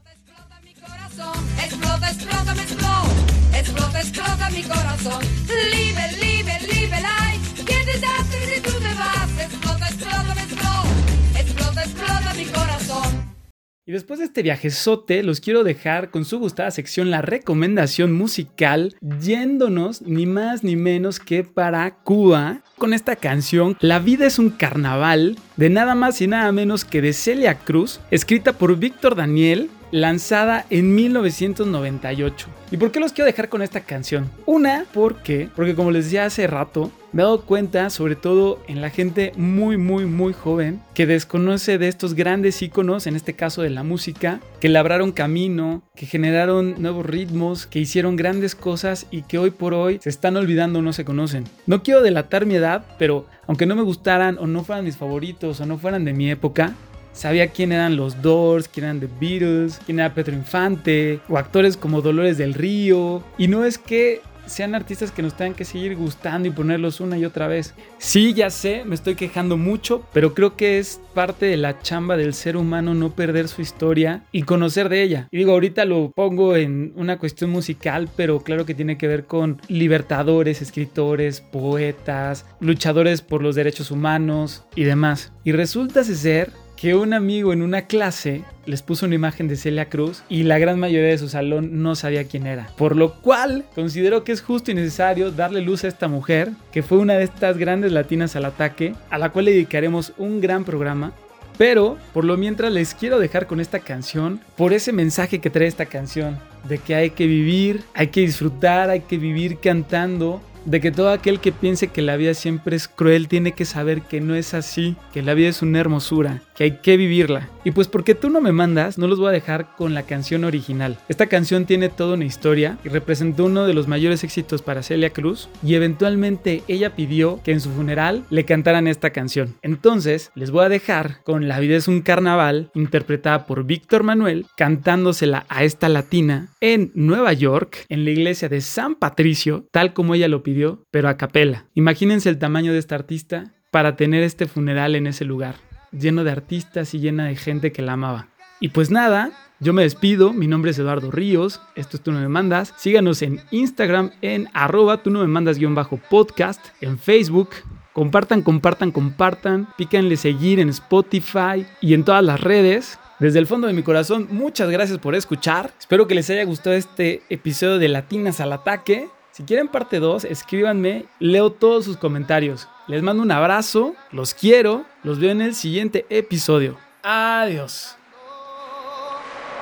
Y 13.88 13.92
después 13.92 14.18
de 14.18 14.26
este 14.26 14.42
viajezote, 14.42 15.22
los 15.22 15.40
quiero 15.40 15.64
dejar 15.64 16.10
con 16.10 16.26
su 16.26 16.38
gustada 16.38 16.70
sección 16.70 17.10
la 17.10 17.22
recomendación 17.22 18.12
musical, 18.12 18.94
yéndonos 19.22 20.02
ni 20.02 20.26
más 20.26 20.62
ni 20.62 20.76
menos 20.76 21.18
que 21.18 21.42
para 21.42 21.94
Cuba 21.94 22.60
con 22.76 22.92
esta 22.92 23.16
canción 23.16 23.78
La 23.80 23.98
vida 23.98 24.26
es 24.26 24.38
un 24.38 24.50
carnaval 24.50 25.38
de 25.56 25.70
nada 25.70 25.94
más 25.94 26.20
y 26.20 26.26
nada 26.26 26.52
menos 26.52 26.84
que 26.84 27.00
de 27.00 27.14
Celia 27.14 27.60
Cruz, 27.60 27.98
escrita 28.10 28.52
por 28.52 28.76
Víctor 28.76 29.16
Daniel, 29.16 29.70
lanzada 29.90 30.66
en 30.70 30.94
1998. 30.94 32.48
¿Y 32.70 32.76
por 32.76 32.90
qué 32.90 33.00
los 33.00 33.12
quiero 33.12 33.26
dejar 33.26 33.48
con 33.48 33.62
esta 33.62 33.80
canción? 33.80 34.30
Una, 34.46 34.84
porque, 34.92 35.48
porque 35.54 35.74
como 35.74 35.90
les 35.90 36.04
decía 36.04 36.26
hace 36.26 36.46
rato, 36.46 36.90
me 37.12 37.22
he 37.22 37.24
dado 37.24 37.42
cuenta, 37.42 37.88
sobre 37.88 38.16
todo 38.16 38.60
en 38.68 38.82
la 38.82 38.90
gente 38.90 39.32
muy, 39.36 39.78
muy, 39.78 40.04
muy 40.04 40.34
joven, 40.34 40.82
que 40.92 41.06
desconoce 41.06 41.78
de 41.78 41.88
estos 41.88 42.14
grandes 42.14 42.60
íconos, 42.60 43.06
en 43.06 43.16
este 43.16 43.34
caso 43.34 43.62
de 43.62 43.70
la 43.70 43.82
música, 43.82 44.40
que 44.60 44.68
labraron 44.68 45.12
camino, 45.12 45.82
que 45.96 46.04
generaron 46.04 46.74
nuevos 46.82 47.06
ritmos, 47.06 47.66
que 47.66 47.78
hicieron 47.78 48.16
grandes 48.16 48.54
cosas 48.54 49.06
y 49.10 49.22
que 49.22 49.38
hoy 49.38 49.50
por 49.50 49.72
hoy 49.72 49.98
se 50.02 50.10
están 50.10 50.36
olvidando 50.36 50.80
o 50.80 50.82
no 50.82 50.92
se 50.92 51.06
conocen. 51.06 51.44
No 51.66 51.82
quiero 51.82 52.02
delatar 52.02 52.44
mi 52.44 52.56
edad, 52.56 52.84
pero 52.98 53.26
aunque 53.46 53.64
no 53.64 53.74
me 53.74 53.82
gustaran 53.82 54.36
o 54.38 54.46
no 54.46 54.62
fueran 54.64 54.84
mis 54.84 54.98
favoritos 54.98 55.60
o 55.60 55.66
no 55.66 55.78
fueran 55.78 56.04
de 56.04 56.12
mi 56.12 56.30
época, 56.30 56.74
Sabía 57.12 57.48
quién 57.48 57.72
eran 57.72 57.96
los 57.96 58.22
Doors, 58.22 58.68
quién 58.68 58.84
eran 58.84 59.00
The 59.00 59.08
Beatles, 59.20 59.80
quién 59.84 60.00
era 60.00 60.14
Pedro 60.14 60.34
Infante, 60.34 61.20
o 61.28 61.36
actores 61.36 61.76
como 61.76 62.00
Dolores 62.00 62.38
del 62.38 62.54
Río. 62.54 63.22
Y 63.36 63.48
no 63.48 63.64
es 63.64 63.78
que 63.78 64.22
sean 64.48 64.74
artistas 64.74 65.12
que 65.12 65.22
nos 65.22 65.34
tengan 65.36 65.54
que 65.54 65.64
seguir 65.64 65.96
gustando 65.96 66.48
y 66.48 66.50
ponerlos 66.50 67.00
una 67.00 67.18
y 67.18 67.24
otra 67.24 67.46
vez. 67.46 67.74
Sí, 67.98 68.34
ya 68.34 68.50
sé, 68.50 68.82
me 68.84 68.94
estoy 68.94 69.14
quejando 69.14 69.56
mucho, 69.56 70.02
pero 70.12 70.34
creo 70.34 70.56
que 70.56 70.78
es 70.78 71.00
parte 71.14 71.46
de 71.46 71.56
la 71.56 71.80
chamba 71.80 72.16
del 72.16 72.34
ser 72.34 72.56
humano 72.56 72.94
no 72.94 73.10
perder 73.10 73.48
su 73.48 73.62
historia 73.62 74.24
y 74.32 74.42
conocer 74.42 74.88
de 74.88 75.02
ella. 75.02 75.28
Y 75.30 75.38
digo, 75.38 75.52
ahorita 75.52 75.84
lo 75.84 76.10
pongo 76.10 76.56
en 76.56 76.92
una 76.96 77.18
cuestión 77.18 77.50
musical, 77.50 78.08
pero 78.16 78.40
claro 78.40 78.66
que 78.66 78.74
tiene 78.74 78.98
que 78.98 79.08
ver 79.08 79.24
con 79.24 79.60
libertadores, 79.68 80.62
escritores, 80.62 81.40
poetas, 81.40 82.46
luchadores 82.60 83.22
por 83.22 83.42
los 83.42 83.54
derechos 83.54 83.90
humanos 83.90 84.64
y 84.74 84.84
demás. 84.84 85.32
Y 85.44 85.52
resulta 85.52 86.04
ser 86.04 86.52
que 86.80 86.94
un 86.94 87.12
amigo 87.12 87.52
en 87.52 87.62
una 87.62 87.82
clase 87.82 88.44
les 88.64 88.82
puso 88.82 89.06
una 89.06 89.16
imagen 89.16 89.48
de 89.48 89.56
Celia 89.56 89.88
Cruz 89.88 90.22
y 90.28 90.44
la 90.44 90.60
gran 90.60 90.78
mayoría 90.78 91.08
de 91.08 91.18
su 91.18 91.28
salón 91.28 91.82
no 91.82 91.96
sabía 91.96 92.28
quién 92.28 92.46
era. 92.46 92.70
Por 92.76 92.94
lo 92.94 93.14
cual 93.20 93.64
considero 93.74 94.22
que 94.22 94.30
es 94.30 94.42
justo 94.42 94.70
y 94.70 94.74
necesario 94.74 95.32
darle 95.32 95.60
luz 95.60 95.82
a 95.82 95.88
esta 95.88 96.06
mujer, 96.06 96.52
que 96.70 96.84
fue 96.84 96.98
una 96.98 97.14
de 97.14 97.24
estas 97.24 97.58
grandes 97.58 97.90
latinas 97.90 98.36
al 98.36 98.44
ataque, 98.44 98.94
a 99.10 99.18
la 99.18 99.30
cual 99.30 99.46
le 99.46 99.52
dedicaremos 99.52 100.12
un 100.18 100.40
gran 100.40 100.64
programa. 100.64 101.12
Pero 101.56 101.98
por 102.14 102.24
lo 102.24 102.36
mientras 102.36 102.72
les 102.72 102.94
quiero 102.94 103.18
dejar 103.18 103.48
con 103.48 103.58
esta 103.58 103.80
canción, 103.80 104.40
por 104.56 104.72
ese 104.72 104.92
mensaje 104.92 105.40
que 105.40 105.50
trae 105.50 105.66
esta 105.66 105.86
canción, 105.86 106.38
de 106.68 106.78
que 106.78 106.94
hay 106.94 107.10
que 107.10 107.26
vivir, 107.26 107.82
hay 107.94 108.08
que 108.08 108.20
disfrutar, 108.20 108.90
hay 108.90 109.00
que 109.00 109.18
vivir 109.18 109.58
cantando, 109.58 110.40
de 110.68 110.82
que 110.82 110.92
todo 110.92 111.10
aquel 111.10 111.40
que 111.40 111.50
piense 111.50 111.88
que 111.88 112.02
la 112.02 112.16
vida 112.16 112.34
siempre 112.34 112.76
es 112.76 112.88
cruel 112.88 113.26
tiene 113.26 113.52
que 113.52 113.64
saber 113.64 114.02
que 114.02 114.20
no 114.20 114.34
es 114.34 114.52
así, 114.52 114.96
que 115.14 115.22
la 115.22 115.32
vida 115.32 115.48
es 115.48 115.62
una 115.62 115.80
hermosura, 115.80 116.42
que 116.54 116.64
hay 116.64 116.72
que 116.82 116.98
vivirla. 116.98 117.48
Y 117.68 117.72
pues 117.72 117.86
porque 117.86 118.14
tú 118.14 118.30
no 118.30 118.40
me 118.40 118.50
mandas, 118.50 118.96
no 118.96 119.06
los 119.08 119.18
voy 119.18 119.28
a 119.28 119.32
dejar 119.32 119.76
con 119.76 119.92
la 119.92 120.04
canción 120.04 120.44
original. 120.44 120.96
Esta 121.10 121.26
canción 121.26 121.66
tiene 121.66 121.90
toda 121.90 122.14
una 122.14 122.24
historia 122.24 122.78
y 122.82 122.88
representó 122.88 123.44
uno 123.44 123.66
de 123.66 123.74
los 123.74 123.88
mayores 123.88 124.24
éxitos 124.24 124.62
para 124.62 124.82
Celia 124.82 125.10
Cruz 125.10 125.50
y 125.62 125.74
eventualmente 125.74 126.62
ella 126.66 126.96
pidió 126.96 127.42
que 127.44 127.52
en 127.52 127.60
su 127.60 127.68
funeral 127.68 128.24
le 128.30 128.46
cantaran 128.46 128.86
esta 128.86 129.10
canción. 129.10 129.54
Entonces 129.60 130.30
les 130.34 130.50
voy 130.50 130.64
a 130.64 130.70
dejar 130.70 131.22
con 131.24 131.46
La 131.46 131.60
vida 131.60 131.76
es 131.76 131.88
un 131.88 132.00
carnaval 132.00 132.70
interpretada 132.74 133.44
por 133.44 133.64
Víctor 133.64 134.02
Manuel 134.02 134.46
cantándosela 134.56 135.44
a 135.50 135.62
esta 135.62 135.90
latina 135.90 136.48
en 136.62 136.90
Nueva 136.94 137.34
York 137.34 137.84
en 137.90 138.06
la 138.06 138.12
iglesia 138.12 138.48
de 138.48 138.62
San 138.62 138.94
Patricio 138.94 139.66
tal 139.72 139.92
como 139.92 140.14
ella 140.14 140.28
lo 140.28 140.42
pidió 140.42 140.86
pero 140.90 141.10
a 141.10 141.18
capela. 141.18 141.66
Imagínense 141.74 142.30
el 142.30 142.38
tamaño 142.38 142.72
de 142.72 142.78
esta 142.78 142.94
artista 142.94 143.52
para 143.70 143.96
tener 143.96 144.22
este 144.22 144.46
funeral 144.46 144.94
en 144.96 145.06
ese 145.06 145.24
lugar, 145.24 145.56
lleno 145.92 146.24
de 146.24 146.30
artistas 146.30 146.94
y 146.94 147.00
llena 147.00 147.26
de 147.26 147.36
gente 147.36 147.72
que 147.72 147.82
la 147.82 147.92
amaba. 147.92 148.28
Y 148.60 148.68
pues 148.68 148.90
nada, 148.90 149.30
yo 149.60 149.72
me 149.72 149.82
despido, 149.82 150.32
mi 150.32 150.46
nombre 150.46 150.70
es 150.70 150.78
Eduardo 150.78 151.10
Ríos, 151.10 151.60
esto 151.74 151.96
es 151.96 152.02
Tú 152.02 152.12
no 152.12 152.20
me 152.20 152.28
mandas, 152.28 152.74
síganos 152.76 153.22
en 153.22 153.40
Instagram 153.50 154.12
en 154.22 154.48
arroba 154.52 155.02
tú 155.02 155.10
no 155.10 155.20
me 155.20 155.26
mandas 155.26 155.58
guion 155.58 155.74
bajo 155.74 155.96
podcast, 155.96 156.64
en 156.80 156.98
Facebook, 156.98 157.50
compartan, 157.92 158.42
compartan, 158.42 158.92
compartan, 158.92 159.68
pícanle 159.76 160.16
seguir 160.16 160.60
en 160.60 160.68
Spotify 160.68 161.66
y 161.80 161.94
en 161.94 162.04
todas 162.04 162.24
las 162.24 162.40
redes. 162.40 162.98
Desde 163.18 163.40
el 163.40 163.48
fondo 163.48 163.66
de 163.66 163.72
mi 163.72 163.82
corazón, 163.82 164.28
muchas 164.30 164.70
gracias 164.70 164.98
por 164.98 165.16
escuchar. 165.16 165.72
Espero 165.76 166.06
que 166.06 166.14
les 166.14 166.30
haya 166.30 166.44
gustado 166.44 166.76
este 166.76 167.22
episodio 167.28 167.78
de 167.78 167.88
Latinas 167.88 168.38
al 168.40 168.52
Ataque. 168.52 169.08
Si 169.32 169.42
quieren 169.42 169.66
parte 169.66 169.98
2, 169.98 170.24
escríbanme, 170.24 171.06
leo 171.18 171.50
todos 171.50 171.84
sus 171.84 171.96
comentarios. 171.96 172.68
Les 172.88 173.02
mando 173.02 173.22
un 173.22 173.30
abrazo, 173.30 173.94
los 174.12 174.32
quiero, 174.32 174.86
los 175.02 175.20
veo 175.20 175.30
en 175.30 175.42
el 175.42 175.54
siguiente 175.54 176.06
episodio. 176.08 176.78
Adiós. 177.02 177.94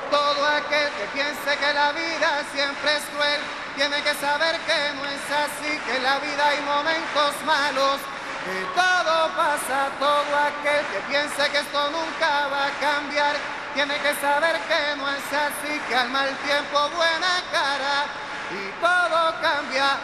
Todo 0.09 0.47
aquel 0.47 0.87
que 0.95 1.05
piense 1.11 1.51
que 1.59 1.73
la 1.73 1.91
vida 1.91 2.39
siempre 2.55 2.95
es 2.95 3.03
cruel, 3.11 3.41
tiene 3.75 3.99
que 3.99 4.13
saber 4.15 4.55
que 4.63 4.79
no 4.95 5.03
es 5.11 5.27
así, 5.27 5.71
que 5.75 5.97
en 5.97 6.03
la 6.03 6.19
vida 6.19 6.47
hay 6.47 6.61
momentos 6.63 7.35
malos, 7.43 7.99
que 8.47 8.63
todo 8.71 9.27
pasa. 9.35 9.91
Todo 9.99 10.31
aquel 10.47 10.87
que 10.87 10.99
piense 11.11 11.51
que 11.51 11.59
esto 11.67 11.83
nunca 11.91 12.47
va 12.47 12.67
a 12.67 12.71
cambiar, 12.79 13.35
tiene 13.75 13.95
que 13.99 14.15
saber 14.23 14.55
que 14.71 14.95
no 14.95 15.03
es 15.03 15.27
así, 15.35 15.75
que 15.89 15.95
al 15.95 16.09
mal 16.11 16.31
tiempo 16.47 16.79
buena 16.95 17.43
cara 17.51 18.26
y 18.51 18.71
todo 18.81 19.33
cambia. 19.41 19.97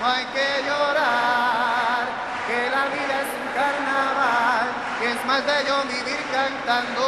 No 0.00 0.06
hay 0.06 0.24
que 0.26 0.62
llorar, 0.66 2.06
que 2.46 2.70
la 2.70 2.84
vida 2.86 3.22
es 3.22 3.30
un 3.40 3.48
carnaval, 3.54 4.66
que 5.00 5.06
es 5.12 5.24
más 5.24 5.44
bello 5.44 5.82
vivir 5.84 6.20
cantando. 6.30 7.06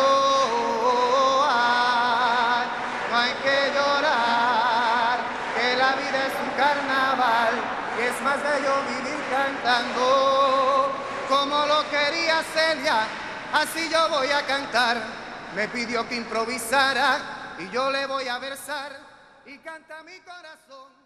No 3.11 3.17
hay 3.19 3.33
que 3.43 3.73
llorar, 3.75 5.19
que 5.57 5.77
la 5.77 5.93
vida 5.97 6.27
es 6.27 6.35
un 6.43 6.51
carnaval, 6.57 7.55
que 7.97 8.09
es 8.09 8.21
más 8.23 8.43
bello 8.43 8.75
vivir 8.89 9.21
cantando. 9.31 10.93
Como 11.29 11.67
lo 11.67 11.89
quería 11.91 12.43
Celia, 12.55 13.07
así 13.53 13.89
yo 13.91 14.09
voy 14.09 14.31
a 14.31 14.47
cantar. 14.47 14.97
Me 15.55 15.69
pidió 15.69 16.09
que 16.09 16.17
improvisara 16.17 17.19
y 17.59 17.69
yo 17.71 17.91
le 17.91 18.07
voy 18.07 18.29
a 18.29 18.39
versar 18.39 19.08
y 19.49 19.59
canta 19.61 20.03
mi 20.03 20.19
corazón. 20.21 20.98